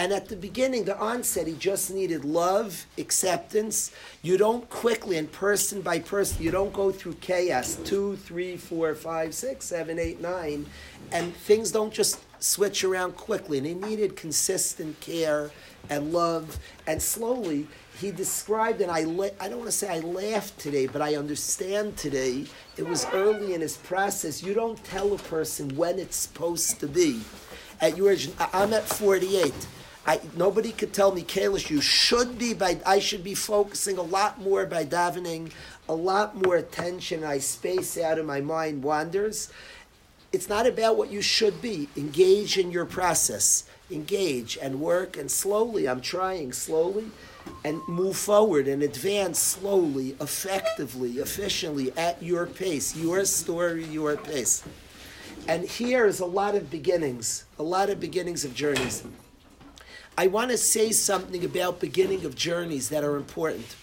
And 0.00 0.14
at 0.14 0.30
the 0.30 0.36
beginning, 0.36 0.84
the 0.84 0.98
onset, 0.98 1.46
he 1.46 1.52
just 1.52 1.90
needed 1.90 2.24
love, 2.24 2.86
acceptance. 2.96 3.92
You 4.22 4.38
don't 4.38 4.66
quickly, 4.70 5.18
and 5.18 5.30
person 5.30 5.82
by 5.82 5.98
person, 5.98 6.42
you 6.42 6.50
don't 6.50 6.72
go 6.72 6.90
through 6.90 7.16
chaos 7.16 7.76
two, 7.84 8.16
three, 8.16 8.56
four, 8.56 8.94
five, 8.94 9.34
six, 9.34 9.66
seven, 9.66 9.98
eight, 9.98 10.18
nine, 10.18 10.64
and 11.12 11.36
things 11.36 11.70
don't 11.70 11.92
just 11.92 12.18
switch 12.42 12.82
around 12.82 13.14
quickly. 13.16 13.58
And 13.58 13.66
he 13.66 13.74
needed 13.74 14.16
consistent 14.16 14.98
care 15.00 15.50
and 15.90 16.14
love. 16.14 16.58
And 16.86 17.02
slowly, 17.02 17.66
he 17.98 18.10
described, 18.10 18.80
and 18.80 18.90
I, 18.90 19.02
la- 19.02 19.36
I 19.38 19.48
don't 19.50 19.58
want 19.58 19.70
to 19.70 19.76
say 19.76 19.94
I 19.94 19.98
laughed 19.98 20.58
today, 20.58 20.86
but 20.86 21.02
I 21.02 21.16
understand 21.16 21.98
today. 21.98 22.46
It 22.78 22.88
was 22.88 23.04
early 23.12 23.52
in 23.52 23.60
his 23.60 23.76
process. 23.76 24.42
You 24.42 24.54
don't 24.54 24.82
tell 24.82 25.12
a 25.12 25.18
person 25.18 25.76
when 25.76 25.98
it's 25.98 26.16
supposed 26.16 26.80
to 26.80 26.86
be. 26.86 27.20
At 27.82 27.98
your 27.98 28.12
age, 28.12 28.30
I'm 28.54 28.72
at 28.72 28.84
48. 28.84 29.52
I, 30.06 30.20
nobody 30.34 30.72
could 30.72 30.92
tell 30.92 31.12
me, 31.12 31.22
Kalish, 31.22 31.68
you 31.68 31.80
should 31.80 32.38
be 32.38 32.54
by. 32.54 32.80
I 32.86 33.00
should 33.00 33.22
be 33.22 33.34
focusing 33.34 33.98
a 33.98 34.02
lot 34.02 34.40
more 34.40 34.64
by 34.64 34.84
davening, 34.84 35.52
a 35.88 35.94
lot 35.94 36.34
more 36.34 36.56
attention. 36.56 37.22
I 37.22 37.38
space 37.38 37.98
out 37.98 38.18
and 38.18 38.26
my 38.26 38.40
mind 38.40 38.82
wanders. 38.82 39.50
It's 40.32 40.48
not 40.48 40.66
about 40.66 40.96
what 40.96 41.10
you 41.10 41.20
should 41.20 41.60
be. 41.60 41.88
Engage 41.96 42.56
in 42.56 42.70
your 42.70 42.86
process. 42.86 43.64
Engage 43.90 44.56
and 44.62 44.80
work 44.80 45.16
and 45.16 45.30
slowly. 45.30 45.88
I'm 45.88 46.00
trying 46.00 46.52
slowly, 46.52 47.10
and 47.64 47.80
move 47.88 48.16
forward 48.16 48.68
and 48.68 48.82
advance 48.82 49.38
slowly, 49.38 50.16
effectively, 50.20 51.18
efficiently 51.18 51.92
at 51.96 52.22
your 52.22 52.46
pace. 52.46 52.96
Your 52.96 53.24
story, 53.24 53.84
your 53.84 54.16
pace. 54.16 54.62
And 55.48 55.64
here 55.64 56.06
is 56.06 56.20
a 56.20 56.26
lot 56.26 56.54
of 56.54 56.70
beginnings, 56.70 57.44
a 57.58 57.62
lot 57.62 57.90
of 57.90 57.98
beginnings 57.98 58.44
of 58.44 58.54
journeys. 58.54 59.02
I 60.20 60.26
want 60.26 60.50
to 60.50 60.58
say 60.58 60.92
something 60.92 61.46
about 61.46 61.80
beginning 61.80 62.26
of 62.26 62.34
journeys 62.34 62.90
that 62.90 63.04
are 63.04 63.16
important. 63.16 63.74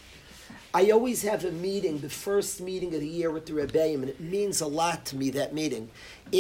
I 0.72 0.92
always 0.92 1.24
have 1.24 1.44
a 1.44 1.52
meeting, 1.52 1.98
the 1.98 2.12
first 2.12 2.62
meeting 2.62 2.94
of 2.94 3.02
the 3.02 3.08
year 3.08 3.32
with 3.32 3.48
the 3.48 3.54
Rebbeim, 3.54 4.02
and 4.04 4.10
it 4.10 4.20
means 4.20 4.62
a 4.62 4.68
lot 4.68 5.04
to 5.06 5.16
me, 5.16 5.32
that 5.32 5.56
meeting. 5.56 5.90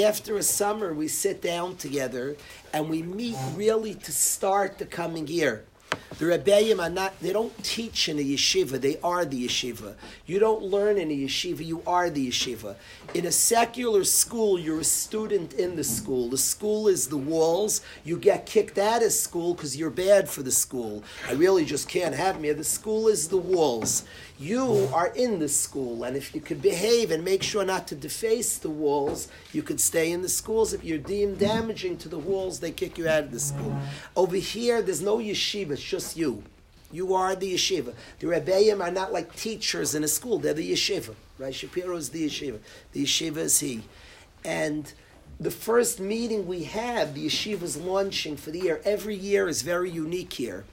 After 0.03 0.37
a 0.37 0.43
summer, 0.43 0.93
we 0.93 1.07
sit 1.07 1.41
down 1.41 1.77
together 1.77 2.37
and 2.71 2.91
we 2.91 3.01
meet 3.01 3.37
really 3.55 3.95
to 3.95 4.11
start 4.11 4.77
the 4.77 4.85
coming 4.85 5.25
year. 5.25 5.65
The 6.17 6.25
Rebbeim 6.25 6.79
are 6.79 6.89
not, 6.89 7.19
they 7.19 7.31
don't 7.31 7.63
teach 7.63 8.09
in 8.09 8.17
a 8.17 8.23
yeshiva, 8.23 8.81
they 8.81 8.99
are 9.03 9.23
the 9.23 9.45
yeshiva. 9.45 9.93
You 10.25 10.39
don't 10.39 10.63
learn 10.63 10.97
in 10.97 11.11
a 11.11 11.15
yeshiva, 11.15 11.63
you 11.63 11.83
are 11.85 12.09
the 12.09 12.29
yeshiva. 12.29 12.75
In 13.13 13.27
a 13.27 13.31
secular 13.31 14.03
school, 14.03 14.57
you're 14.57 14.79
a 14.79 14.83
student 14.83 15.53
in 15.53 15.75
the 15.75 15.83
school. 15.83 16.27
The 16.27 16.37
school 16.39 16.87
is 16.87 17.07
the 17.07 17.17
walls. 17.17 17.81
You 18.03 18.17
get 18.17 18.47
kicked 18.47 18.79
out 18.79 19.03
of 19.03 19.11
school 19.11 19.53
because 19.53 19.77
you're 19.77 19.91
bad 19.91 20.27
for 20.27 20.41
the 20.41 20.51
school. 20.51 21.03
I 21.27 21.33
really 21.33 21.65
just 21.65 21.87
can't 21.87 22.15
have 22.15 22.41
me. 22.41 22.51
The 22.51 22.63
school 22.63 23.07
is 23.07 23.27
the 23.27 23.37
walls. 23.37 24.03
You 24.39 24.89
are 24.93 25.07
in 25.15 25.39
the 25.39 25.49
school, 25.49 26.03
and 26.03 26.15
if 26.15 26.35
you 26.35 26.41
could 26.41 26.61
behave 26.61 27.09
and 27.09 27.25
make 27.25 27.41
sure 27.41 27.65
not 27.65 27.87
to 27.87 27.95
deface 27.95 28.59
the 28.59 28.69
walls, 28.69 29.29
you 29.51 29.63
could 29.63 29.79
stay 29.79 30.11
in 30.11 30.21
the 30.21 30.29
schools. 30.29 30.73
If 30.73 30.83
you're 30.83 30.99
deemed 30.99 31.39
damaging 31.39 31.97
to 31.97 32.09
the 32.09 32.19
walls, 32.19 32.59
they 32.59 32.71
kick 32.71 32.99
you 32.99 33.07
out 33.07 33.23
of 33.23 33.31
the 33.31 33.39
school. 33.39 33.75
Over 34.15 34.35
here, 34.35 34.83
there's 34.83 35.01
no 35.01 35.17
yeshiva, 35.17 35.71
it's 35.71 35.81
just 35.81 36.06
you. 36.15 36.43
You 36.91 37.13
are 37.13 37.35
the 37.35 37.53
yeshiva. 37.53 37.93
The 38.19 38.27
Rebbeim 38.27 38.81
are 38.81 38.91
not 38.91 39.11
like 39.11 39.35
teachers 39.35 39.93
in 39.93 40.03
a 40.03 40.07
school, 40.07 40.39
they're 40.39 40.53
the 40.53 40.71
yeshiva. 40.71 41.15
Right? 41.37 41.53
Shapiro 41.53 41.97
is 41.97 42.09
the 42.09 42.27
yeshiva. 42.27 42.59
The 42.93 43.03
yeshiva 43.03 43.37
is 43.37 43.59
he. 43.59 43.83
And 44.45 44.91
the 45.39 45.51
first 45.51 45.99
meeting 45.99 46.47
we 46.47 46.63
have, 46.63 47.13
the 47.13 47.27
yeshiva's 47.27 47.77
launching 47.77 48.37
for 48.37 48.51
the 48.51 48.59
year. 48.59 48.81
Every 48.85 49.15
year 49.15 49.47
is 49.47 49.61
very 49.61 49.89
unique 49.89 50.33
here. 50.33 50.65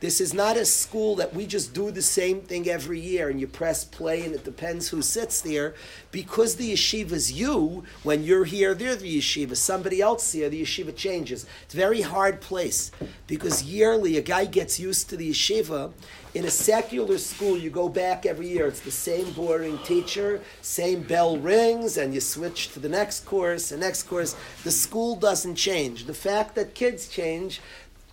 This 0.00 0.20
is 0.20 0.32
not 0.32 0.56
a 0.56 0.64
school 0.64 1.16
that 1.16 1.34
we 1.34 1.44
just 1.44 1.74
do 1.74 1.90
the 1.90 2.02
same 2.02 2.40
thing 2.40 2.68
every 2.68 3.00
year 3.00 3.28
and 3.28 3.40
you 3.40 3.48
press 3.48 3.84
play 3.84 4.24
and 4.24 4.32
it 4.32 4.44
depends 4.44 4.88
who 4.88 5.02
sits 5.02 5.40
there. 5.40 5.74
Because 6.12 6.54
the 6.54 6.72
yeshiva 6.72 7.12
is 7.12 7.32
you, 7.32 7.82
when 8.04 8.22
you're 8.22 8.44
here, 8.44 8.74
they're 8.74 8.94
the 8.94 9.18
yeshiva. 9.18 9.56
Somebody 9.56 10.00
else 10.00 10.32
here, 10.32 10.48
the 10.48 10.62
yeshiva 10.62 10.94
changes. 10.94 11.46
It's 11.64 11.74
a 11.74 11.76
very 11.76 12.02
hard 12.02 12.40
place 12.40 12.92
because 13.26 13.64
yearly 13.64 14.16
a 14.16 14.22
guy 14.22 14.44
gets 14.44 14.78
used 14.78 15.10
to 15.10 15.16
the 15.16 15.30
yeshiva. 15.30 15.92
In 16.34 16.44
a 16.44 16.50
secular 16.50 17.18
school, 17.18 17.58
you 17.58 17.70
go 17.70 17.88
back 17.88 18.24
every 18.24 18.48
year. 18.48 18.68
It's 18.68 18.80
the 18.80 18.92
same 18.92 19.32
boring 19.32 19.78
teacher, 19.78 20.40
same 20.60 21.02
bell 21.02 21.38
rings, 21.38 21.96
and 21.96 22.14
you 22.14 22.20
switch 22.20 22.68
to 22.74 22.80
the 22.80 22.88
next 22.88 23.24
course, 23.24 23.70
the 23.70 23.78
next 23.78 24.04
course. 24.04 24.36
The 24.62 24.70
school 24.70 25.16
doesn't 25.16 25.56
change. 25.56 26.04
The 26.04 26.14
fact 26.14 26.54
that 26.54 26.74
kids 26.74 27.08
change 27.08 27.60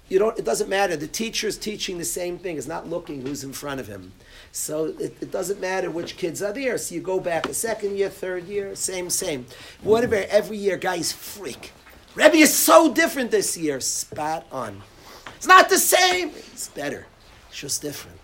you 0.07 0.19
don't, 0.19 0.37
it 0.37 0.45
doesn't 0.45 0.69
matter. 0.69 0.95
The 0.95 1.07
teacher 1.07 1.47
is 1.47 1.57
teaching 1.57 1.97
the 1.97 2.05
same 2.05 2.37
thing, 2.37 2.57
is 2.57 2.67
not 2.67 2.87
looking 2.87 3.21
who's 3.21 3.43
in 3.43 3.53
front 3.53 3.79
of 3.79 3.87
him. 3.87 4.13
So 4.51 4.85
it, 4.85 5.17
it, 5.19 5.31
doesn't 5.31 5.59
matter 5.59 5.89
which 5.89 6.15
kids 6.15 6.43
are 6.43 6.53
there. 6.53 6.77
So 6.77 6.93
you 6.93 7.01
go 7.01 7.19
back 7.19 7.47
a 7.47 7.53
second 7.53 7.97
year, 7.97 8.09
third 8.09 8.45
year, 8.45 8.75
same, 8.75 9.09
same. 9.09 9.47
Whatever, 9.81 10.25
every 10.29 10.57
year, 10.57 10.77
guys 10.77 11.11
freak. 11.11 11.71
Rebbe 12.13 12.35
is 12.35 12.53
so 12.53 12.93
different 12.93 13.31
this 13.31 13.57
year. 13.57 13.79
Spot 13.79 14.45
on. 14.51 14.81
It's 15.35 15.47
not 15.47 15.69
the 15.69 15.79
same. 15.79 16.29
It's 16.29 16.69
better. 16.69 17.07
It's 17.49 17.59
just 17.59 17.81
different. 17.81 18.19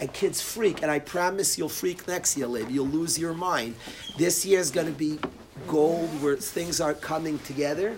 And 0.00 0.12
kids 0.12 0.40
freak. 0.40 0.82
And 0.82 0.90
I 0.90 1.00
promise 1.00 1.58
you'll 1.58 1.68
freak 1.68 2.06
next 2.06 2.36
year, 2.36 2.46
lady. 2.46 2.74
You'll 2.74 2.86
lose 2.86 3.18
your 3.18 3.34
mind. 3.34 3.74
This 4.16 4.46
year 4.46 4.60
is 4.60 4.70
going 4.70 4.86
to 4.86 4.92
be 4.92 5.18
gold 5.66 6.08
where 6.22 6.36
things 6.36 6.80
are 6.80 6.94
coming 6.94 7.38
together 7.40 7.96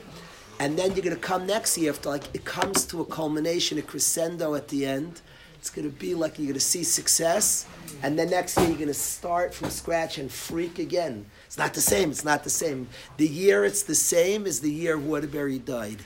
and 0.58 0.78
then 0.78 0.92
you're 0.92 1.04
going 1.04 1.14
to 1.14 1.20
come 1.20 1.46
next 1.46 1.76
year 1.76 1.90
after 1.90 2.08
like 2.08 2.34
it 2.34 2.44
comes 2.44 2.84
to 2.86 3.00
a 3.00 3.04
culmination, 3.04 3.78
a 3.78 3.82
crescendo 3.82 4.54
at 4.54 4.68
the 4.68 4.86
end. 4.86 5.20
It's 5.58 5.70
going 5.70 5.90
to 5.90 5.96
be 5.96 6.14
like 6.14 6.38
you're 6.38 6.46
going 6.46 6.54
to 6.54 6.60
see 6.60 6.84
success, 6.84 7.66
and 8.02 8.18
then 8.18 8.30
next 8.30 8.56
year 8.56 8.68
you're 8.68 8.76
going 8.76 8.86
to 8.88 8.94
start 8.94 9.52
from 9.52 9.68
scratch 9.70 10.18
and 10.18 10.30
freak 10.30 10.78
again. 10.78 11.26
It's 11.46 11.58
not 11.58 11.74
the 11.74 11.80
same. 11.80 12.10
It's 12.10 12.24
not 12.24 12.44
the 12.44 12.50
same. 12.50 12.88
The 13.16 13.26
year 13.26 13.64
it's 13.64 13.82
the 13.82 13.94
same 13.94 14.46
as 14.46 14.60
the 14.60 14.70
year 14.70 14.96
Waterbury 14.96 15.58
died. 15.58 15.98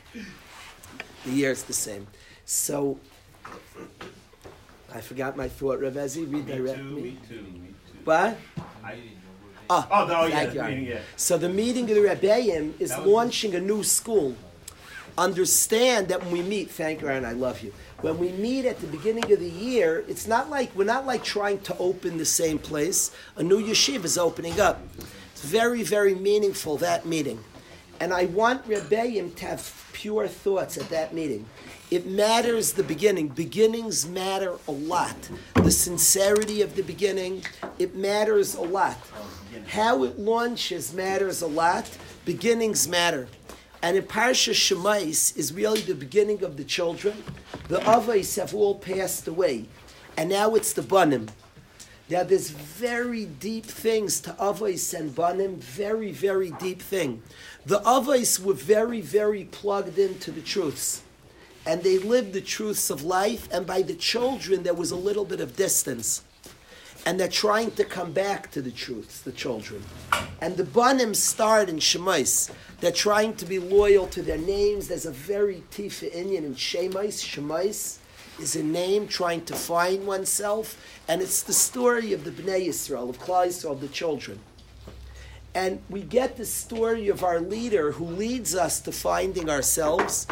The 1.24 1.30
year 1.30 1.50
it's 1.50 1.64
the 1.64 1.74
same. 1.74 2.06
So, 2.46 2.98
I 4.94 5.00
forgot 5.00 5.36
my 5.36 5.48
thought, 5.48 5.80
Ravezi. 5.80 6.32
Redirect 6.32 6.82
me. 6.82 7.02
Me 7.02 7.18
too, 7.28 7.34
me 7.34 7.68
too. 7.68 7.98
What? 8.04 8.38
Ah, 9.72 9.86
Oh, 9.92 10.06
no, 10.06 10.24
yeah, 10.26 10.46
the 10.46 10.62
meeting, 10.64 10.84
yeah. 10.84 10.98
So 11.16 11.38
the 11.38 11.48
meeting 11.48 11.88
of 11.88 11.94
the 11.96 12.02
Rebbeim 12.02 12.72
is 12.80 12.90
launching 12.98 13.54
a 13.54 13.60
new 13.60 13.84
school. 13.84 14.34
Understand 15.16 16.08
that 16.08 16.22
when 16.22 16.32
we 16.32 16.42
meet, 16.42 16.70
thank 16.70 17.00
you, 17.02 17.08
Aaron, 17.08 17.24
I 17.24 17.32
love 17.32 17.62
you. 17.62 17.72
When 18.00 18.18
we 18.18 18.32
meet 18.32 18.64
at 18.64 18.80
the 18.80 18.86
beginning 18.88 19.30
of 19.32 19.38
the 19.38 19.48
year, 19.48 20.04
it's 20.08 20.26
not 20.26 20.50
like 20.50 20.74
we're 20.74 20.84
not 20.84 21.06
like 21.06 21.22
trying 21.22 21.60
to 21.60 21.76
open 21.78 22.18
the 22.18 22.24
same 22.24 22.58
place. 22.58 23.12
A 23.36 23.42
new 23.42 23.62
yeshiva 23.62 24.04
is 24.04 24.18
opening 24.18 24.58
up. 24.60 24.80
It's 25.32 25.42
very, 25.44 25.82
very 25.84 26.14
meaningful 26.14 26.76
that 26.78 27.06
meeting, 27.06 27.38
and 28.00 28.12
I 28.12 28.24
want 28.26 28.66
Rebbeim 28.68 29.34
to 29.36 29.46
have 29.46 29.88
pure 29.92 30.26
thoughts 30.26 30.76
at 30.78 30.88
that 30.88 31.14
meeting. 31.14 31.46
It 31.90 32.06
matters 32.06 32.72
the 32.72 32.82
beginning. 32.84 33.28
Beginnings 33.28 34.06
matter 34.08 34.54
a 34.68 34.70
lot. 34.72 35.16
The 35.54 35.70
sincerity 35.72 36.62
of 36.62 36.76
the 36.76 36.82
beginning, 36.82 37.42
it 37.78 37.94
matters 37.96 38.54
a 38.54 38.62
lot. 38.62 38.96
How 39.68 40.04
it 40.04 40.18
launches 40.18 40.92
matters 40.92 41.42
a 41.42 41.46
lot. 41.46 41.88
Beginnings 42.24 42.88
matter. 42.88 43.28
And 43.82 43.96
in 43.96 44.02
Parsha 44.04 44.52
Shemais 44.52 45.36
is 45.36 45.52
really 45.52 45.80
the 45.80 45.94
beginning 45.94 46.44
of 46.44 46.56
the 46.56 46.64
children. 46.64 47.24
The 47.68 47.78
Avais 47.78 48.36
have 48.36 48.54
all 48.54 48.74
passed 48.74 49.26
away. 49.26 49.66
And 50.16 50.28
now 50.28 50.54
it's 50.54 50.72
the 50.72 50.82
Banim. 50.82 51.28
Now 52.10 52.24
there's 52.24 52.50
very 52.50 53.24
deep 53.24 53.64
things 53.64 54.20
to 54.22 54.32
Avais 54.32 54.92
and 54.98 55.14
Banim, 55.14 55.56
very, 55.56 56.12
very 56.12 56.50
deep 56.52 56.82
thing. 56.82 57.22
The 57.64 57.80
Avais 57.80 58.38
were 58.38 58.54
very, 58.54 59.00
very 59.00 59.44
plugged 59.44 59.98
into 59.98 60.30
the 60.30 60.42
truths. 60.42 61.02
And 61.64 61.82
they 61.82 61.98
lived 61.98 62.32
the 62.32 62.40
truths 62.40 62.90
of 62.90 63.04
life, 63.04 63.48
and 63.52 63.66
by 63.66 63.82
the 63.82 63.94
children 63.94 64.62
there 64.62 64.74
was 64.74 64.90
a 64.90 64.96
little 64.96 65.24
bit 65.24 65.40
of 65.40 65.56
distance 65.56 66.22
and 67.06 67.18
they're 67.18 67.28
trying 67.28 67.70
to 67.72 67.84
come 67.84 68.12
back 68.12 68.50
to 68.52 68.62
the 68.62 68.70
truths, 68.70 69.20
the 69.20 69.32
children. 69.32 69.82
And 70.40 70.56
the 70.56 70.64
Banim 70.64 71.14
start 71.14 71.68
in 71.68 71.76
Shemais. 71.76 72.50
They're 72.80 72.92
trying 72.92 73.34
to 73.36 73.46
be 73.46 73.58
loyal 73.58 74.06
to 74.08 74.22
their 74.22 74.38
names. 74.38 74.88
There's 74.88 75.06
a 75.06 75.12
very 75.12 75.62
tifa 75.70 76.12
Indian 76.12 76.44
in 76.44 76.54
Shemais. 76.54 77.24
Shemais 77.24 77.98
is 78.40 78.56
a 78.56 78.62
name 78.62 79.06
trying 79.06 79.44
to 79.44 79.54
find 79.54 80.06
oneself, 80.06 81.00
and 81.08 81.20
it's 81.20 81.42
the 81.42 81.52
story 81.52 82.12
of 82.12 82.24
the 82.24 82.30
Bnei 82.30 82.68
Yisrael, 82.68 83.08
of 83.08 83.18
Klal 83.18 83.46
Yisrael, 83.46 83.72
of 83.72 83.80
the 83.80 83.88
children. 83.88 84.38
And 85.54 85.80
we 85.90 86.02
get 86.02 86.36
the 86.36 86.46
story 86.46 87.08
of 87.08 87.24
our 87.24 87.40
leader 87.40 87.92
who 87.92 88.04
leads 88.04 88.54
us 88.54 88.80
to 88.82 88.92
finding 88.92 89.50
ourselves, 89.50 90.26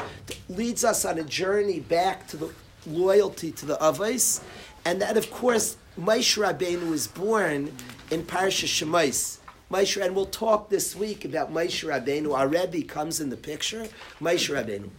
leads 0.48 0.84
us 0.84 1.04
on 1.04 1.18
a 1.18 1.24
journey 1.24 1.80
back 1.80 2.28
to 2.28 2.36
the 2.36 2.50
loyalty 2.86 3.50
to 3.52 3.66
the 3.66 3.76
Avos, 3.76 4.42
and 4.84 5.02
that, 5.02 5.16
of 5.16 5.30
course, 5.30 5.76
Moshe 5.98 6.38
Rabbeinu 6.38 6.90
was 6.90 7.08
born 7.08 7.72
in 8.10 8.22
Parsha 8.22 8.66
Shemais. 8.66 9.38
Moshe, 9.68 10.00
and 10.00 10.14
we'll 10.14 10.26
talk 10.26 10.70
this 10.70 10.94
week 10.94 11.24
about 11.24 11.52
Moshe 11.52 11.84
Rabbeinu. 11.84 12.32
Our 12.36 12.46
Rebbe 12.46 12.86
comes 12.86 13.20
in 13.20 13.30
the 13.30 13.36
picture. 13.36 13.88
Moshe 14.20 14.48
Rabbeinu. 14.48 14.90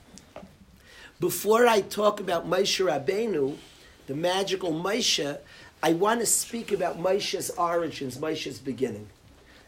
Before 1.21 1.67
I 1.67 1.81
talk 1.81 2.19
about 2.19 2.49
Moshe 2.49 2.85
Rabbeinu, 2.85 3.55
the 4.07 4.13
magical 4.13 4.73
Moshe, 4.73 5.37
I 5.81 5.93
want 5.93 6.19
to 6.19 6.25
speak 6.25 6.73
about 6.73 6.99
Moshe's 6.99 7.49
origins, 7.51 8.17
Moshe's 8.17 8.59
beginning. 8.59 9.07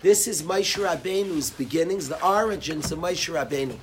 This 0.01 0.27
is 0.27 0.43
Moshe 0.43 0.77
Rabbeinu's 0.83 1.49
beginnings, 1.49 2.09
the 2.09 2.21
origins 2.25 2.91
of 2.91 2.99
Moshe 2.99 3.33
Rabbeinu. 3.33 3.77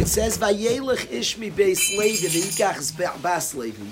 It 0.00 0.08
says, 0.08 0.38
"Vayelech 0.38 1.06
ishmi 1.08 1.52
beis 1.52 1.98
Levi 1.98 2.28
v'yikach 2.28 3.20
bas 3.20 3.54
Levi." 3.54 3.84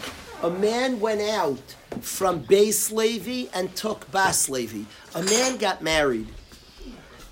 A 0.42 0.50
man 0.50 1.00
went 1.00 1.22
out 1.22 1.74
from 2.02 2.44
Beis 2.44 2.92
Levi 2.92 3.50
and 3.54 3.74
took 3.74 4.10
Bas 4.10 4.50
Levi. 4.50 4.82
A 5.14 5.22
man 5.22 5.56
got 5.56 5.80
married. 5.80 6.28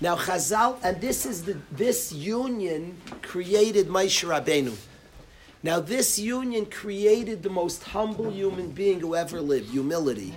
Now 0.01 0.15
Chazal, 0.15 0.77
and 0.83 0.99
this 0.99 1.23
is 1.23 1.45
the 1.45 1.57
this 1.71 2.11
union 2.11 2.97
created 3.21 3.89
Moshe 3.89 4.27
Rabbeinu. 4.27 4.75
Now 5.61 5.79
this 5.79 6.17
union 6.17 6.65
created 6.65 7.43
the 7.43 7.49
most 7.49 7.83
humble 7.83 8.31
human 8.31 8.71
being 8.71 8.99
who 8.99 9.15
ever 9.15 9.39
lived, 9.39 9.69
humility. 9.69 10.33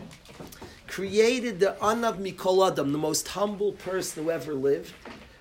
Created 0.86 1.60
the 1.60 1.74
Anav 1.80 2.18
Mikol 2.18 2.70
Adam, 2.70 2.92
the 2.92 2.98
most 2.98 3.28
humble 3.28 3.72
person 3.72 4.24
who 4.24 4.30
ever 4.30 4.52
lived, 4.52 4.92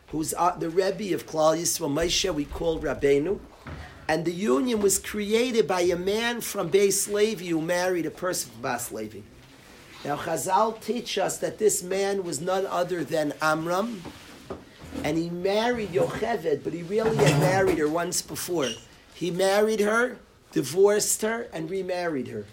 who's 0.07 0.34
uh, 0.34 0.55
the 0.57 0.69
Rebbe 0.69 1.13
of 1.13 1.28
Klal 1.28 1.59
Yisrael, 1.59 1.91
Moshe, 1.91 2.34
we 2.34 2.45
called 2.45 2.84
Rabbeinu. 2.84 3.39
And 4.08 4.24
the 4.24 4.32
union 4.32 4.82
was 4.82 4.99
created 4.99 5.68
by 5.68 5.82
a 5.82 5.97
man 5.97 6.41
from 6.41 6.70
Beis 6.70 7.12
Levi 7.12 7.47
who 7.47 7.62
married 7.62 8.05
a 8.05 8.12
person 8.12 8.51
from 8.51 8.62
Bas 8.62 8.91
Levi. 8.91 9.20
Now 10.05 10.16
Chazal 10.16 10.80
teach 10.82 11.18
us 11.18 11.38
that 11.39 11.58
this 11.58 11.84
man 11.84 12.24
was 12.24 12.39
none 12.39 12.66
other 12.66 13.03
than 13.03 13.34
Amram, 13.41 14.01
and 15.03 15.18
he 15.18 15.30
married 15.30 15.89
Yocheved, 15.89 16.64
but 16.64 16.74
he 16.74 16.84
really 16.84 17.18
had 17.18 17.39
married 17.41 17.78
her 17.80 17.89
once 17.89 18.22
before. 18.22 18.70
He 19.14 19.32
married 19.32 19.80
her, 19.82 20.18
divorced 20.51 21.22
her, 21.24 21.47
and 21.51 21.70
remarried 21.70 22.28
her. 22.30 22.45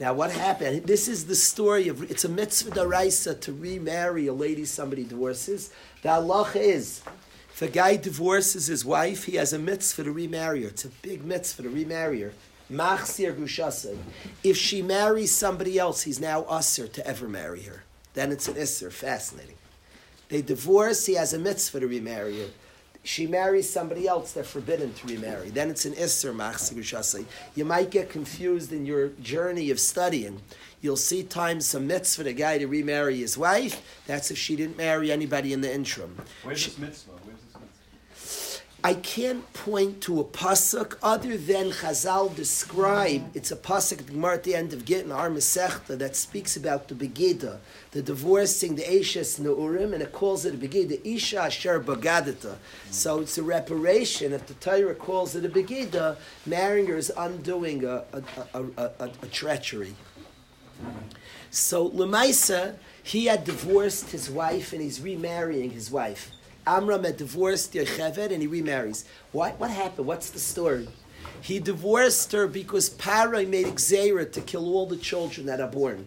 Now, 0.00 0.14
what 0.14 0.32
happened? 0.32 0.86
This 0.86 1.06
is 1.06 1.26
the 1.26 1.36
story 1.36 1.86
of 1.86 2.10
it's 2.10 2.24
a 2.24 2.28
mitzvah 2.28 2.72
daraisa 2.72 3.40
to 3.42 3.52
remarry 3.52 4.26
a 4.26 4.32
lady 4.32 4.64
somebody 4.64 5.04
divorces. 5.04 5.72
The 6.02 6.08
halacha 6.08 6.56
is 6.56 7.02
if 7.62 7.68
a 7.68 7.72
guy 7.72 7.94
divorces 7.94 8.66
his 8.66 8.84
wife, 8.84 9.24
he 9.24 9.36
has 9.36 9.52
a 9.52 9.58
mitzvah 9.58 10.02
to 10.02 10.10
remarry 10.10 10.62
her. 10.64 10.70
It's 10.70 10.84
a 10.84 10.88
big 10.88 11.24
mitzvah 11.24 11.62
to 11.62 11.70
remarry 11.70 12.20
her. 12.22 12.32
Machsir 12.68 13.36
gushasei. 13.36 13.96
If 14.42 14.56
she 14.56 14.82
marries 14.82 15.32
somebody 15.32 15.78
else, 15.78 16.02
he's 16.02 16.18
now 16.18 16.42
usher 16.42 16.88
to 16.88 17.06
ever 17.06 17.28
marry 17.28 17.62
her. 17.62 17.84
Then 18.14 18.32
it's 18.32 18.48
an 18.48 18.54
isser. 18.54 18.90
Fascinating. 18.90 19.54
They 20.28 20.42
divorce, 20.42 21.06
he 21.06 21.14
has 21.14 21.34
a 21.34 21.38
mitzvah 21.38 21.80
to 21.80 21.86
remarry 21.86 22.40
her. 22.40 22.48
She 23.04 23.26
marries 23.26 23.70
somebody 23.70 24.08
else, 24.08 24.32
they're 24.32 24.44
forbidden 24.44 24.94
to 24.94 25.06
remarry. 25.06 25.50
Then 25.50 25.70
it's 25.70 25.84
an 25.84 25.94
isser 25.94 26.34
machsir 26.34 26.74
gushasei. 26.74 27.26
You 27.54 27.64
might 27.64 27.90
get 27.90 28.10
confused 28.10 28.72
in 28.72 28.86
your 28.86 29.08
journey 29.08 29.70
of 29.70 29.78
studying. 29.78 30.40
You'll 30.80 30.96
see 30.96 31.22
times 31.22 31.66
some 31.66 31.86
mitzvah 31.86 32.28
a 32.28 32.32
guy 32.32 32.58
to 32.58 32.66
remarry 32.66 33.18
his 33.18 33.38
wife. 33.38 34.00
That's 34.08 34.32
if 34.32 34.38
she 34.38 34.56
didn't 34.56 34.76
marry 34.76 35.12
anybody 35.12 35.52
in 35.52 35.60
the 35.60 35.72
interim. 35.72 36.16
Where's 36.42 36.64
this 36.64 36.78
mitzvah? 36.78 37.21
I 38.84 38.94
can't 38.94 39.52
point 39.52 40.00
to 40.02 40.18
a 40.18 40.24
pasuk 40.24 40.96
other 41.04 41.36
than 41.36 41.70
Chazal 41.70 42.34
describe. 42.34 43.30
It's 43.32 43.52
a 43.52 43.56
pasuk 43.56 44.00
at 44.00 44.06
the 44.08 44.12
Gemara 44.12 44.34
at 44.34 44.42
the 44.42 44.56
end 44.56 44.72
of 44.72 44.84
Gittin, 44.84 45.12
our 45.12 45.30
Masechta, 45.30 45.96
that 45.98 46.16
speaks 46.16 46.56
about 46.56 46.88
the 46.88 46.96
begida, 46.96 47.58
the 47.92 48.02
divorcing 48.02 48.74
the 48.74 48.84
Ashes 48.84 49.38
Neurim, 49.38 49.92
and 49.92 50.02
it 50.02 50.10
calls 50.10 50.44
it 50.44 50.54
a 50.54 50.56
begida, 50.56 51.00
Isha 51.04 51.42
Asher 51.42 51.78
Bagadata. 51.78 52.56
So 52.90 53.20
it's 53.20 53.38
a 53.38 53.44
reparation. 53.44 54.32
If 54.32 54.48
the 54.48 54.54
Torah 54.54 54.96
calls 54.96 55.36
it 55.36 55.44
a 55.44 55.48
begida, 55.48 56.16
marrying 56.44 56.88
her 56.88 56.96
is 56.96 57.12
undoing 57.16 57.84
a, 57.84 58.02
a, 58.12 58.22
a, 58.52 58.64
a, 58.76 59.10
a 59.22 59.26
treachery. 59.28 59.94
So 61.52 61.88
Lemaisa, 61.88 62.74
he 63.00 63.26
had 63.26 63.44
divorced 63.44 64.10
his 64.10 64.28
wife 64.28 64.72
and 64.72 64.82
he's 64.82 65.00
remarrying 65.00 65.70
his 65.70 65.88
wife. 65.88 66.32
Amram 66.66 67.04
had 67.04 67.16
divorced 67.16 67.72
Yocheved 67.72 68.30
and 68.30 68.42
he 68.42 68.46
remarries. 68.46 69.04
What, 69.32 69.58
what 69.58 69.70
happened? 69.70 70.06
What's 70.06 70.30
the 70.30 70.38
story? 70.38 70.88
He 71.40 71.58
divorced 71.58 72.30
her 72.32 72.46
because 72.46 72.90
Parai 72.90 73.48
made 73.48 73.66
Xera 73.66 74.30
to 74.32 74.40
kill 74.40 74.72
all 74.72 74.86
the 74.86 74.96
children 74.96 75.46
that 75.46 75.60
are 75.60 75.70
born. 75.70 76.06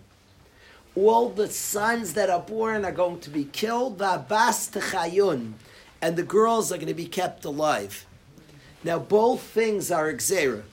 All 0.96 1.30
the 1.30 1.50
sons 1.50 2.14
that 2.14 2.30
are 2.30 2.40
born 2.40 2.86
are 2.86 2.92
going 2.92 3.20
to 3.20 3.30
be 3.30 3.44
killed, 3.44 4.02
and 4.02 4.28
the 6.16 6.24
girls 6.24 6.72
are 6.72 6.78
going 6.78 6.88
to 6.88 6.94
be 6.94 7.06
kept 7.06 7.44
alive. 7.44 8.06
Now, 8.84 9.00
both 9.00 9.42
things 9.42 9.92
are 9.92 10.14
Xera. 10.14 10.64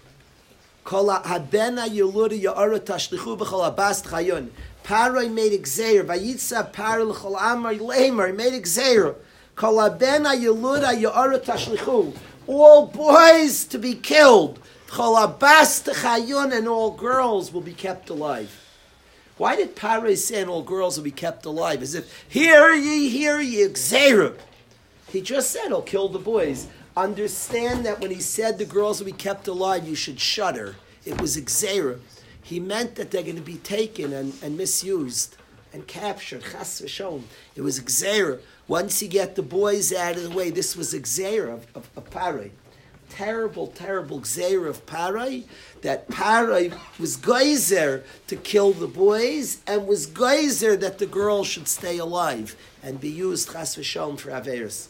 Kol 0.84 1.08
habena 1.08 1.88
yulura 1.88 2.40
ya'ara 2.40 2.80
tashlichu 2.80 3.38
b'chol 3.38 3.66
abas 3.66 4.02
chayun. 4.02 4.50
Paroi 4.84 5.32
made 5.32 5.52
exer. 5.52 6.04
Vayitza 6.04 6.72
par 6.72 7.02
l'chol 7.04 7.36
lemer. 7.36 8.26
He 8.26 8.32
made 8.32 8.52
exer. 8.52 9.14
All 12.46 12.86
boys 12.86 13.64
to 13.64 13.78
be 13.78 13.94
killed. 13.94 14.58
And 14.98 16.68
all 16.68 16.90
girls 16.90 17.52
will 17.52 17.60
be 17.60 17.72
kept 17.72 18.10
alive. 18.10 18.58
Why 19.36 19.56
did 19.56 19.74
Pare 19.74 20.14
say 20.16 20.40
and 20.42 20.50
all 20.50 20.62
girls 20.62 20.96
will 20.96 21.04
be 21.04 21.10
kept 21.10 21.44
alive? 21.46 21.82
As 21.82 21.94
if, 21.94 22.24
hear 22.28 22.72
ye, 22.74 23.08
hear 23.08 23.40
ye, 23.40 23.66
exer. 23.66 24.36
He 25.08 25.20
just 25.20 25.50
said, 25.50 25.72
I'll 25.72 25.82
kill 25.82 26.08
the 26.08 26.18
boys. 26.18 26.68
Understand 26.96 27.84
that 27.86 28.00
when 28.00 28.10
he 28.10 28.20
said 28.20 28.58
the 28.58 28.64
girls 28.64 28.98
will 28.98 29.06
be 29.06 29.12
kept 29.12 29.48
alive, 29.48 29.88
you 29.88 29.94
should 29.94 30.20
shudder. 30.20 30.76
It 31.04 31.20
was 31.20 31.36
exera. 31.36 31.98
He 32.42 32.60
meant 32.60 32.96
that 32.96 33.10
they're 33.10 33.22
going 33.22 33.36
to 33.36 33.42
be 33.42 33.56
taken 33.56 34.12
and, 34.12 34.34
and 34.42 34.56
misused. 34.56 35.36
And 35.72 35.86
captured. 35.86 36.42
Chas 36.42 36.80
v'shom. 36.80 37.22
It 37.54 37.62
was 37.62 37.80
Xera. 37.80 38.40
Once 38.68 39.02
you 39.02 39.08
get 39.08 39.34
the 39.34 39.42
boys 39.42 39.92
out 39.92 40.16
of 40.16 40.22
the 40.22 40.30
way, 40.30 40.50
this 40.50 40.76
was 40.76 40.94
Xera 40.94 41.54
of, 41.54 41.66
of, 41.74 41.90
of 41.96 42.10
Parai. 42.10 42.50
Terrible, 43.08 43.66
terrible 43.66 44.20
Xera 44.20 44.68
of 44.68 44.86
Parai. 44.86 45.44
That 45.82 46.08
Parai 46.08 46.78
was 46.98 47.16
geyser 47.16 48.04
to 48.26 48.36
kill 48.36 48.72
the 48.72 48.86
boys 48.86 49.60
and 49.66 49.86
was 49.86 50.06
geyser 50.06 50.76
that 50.76 50.98
the 50.98 51.06
girls 51.06 51.46
should 51.46 51.68
stay 51.68 51.98
alive 51.98 52.56
and 52.82 53.00
be 53.00 53.10
used 53.10 53.52
Chas 53.52 53.76
v'shom 53.76 54.18
for 54.18 54.30
Averis. 54.30 54.88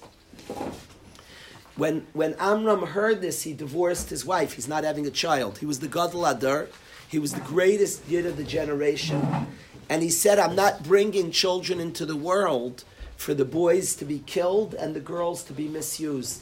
When, 1.75 2.07
when 2.13 2.35
Amram 2.35 2.87
heard 2.89 3.23
this, 3.23 3.43
he 3.43 3.55
divorced 3.55 4.11
his 4.11 4.27
wife. 4.27 4.53
He's 4.53 4.69
not 4.69 4.85
having 4.85 5.07
a 5.07 5.11
child. 5.11 5.59
He 5.59 5.67
was 5.67 5.81
the 5.81 5.89
Gadol 5.89 6.27
Adar. 6.27 6.69
He 7.09 7.19
was 7.19 7.33
the 7.33 7.41
greatest 7.41 8.07
yid 8.09 8.27
of 8.27 8.37
the 8.37 8.45
generation. 8.45 9.47
And 9.93 10.03
he 10.03 10.09
said, 10.09 10.39
I'm 10.39 10.57
not 10.57 10.83
bringing 10.83 11.31
children 11.31 11.79
into 11.79 12.07
the 12.07 12.17
world 12.17 12.85
for 13.19 13.35
the 13.35 13.45
boys 13.45 13.95
to 13.97 14.07
be 14.07 14.21
killed 14.21 14.73
and 14.73 14.97
the 14.97 15.01
girls 15.01 15.45
to 15.45 15.53
be 15.53 15.69
misused. 15.69 16.41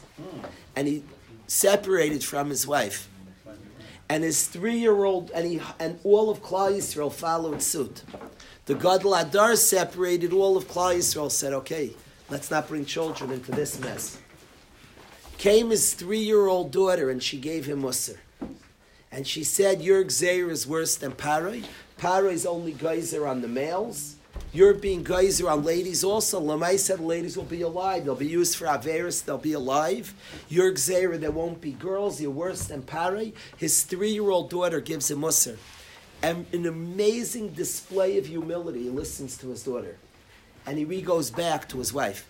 And 0.77 0.87
he 0.87 1.03
separated 1.49 2.23
from 2.23 2.49
his 2.49 2.65
wife. 2.65 3.09
And 4.09 4.23
his 4.23 4.47
three-year-old, 4.47 5.33
and, 5.33 5.45
he, 5.49 5.61
and 5.81 5.99
all 6.05 6.31
of 6.31 6.45
Klal 6.45 6.77
Yisrael 6.77 7.13
followed 7.13 7.61
suit. 7.61 8.05
The 8.67 8.77
Gadol 8.77 9.15
Adar 9.15 9.57
separated 9.57 10.33
all 10.33 10.57
of 10.57 10.69
Klal 10.69 10.95
Yisrael, 10.95 11.29
said, 11.29 11.53
okay, 11.53 11.97
let's 12.29 12.53
not 12.53 12.69
bring 12.69 12.85
children 12.85 13.33
into 13.33 13.51
this 13.51 13.81
mess 13.81 14.21
came 15.41 15.71
his 15.71 15.95
three-year-old 15.95 16.71
daughter 16.71 17.09
and 17.09 17.23
she 17.23 17.39
gave 17.39 17.65
him 17.65 17.81
Musr. 17.81 18.19
And 19.11 19.27
she 19.27 19.43
said, 19.43 19.81
your 19.81 20.05
Gzeir 20.05 20.51
is 20.51 20.67
worse 20.67 20.97
than 20.97 21.13
Paroi. 21.13 21.65
Paroi 22.01 22.33
is 22.33 22.47
only 22.47 22.73
geyser 22.73 23.27
on 23.27 23.43
the 23.43 23.49
males. 23.49 24.17
You're 24.53 24.75
being 24.75 25.05
geyser 25.05 25.51
on 25.51 25.63
ladies 25.65 26.03
also. 26.03 26.41
Lamai 26.41 26.79
said 26.79 26.99
ladies 26.99 27.37
will 27.37 27.45
be 27.45 27.61
alive. 27.61 28.05
They'll 28.05 28.17
be 28.17 28.27
used 28.27 28.57
for 28.57 28.67
Averis. 28.67 29.23
They'll 29.25 29.39
be 29.39 29.53
alive. 29.53 30.15
Your 30.49 30.73
Gzeir, 30.73 31.21
there 31.21 31.31
won't 31.31 31.61
be 31.61 31.73
girls. 31.73 32.21
You're 32.21 32.31
worse 32.31 32.65
than 32.65 32.83
Paroi. 32.83 33.35
His 33.59 33.83
three-year-old 33.83 34.49
daughter 34.49 34.81
gives 34.81 35.11
him 35.11 35.21
Musr. 35.21 35.59
And 36.23 36.47
an 36.55 36.67
amazing 36.67 37.51
display 37.51 38.17
of 38.19 38.27
humility, 38.27 38.85
he 38.85 38.91
listens 38.91 39.37
to 39.39 39.51
his 39.51 39.63
daughter. 39.63 39.97
And 40.67 40.79
he 40.79 41.03
goes 41.03 41.31
back 41.31 41.69
to 41.69 41.79
his 41.79 41.93
wife 41.93 42.27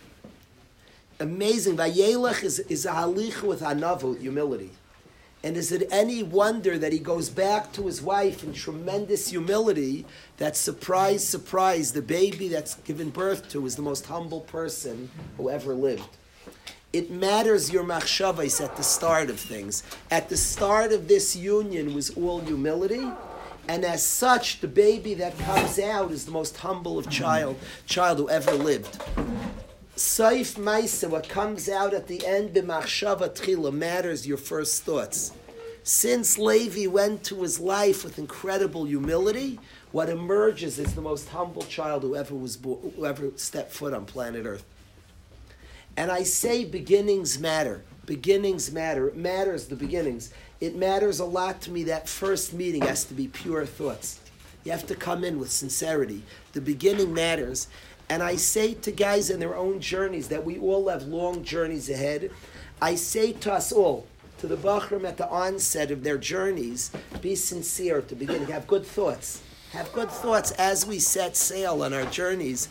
amazing. 1.20 1.76
Vayelech 1.76 2.42
is, 2.42 2.58
is 2.60 2.86
a 2.86 2.92
halich 2.92 3.42
with 3.42 3.60
hanavu, 3.60 4.18
humility. 4.18 4.70
And 5.42 5.56
is 5.56 5.72
it 5.72 5.88
any 5.90 6.22
wonder 6.22 6.76
that 6.76 6.92
he 6.92 6.98
goes 6.98 7.30
back 7.30 7.72
to 7.72 7.86
his 7.86 8.02
wife 8.02 8.44
in 8.44 8.52
tremendous 8.52 9.30
humility 9.30 10.04
that, 10.36 10.56
surprise, 10.56 11.26
surprise, 11.26 11.92
the 11.92 12.02
baby 12.02 12.48
that's 12.48 12.74
given 12.74 13.08
birth 13.08 13.48
to 13.50 13.64
is 13.64 13.76
the 13.76 13.82
most 13.82 14.06
humble 14.06 14.42
person 14.42 15.10
who 15.38 15.48
ever 15.48 15.74
lived? 15.74 16.16
It 16.92 17.10
matters 17.10 17.72
your 17.72 17.84
machshavais 17.84 18.62
at 18.62 18.76
the 18.76 18.82
start 18.82 19.30
of 19.30 19.38
things. 19.38 19.82
At 20.10 20.28
the 20.28 20.36
start 20.36 20.92
of 20.92 21.08
this 21.08 21.36
union 21.36 21.94
was 21.94 22.10
all 22.10 22.40
humility, 22.40 23.08
and 23.68 23.84
as 23.84 24.04
such, 24.04 24.60
the 24.60 24.68
baby 24.68 25.14
that 25.14 25.38
comes 25.38 25.78
out 25.78 26.10
is 26.10 26.24
the 26.24 26.32
most 26.32 26.56
humble 26.56 26.98
of 26.98 27.08
child, 27.08 27.56
child 27.86 28.18
who 28.18 28.28
ever 28.28 28.52
lived. 28.52 29.00
Saif 30.00 30.54
Maisa, 30.54 31.10
what 31.10 31.28
comes 31.28 31.68
out 31.68 31.92
at 31.92 32.06
the 32.06 32.26
end, 32.26 32.54
b'machshava 32.54 33.28
tchila, 33.34 33.70
matters 33.70 34.26
your 34.26 34.38
first 34.38 34.82
thoughts. 34.82 35.32
Since 35.82 36.38
Levi 36.38 36.86
went 36.86 37.22
to 37.24 37.42
his 37.42 37.60
life 37.60 38.02
with 38.02 38.18
incredible 38.18 38.86
humility, 38.86 39.60
what 39.92 40.08
emerges 40.08 40.78
is 40.78 40.94
the 40.94 41.02
most 41.02 41.28
humble 41.28 41.64
child 41.64 42.02
who 42.02 42.16
ever 42.16 42.34
was 42.34 42.56
born, 42.56 42.94
who 42.96 43.04
ever 43.04 43.32
stepped 43.36 43.72
foot 43.72 43.92
on 43.92 44.06
planet 44.06 44.46
Earth. 44.46 44.64
And 45.98 46.10
I 46.10 46.22
say 46.22 46.64
beginnings 46.64 47.38
matter. 47.38 47.84
Beginnings 48.06 48.72
matter. 48.72 49.08
It 49.08 49.18
matters 49.18 49.66
the 49.66 49.76
beginnings. 49.76 50.32
It 50.62 50.76
matters 50.76 51.20
a 51.20 51.26
lot 51.26 51.60
to 51.62 51.70
me 51.70 51.84
that 51.84 52.08
first 52.08 52.54
meeting 52.54 52.86
has 52.86 53.04
to 53.04 53.12
be 53.12 53.28
pure 53.28 53.66
thoughts. 53.66 54.18
You 54.64 54.72
have 54.72 54.86
to 54.88 54.94
come 54.94 55.24
in 55.24 55.38
with 55.38 55.50
sincerity. 55.50 56.22
The 56.52 56.60
beginning 56.60 57.14
matters. 57.14 57.68
And 58.10 58.24
I 58.24 58.34
say 58.34 58.74
to 58.74 58.90
guys 58.90 59.30
in 59.30 59.38
their 59.38 59.54
own 59.54 59.80
journeys 59.80 60.26
that 60.28 60.44
we 60.44 60.58
all 60.58 60.88
have 60.88 61.04
long 61.04 61.44
journeys 61.44 61.88
ahead. 61.88 62.32
I 62.82 62.96
say 62.96 63.32
to 63.34 63.52
us 63.52 63.70
all, 63.70 64.04
to 64.38 64.48
the 64.48 64.56
Bachram 64.56 65.06
at 65.06 65.16
the 65.16 65.28
onset 65.28 65.92
of 65.92 66.02
their 66.02 66.18
journeys, 66.18 66.90
be 67.20 67.36
sincere 67.36 67.98
at 67.98 68.08
the 68.08 68.16
beginning. 68.16 68.48
Have 68.48 68.66
good 68.66 68.84
thoughts. 68.84 69.42
Have 69.70 69.92
good 69.92 70.10
thoughts 70.10 70.50
as 70.52 70.84
we 70.84 70.98
set 70.98 71.36
sail 71.36 71.84
on 71.84 71.92
our 71.92 72.04
journeys 72.06 72.68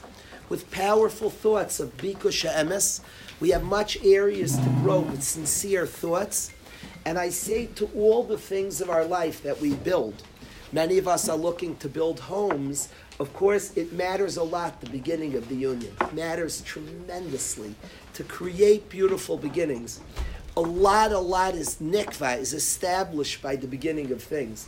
with 0.49 0.69
powerful 0.71 1.29
thoughts 1.29 1.79
of 1.79 1.95
Bikusha 1.95 2.53
Emes. 2.53 2.99
We 3.39 3.51
have 3.51 3.63
much 3.63 4.03
areas 4.03 4.57
to 4.57 4.69
grow 4.81 4.99
with 4.99 5.23
sincere 5.23 5.87
thoughts. 5.87 6.51
And 7.05 7.17
I 7.17 7.29
say 7.29 7.67
to 7.75 7.89
all 7.95 8.23
the 8.23 8.37
things 8.37 8.81
of 8.81 8.89
our 8.89 9.05
life 9.05 9.41
that 9.43 9.61
we 9.61 9.75
build, 9.75 10.21
many 10.73 10.97
of 10.97 11.07
us 11.07 11.29
are 11.29 11.37
looking 11.37 11.77
to 11.77 11.87
build 11.87 12.19
homes 12.19 12.89
of 13.19 13.33
course, 13.33 13.75
it 13.75 13.91
matters 13.91 14.37
a 14.37 14.43
lot, 14.43 14.79
the 14.79 14.89
beginning 14.89 15.35
of 15.35 15.49
the 15.49 15.55
union. 15.55 15.93
It 15.99 16.13
matters 16.13 16.61
tremendously 16.61 17.75
to 18.13 18.23
create 18.23 18.89
beautiful 18.89 19.37
beginnings. 19.37 19.99
A 20.55 20.61
lot, 20.61 21.11
a 21.11 21.19
lot 21.19 21.53
is 21.53 21.75
nikva, 21.81 22.39
is 22.39 22.53
established 22.53 23.41
by 23.41 23.57
the 23.57 23.67
beginning 23.67 24.11
of 24.11 24.23
things. 24.23 24.67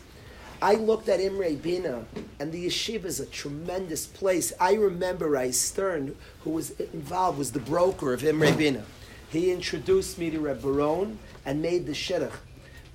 I 0.62 0.76
looked 0.76 1.10
at 1.10 1.20
Imre 1.20 1.56
Bina, 1.56 2.06
and 2.40 2.52
the 2.52 2.68
yeshiva 2.68 3.06
is 3.06 3.20
a 3.20 3.26
tremendous 3.26 4.06
place. 4.06 4.54
I 4.60 4.74
remember 4.74 5.30
Rai 5.30 5.52
Stern, 5.52 6.16
who 6.44 6.52
was 6.52 6.72
involved, 6.80 7.40
was 7.40 7.54
the 7.54 7.60
broker 7.60 8.14
of 8.14 8.24
Imre 8.24 8.52
Bina. 8.52 8.84
He 9.30 9.52
introduced 9.52 10.20
me 10.20 10.30
to 10.30 10.40
Reb 10.40 10.62
Baron 10.62 11.18
and 11.46 11.62
made 11.62 11.86
the 11.86 11.94
shidduch. 11.94 12.34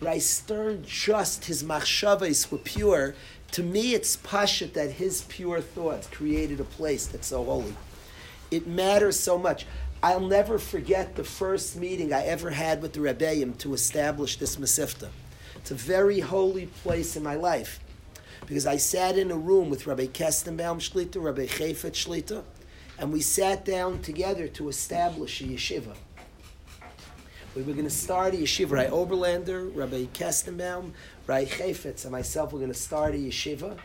Rai 0.00 0.18
Stern, 0.18 0.84
just 0.86 1.46
his 1.46 1.62
machshavas 1.62 2.50
were 2.50 2.58
pure 2.58 3.14
to 3.52 3.62
me, 3.62 3.94
it's 3.94 4.16
pashut 4.16 4.72
that 4.74 4.92
his 4.92 5.22
pure 5.22 5.60
thoughts 5.60 6.08
created 6.08 6.60
a 6.60 6.64
place 6.64 7.06
that's 7.06 7.28
so 7.28 7.44
holy. 7.44 7.74
It 8.50 8.66
matters 8.66 9.18
so 9.18 9.38
much. 9.38 9.66
I'll 10.02 10.20
never 10.20 10.58
forget 10.58 11.16
the 11.16 11.24
first 11.24 11.76
meeting 11.76 12.12
I 12.12 12.24
ever 12.24 12.50
had 12.50 12.82
with 12.82 12.92
the 12.92 13.00
Rebbeim 13.00 13.56
to 13.58 13.74
establish 13.74 14.36
this 14.36 14.56
Mesivta. 14.56 15.08
It's 15.56 15.70
a 15.70 15.74
very 15.74 16.20
holy 16.20 16.66
place 16.66 17.16
in 17.16 17.22
my 17.22 17.34
life 17.34 17.80
because 18.46 18.66
I 18.66 18.76
sat 18.76 19.16
in 19.16 19.30
a 19.30 19.36
room 19.36 19.70
with 19.70 19.86
Rabbi 19.86 20.06
Kestenbaum 20.06 20.80
Shlita, 20.80 21.22
Rabbi 21.22 21.46
Chayfetz 21.46 22.06
Shlita, 22.06 22.44
and 22.98 23.12
we 23.12 23.20
sat 23.20 23.64
down 23.64 24.02
together 24.02 24.48
to 24.48 24.68
establish 24.68 25.40
a 25.40 25.44
yeshiva. 25.44 25.96
We 27.56 27.62
were 27.62 27.72
going 27.72 27.84
to 27.84 27.90
start 27.90 28.34
a 28.34 28.36
yeshiva. 28.36 28.72
Rabbi 28.72 28.90
Oberlander, 28.90 29.74
Rabbi 29.74 30.04
Kestenbaum, 30.12 30.92
Rabbi 31.26 31.46
Chayfetz, 31.46 32.04
and 32.04 32.12
myself 32.12 32.52
were 32.52 32.58
going 32.58 32.70
to 32.70 32.78
start 32.78 33.14
a 33.14 33.16
yeshiva. 33.16 33.78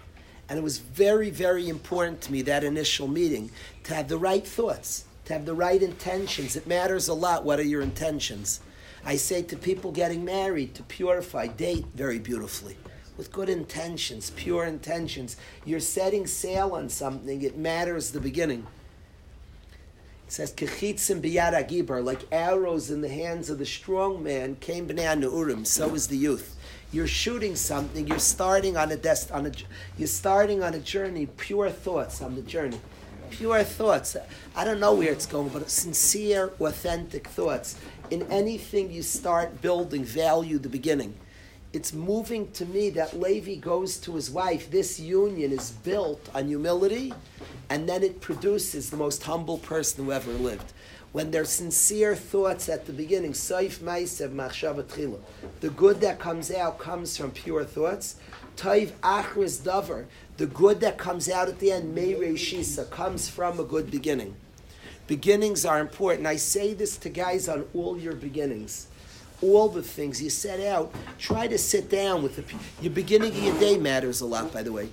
And 0.50 0.60
it 0.60 0.62
was 0.62 0.80
very, 0.80 1.30
very 1.30 1.70
important 1.70 2.20
to 2.24 2.34
me, 2.34 2.42
that 2.42 2.66
initial 2.66 3.08
meeting, 3.08 3.50
to 3.86 3.96
have 3.96 4.10
the 4.10 4.18
right 4.18 4.46
thoughts, 4.46 5.06
to 5.24 5.32
have 5.32 5.46
the 5.46 5.54
right 5.54 5.82
intentions. 5.82 6.58
It 6.58 6.68
matters 6.68 7.08
a 7.08 7.14
lot 7.14 7.46
what 7.46 7.62
are 7.62 7.64
your 7.64 7.82
intentions. 7.82 8.60
I 9.06 9.16
say 9.16 9.42
to 9.44 9.56
people 9.56 9.94
getting 9.94 10.26
married, 10.26 10.76
to 10.76 10.84
purify, 10.84 11.48
date 11.48 11.86
very 11.96 12.20
beautifully 12.20 12.76
with 13.16 13.32
good 13.32 13.50
intentions, 13.50 14.32
pure 14.32 14.66
intentions. 14.66 15.38
You're 15.64 15.80
setting 15.80 16.28
sail 16.28 16.74
on 16.74 16.90
something, 16.90 17.42
it 17.42 17.58
matters 17.58 18.12
the 18.12 18.20
beginning. 18.20 18.68
Says, 20.32 20.54
Kechitzim 20.54 21.20
biyad 21.22 21.52
agibar, 21.52 22.02
like 22.02 22.22
arrows 22.32 22.90
in 22.90 23.02
the 23.02 23.10
hands 23.10 23.50
of 23.50 23.58
the 23.58 23.66
strong 23.66 24.24
man, 24.24 24.56
came 24.62 24.88
b'nei 24.88 25.22
urim. 25.22 25.66
so 25.66 25.94
is 25.94 26.08
the 26.08 26.16
youth. 26.16 26.56
You're 26.94 27.06
shooting 27.06 27.54
something, 27.58 28.08
you're 28.08 28.18
starting 28.18 28.78
on 28.78 28.94
a, 28.94 28.96
dest- 28.96 29.30
on 29.34 29.46
a 29.46 29.52
you're 29.98 30.08
starting 30.08 30.64
on 30.64 30.74
a 30.74 30.80
journey, 30.80 31.26
pure 31.26 31.70
thoughts 31.70 32.22
on 32.22 32.36
the 32.36 32.42
journey. 32.44 32.80
Pure 33.30 33.66
thoughts. 33.66 34.16
I 34.56 34.64
don't 34.64 34.80
know 34.80 34.94
where 34.94 35.12
it's 35.12 35.26
going, 35.26 35.50
but 35.50 35.70
sincere, 35.70 36.54
authentic 36.62 37.28
thoughts. 37.28 37.76
In 38.10 38.22
anything 38.32 38.90
you 38.90 39.02
start 39.02 39.62
building, 39.62 40.06
value 40.06 40.60
the 40.60 40.70
beginning 40.70 41.14
it's 41.74 41.94
moving 41.94 42.52
to 42.52 42.66
me 42.66 42.90
that 42.92 43.18
Levi 43.18 43.56
goes 43.56 43.98
to 44.00 44.16
his 44.16 44.30
wife. 44.30 44.70
This 44.70 45.00
union 45.00 45.54
is 45.54 45.72
built 45.72 46.30
on 46.36 46.48
humility, 46.48 47.14
and 47.70 47.88
then 47.88 48.04
it 48.04 48.20
produces 48.20 48.90
the 48.90 48.98
most 48.98 49.24
humble 49.24 49.58
person 49.58 50.04
who 50.06 50.12
ever 50.12 50.34
lived. 50.34 50.74
When 51.14 51.32
there's 51.32 51.50
sincere 51.50 52.16
thoughts 52.16 52.68
at 52.68 52.86
the 52.86 52.94
beginning, 52.94 53.34
Saif 53.34 53.80
Maisev 53.80 54.34
Machshavat 54.34 55.20
the 55.62 55.70
good 55.70 56.02
that 56.02 56.20
comes 56.20 56.52
out 56.52 56.78
comes 56.78 57.18
from 57.18 57.32
pure 57.32 57.64
thoughts. 57.64 58.16
Taiv 58.58 58.92
Achris 59.02 59.62
Davar, 59.62 60.06
the 60.38 60.48
good 60.48 60.82
that 60.82 60.98
comes 60.98 61.30
out 61.30 61.48
at 61.48 61.60
the 61.60 61.72
end, 61.72 61.98
Meirei 61.98 62.90
comes 62.90 63.30
from 63.30 63.60
a 63.60 63.64
good 63.64 63.90
beginning. 63.90 64.36
Beginnings 65.08 65.66
are 65.66 65.80
important. 65.80 66.28
I 66.28 66.36
say 66.36 66.74
this 66.74 66.98
to 66.98 67.10
guys 67.10 67.50
on 67.50 67.66
all 67.74 67.98
your 67.98 68.16
beginnings 68.16 68.88
all 69.42 69.68
the 69.68 69.84
things 69.84 70.22
you 70.22 70.30
set 70.30 70.60
out, 70.60 70.94
try 71.18 71.48
to 71.48 71.58
sit 71.58 71.90
down 71.90 72.24
with 72.24 72.36
the 72.36 72.44
your 72.82 72.94
beginning 72.94 73.30
of 73.30 73.44
your 73.44 73.60
day 73.60 73.78
matters 73.78 74.22
a 74.22 74.26
lot, 74.26 74.52
by 74.54 74.64
the 74.64 74.72
way. 74.72 74.90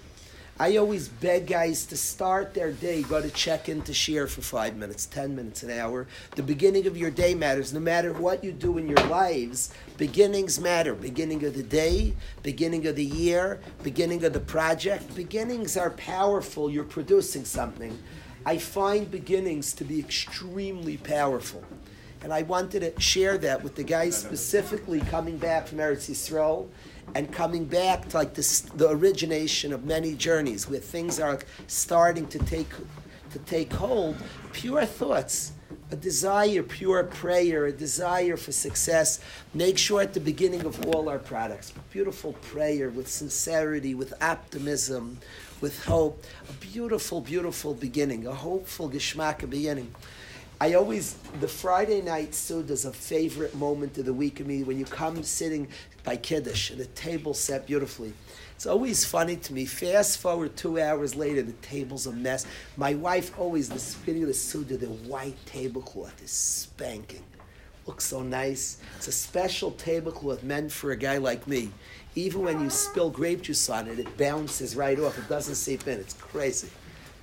I 0.61 0.77
always 0.77 1.07
beg 1.07 1.47
guys 1.47 1.87
to 1.87 1.97
start 1.97 2.53
their 2.53 2.73
day, 2.73 3.03
go 3.03 3.23
to 3.23 3.31
check 3.31 3.69
in 3.69 3.83
to 3.83 3.95
share 3.95 4.27
for 4.27 4.41
five 4.41 4.75
minutes, 4.77 5.07
ten 5.07 5.37
minutes, 5.37 5.63
an 5.63 5.71
hour. 5.71 6.09
The 6.35 6.43
beginning 6.43 6.89
of 6.89 6.97
your 6.97 7.13
day 7.13 7.33
matters. 7.33 7.73
No 7.73 7.79
matter 7.79 8.13
what 8.13 8.43
you 8.43 8.51
do 8.51 8.77
in 8.77 8.89
your 8.89 9.07
lives, 9.07 9.73
beginnings 9.99 10.59
matter. 10.59 10.97
Beginning 10.97 11.45
of 11.45 11.55
the 11.55 11.63
day, 11.63 12.15
beginning 12.43 12.89
of 12.89 12.97
the 12.97 13.05
year, 13.05 13.61
beginning 13.85 14.25
of 14.25 14.33
the 14.33 14.41
project. 14.41 15.15
Beginnings 15.15 15.77
are 15.77 15.91
powerful. 15.91 16.69
You're 16.69 16.83
producing 16.83 17.45
something. 17.45 17.97
I 18.45 18.59
find 18.59 19.09
beginnings 19.09 19.73
to 19.75 19.85
be 19.85 20.01
extremely 20.01 20.97
powerful. 20.97 21.63
And 22.23 22.33
I 22.33 22.43
wanted 22.43 22.81
to 22.81 23.01
share 23.01 23.39
that 23.39 23.63
with 23.63 23.77
the 23.77 23.85
guys 23.85 24.17
specifically 24.17 25.01
coming 25.01 25.39
back 25.39 25.69
from 25.69 25.79
Eretz 25.79 26.11
Yisrael 26.11 26.69
and 27.15 27.33
coming 27.33 27.65
back 27.65 28.09
to 28.09 28.17
like 28.17 28.35
this, 28.35 28.61
the 28.61 28.91
origination 28.91 29.73
of 29.73 29.85
many 29.85 30.15
journeys 30.15 30.69
where 30.69 30.81
things 30.81 31.21
are 31.21 31.39
starting 31.67 32.27
to 32.29 32.39
take 32.41 32.69
to 33.31 33.39
take 33.41 33.73
hold. 33.73 34.17
Pure 34.53 34.87
thoughts, 34.87 35.53
a 35.91 35.97
desire, 35.97 36.63
pure 36.63 37.05
prayer, 37.05 37.67
a 37.67 37.73
desire 37.73 38.37
for 38.37 38.53
success. 38.53 39.21
Make 39.55 39.79
sure 39.79 40.01
at 40.01 40.15
the 40.15 40.21
beginning 40.21 40.65
of 40.65 40.85
all 40.87 41.09
our 41.09 41.19
products, 41.19 41.73
beautiful 41.93 42.33
prayer 42.35 42.91
with 42.91 43.09
sincerity, 43.09 43.95
with 43.95 44.15
optimism, 44.23 45.19
with 45.61 45.85
hope. 45.85 46.25
A 46.49 46.53
beautiful, 46.55 47.21
beautiful 47.21 47.75
beginning, 47.75 48.27
a 48.27 48.35
hopeful 48.35 48.89
geschmack 48.91 49.49
beginning. 49.49 49.95
I 50.61 50.75
always 50.75 51.13
the 51.39 51.47
Friday 51.47 52.03
night 52.03 52.35
Suda 52.35 52.73
is 52.73 52.85
a 52.85 52.93
favorite 52.93 53.55
moment 53.55 53.97
of 53.97 54.07
the 54.07 54.13
week 54.13 54.41
of 54.41 54.49
me 54.49 54.65
when 54.65 54.77
you 54.77 54.85
come 54.85 55.23
sitting 55.23 55.69
by 56.03 56.17
Kiddush 56.17 56.71
and 56.71 56.81
the 56.81 56.87
table 56.87 57.33
set 57.33 57.65
beautifully. 57.65 58.13
It's 58.57 58.67
always 58.67 59.05
funny 59.05 59.37
to 59.37 59.53
me. 59.53 59.67
Fast 59.67 60.19
forward 60.19 60.57
two 60.57 60.81
hours 60.81 61.15
later, 61.15 61.43
the 61.43 61.53
table's 61.63 62.09
a 62.09 62.13
mess. 62.13 62.45
My 62.77 62.95
wife 62.95 63.39
always 63.39 63.69
the 63.69 63.79
spinning 63.79 64.23
of 64.23 64.29
the 64.29 64.35
Suda, 64.35 64.77
the 64.77 64.87
white 64.87 65.37
tablecloth 65.47 66.21
is 66.25 66.33
spanking. 66.33 67.23
Looks 67.87 68.07
so 68.07 68.25
nice. 68.25 68.79
It's 68.97 69.07
a 69.07 69.13
special 69.13 69.71
tablecloth 69.71 70.43
meant 70.43 70.73
for 70.73 70.91
a 70.91 70.97
guy 70.97 71.19
like 71.19 71.47
me. 71.47 71.71
Even 72.17 72.43
when 72.43 72.61
you 72.61 72.69
spill 72.69 73.11
grape 73.11 73.43
juice 73.43 73.71
on 73.71 73.87
it, 73.87 74.01
it 74.01 74.19
bounces 74.19 74.75
right 74.75 74.99
off. 74.99 75.19
It 75.19 75.29
doesn't 75.29 75.55
seep 75.55 75.87
in. 75.87 76.01
It's 76.01 76.15
crazy. 76.15 76.69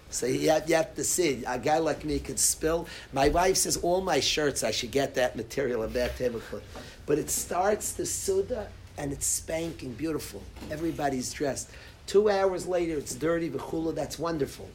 So 0.10 0.26
you 0.28 0.50
have, 0.50 0.70
you 0.70 0.76
have 0.76 0.96
to 0.96 1.04
see. 1.04 1.44
A 1.46 1.60
guy 1.60 1.78
like 1.78 2.06
me 2.06 2.20
could 2.20 2.40
spill. 2.40 2.88
My 3.12 3.30
wife 3.30 3.58
says 3.58 3.78
all 3.78 4.02
my 4.02 4.20
shirts, 4.20 4.64
I 4.64 4.72
should 4.72 4.92
get 4.92 5.16
that 5.16 5.36
material 5.36 5.84
of 5.84 5.94
that 5.94 6.16
tablecloth. 6.18 6.64
But 7.06 7.20
it 7.20 7.30
starts 7.30 7.94
the 7.94 8.06
Suda 8.06 8.70
and 8.98 9.12
it's 9.12 9.26
spanking 9.26 9.94
beautiful. 9.94 10.42
Everybody's 10.72 11.34
dressed. 11.34 11.70
Two 12.08 12.30
hours 12.30 12.68
later, 12.68 12.98
it's 12.98 13.16
dirty, 13.16 13.50
v'chula, 13.50 13.94
that's 13.94 14.20
wonderful. 14.20 14.70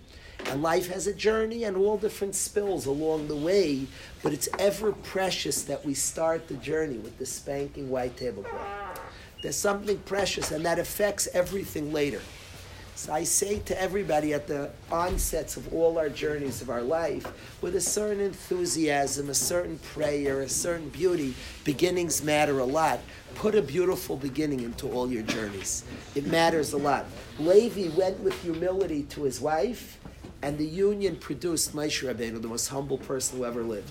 And 0.46 0.62
life 0.62 0.88
has 0.88 1.06
a 1.06 1.14
journey 1.14 1.64
and 1.64 1.76
all 1.76 1.96
different 1.96 2.34
spills 2.34 2.86
along 2.86 3.28
the 3.28 3.36
way, 3.36 3.86
but 4.22 4.32
it's 4.32 4.48
ever 4.58 4.92
precious 4.92 5.62
that 5.62 5.84
we 5.84 5.94
start 5.94 6.48
the 6.48 6.54
journey 6.54 6.96
with 6.96 7.18
the 7.18 7.26
spanking 7.26 7.88
white 7.90 8.16
tablecloth. 8.16 9.00
There's 9.42 9.56
something 9.56 9.98
precious, 9.98 10.50
and 10.50 10.64
that 10.66 10.78
affects 10.78 11.28
everything 11.32 11.92
later. 11.92 12.20
So 13.00 13.14
I 13.14 13.24
say 13.24 13.60
to 13.60 13.80
everybody 13.80 14.34
at 14.34 14.46
the 14.46 14.68
onsets 14.92 15.56
of 15.56 15.72
all 15.72 15.96
our 15.96 16.10
journeys 16.10 16.60
of 16.60 16.68
our 16.68 16.82
life, 16.82 17.26
with 17.62 17.74
a 17.76 17.80
certain 17.80 18.20
enthusiasm, 18.20 19.30
a 19.30 19.34
certain 19.34 19.78
prayer, 19.78 20.42
a 20.42 20.48
certain 20.50 20.90
beauty, 20.90 21.34
beginnings 21.64 22.22
matter 22.22 22.58
a 22.58 22.64
lot. 22.66 23.00
Put 23.36 23.54
a 23.54 23.62
beautiful 23.62 24.18
beginning 24.18 24.60
into 24.60 24.86
all 24.86 25.10
your 25.10 25.22
journeys. 25.22 25.82
It 26.14 26.26
matters 26.26 26.74
a 26.74 26.76
lot. 26.76 27.06
Levi 27.38 27.88
went 27.96 28.20
with 28.20 28.38
humility 28.42 29.04
to 29.04 29.22
his 29.22 29.40
wife, 29.40 29.98
and 30.42 30.58
the 30.58 30.66
union 30.66 31.16
produced 31.16 31.74
Moshe 31.74 32.06
Rabbeinu, 32.06 32.42
the 32.42 32.48
most 32.48 32.68
humble 32.68 32.98
person 32.98 33.38
who 33.38 33.46
ever 33.46 33.62
lived. 33.62 33.90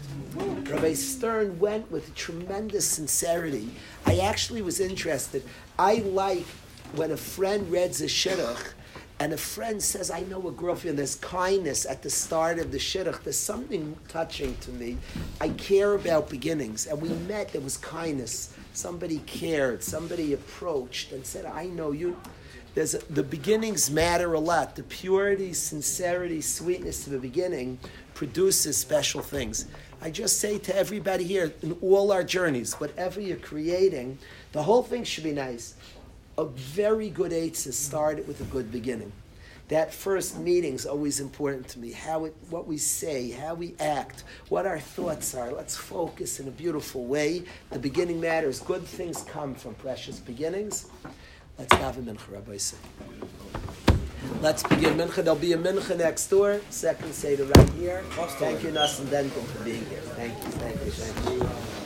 Rabbi 0.69 0.93
Stern 0.93 1.57
went 1.57 1.89
with 1.89 2.13
tremendous 2.13 2.87
sincerity. 2.87 3.71
I 4.05 4.19
actually 4.19 4.61
was 4.61 4.79
interested. 4.79 5.41
I 5.79 5.95
like 5.95 6.45
when 6.93 7.09
a 7.09 7.17
friend 7.17 7.71
reads 7.71 8.01
a 8.01 8.05
shidduch 8.05 8.73
and 9.19 9.33
a 9.33 9.37
friend 9.37 9.83
says, 9.83 10.09
I 10.09 10.21
know 10.21 10.47
a 10.47 10.51
girlfriend, 10.51 10.97
there's 10.97 11.15
kindness 11.15 11.85
at 11.85 12.01
the 12.01 12.09
start 12.09 12.57
of 12.57 12.71
the 12.71 12.77
shidduch, 12.77 13.21
there's 13.23 13.37
something 13.37 13.97
touching 14.07 14.55
to 14.57 14.71
me. 14.71 14.97
I 15.41 15.49
care 15.49 15.95
about 15.95 16.29
beginnings. 16.29 16.87
And 16.87 17.01
we 17.01 17.09
met, 17.09 17.51
there 17.51 17.61
was 17.61 17.75
kindness. 17.75 18.53
Somebody 18.73 19.19
cared, 19.25 19.83
somebody 19.83 20.33
approached 20.33 21.11
and 21.11 21.25
said, 21.25 21.45
I 21.45 21.65
know 21.65 21.91
you. 21.91 22.15
There's 22.75 22.93
a, 22.93 22.99
the 23.11 23.23
beginnings 23.23 23.91
matter 23.91 24.35
a 24.35 24.39
lot. 24.39 24.77
The 24.77 24.83
purity, 24.83 25.51
sincerity, 25.51 26.39
sweetness 26.39 27.05
of 27.05 27.11
the 27.11 27.19
beginning 27.19 27.77
produces 28.13 28.77
special 28.77 29.21
things. 29.21 29.65
I 30.01 30.11
just 30.11 30.39
say 30.39 30.59
to 30.59 30.75
everybody 30.77 31.25
here, 31.25 31.51
in 31.61 31.77
all 31.81 32.13
our 32.13 32.23
journeys, 32.23 32.75
whatever 32.75 33.19
you're 33.19 33.35
creating, 33.35 34.17
the 34.53 34.63
whole 34.63 34.83
thing 34.83 35.03
should 35.03 35.25
be 35.25 35.33
nice 35.33 35.75
a 36.39 36.45
very 36.45 37.09
good 37.09 37.33
eitzah 37.33 37.73
started 37.73 38.25
with 38.25 38.39
a 38.39 38.45
good 38.45 38.71
beginning. 38.71 39.11
That 39.67 39.93
first 39.93 40.39
meeting 40.39 40.73
is 40.73 40.85
always 40.85 41.19
important 41.19 41.67
to 41.69 41.79
me. 41.79 41.91
How 41.91 42.23
it, 42.25 42.35
what 42.49 42.65
we 42.65 42.77
say, 42.77 43.31
how 43.31 43.55
we 43.55 43.75
act, 43.77 44.23
what 44.47 44.65
our 44.65 44.79
thoughts 44.79 45.35
are. 45.35 45.51
Let's 45.51 45.75
focus 45.75 46.39
in 46.39 46.47
a 46.47 46.51
beautiful 46.51 47.05
way. 47.05 47.43
The 47.71 47.77
beginning 47.77 48.21
matters. 48.21 48.61
Good 48.61 48.83
things 48.83 49.23
come 49.23 49.53
from 49.53 49.75
precious 49.75 50.19
beginnings. 50.19 50.87
Let's 51.57 51.75
have 51.75 51.97
a 51.97 52.01
mincha, 52.01 52.31
Rabbi. 52.31 52.57
Let's 54.41 54.63
begin 54.63 54.97
mincha. 54.97 55.15
There'll 55.15 55.35
be 55.35 55.53
a 55.53 55.57
mincha 55.57 55.97
next 55.97 56.27
door. 56.27 56.61
Second 56.69 57.13
seder 57.13 57.43
right 57.43 57.69
here. 57.71 58.01
Thank 58.39 58.63
you, 58.63 58.71
Nassim 58.71 59.09
Denton, 59.09 59.43
for 59.43 59.63
being 59.65 59.85
here. 59.87 59.99
Thank 60.15 60.33
you, 60.37 60.51
thank 60.51 60.85
you, 60.85 60.91
thank 60.91 61.41
you. 61.41 61.78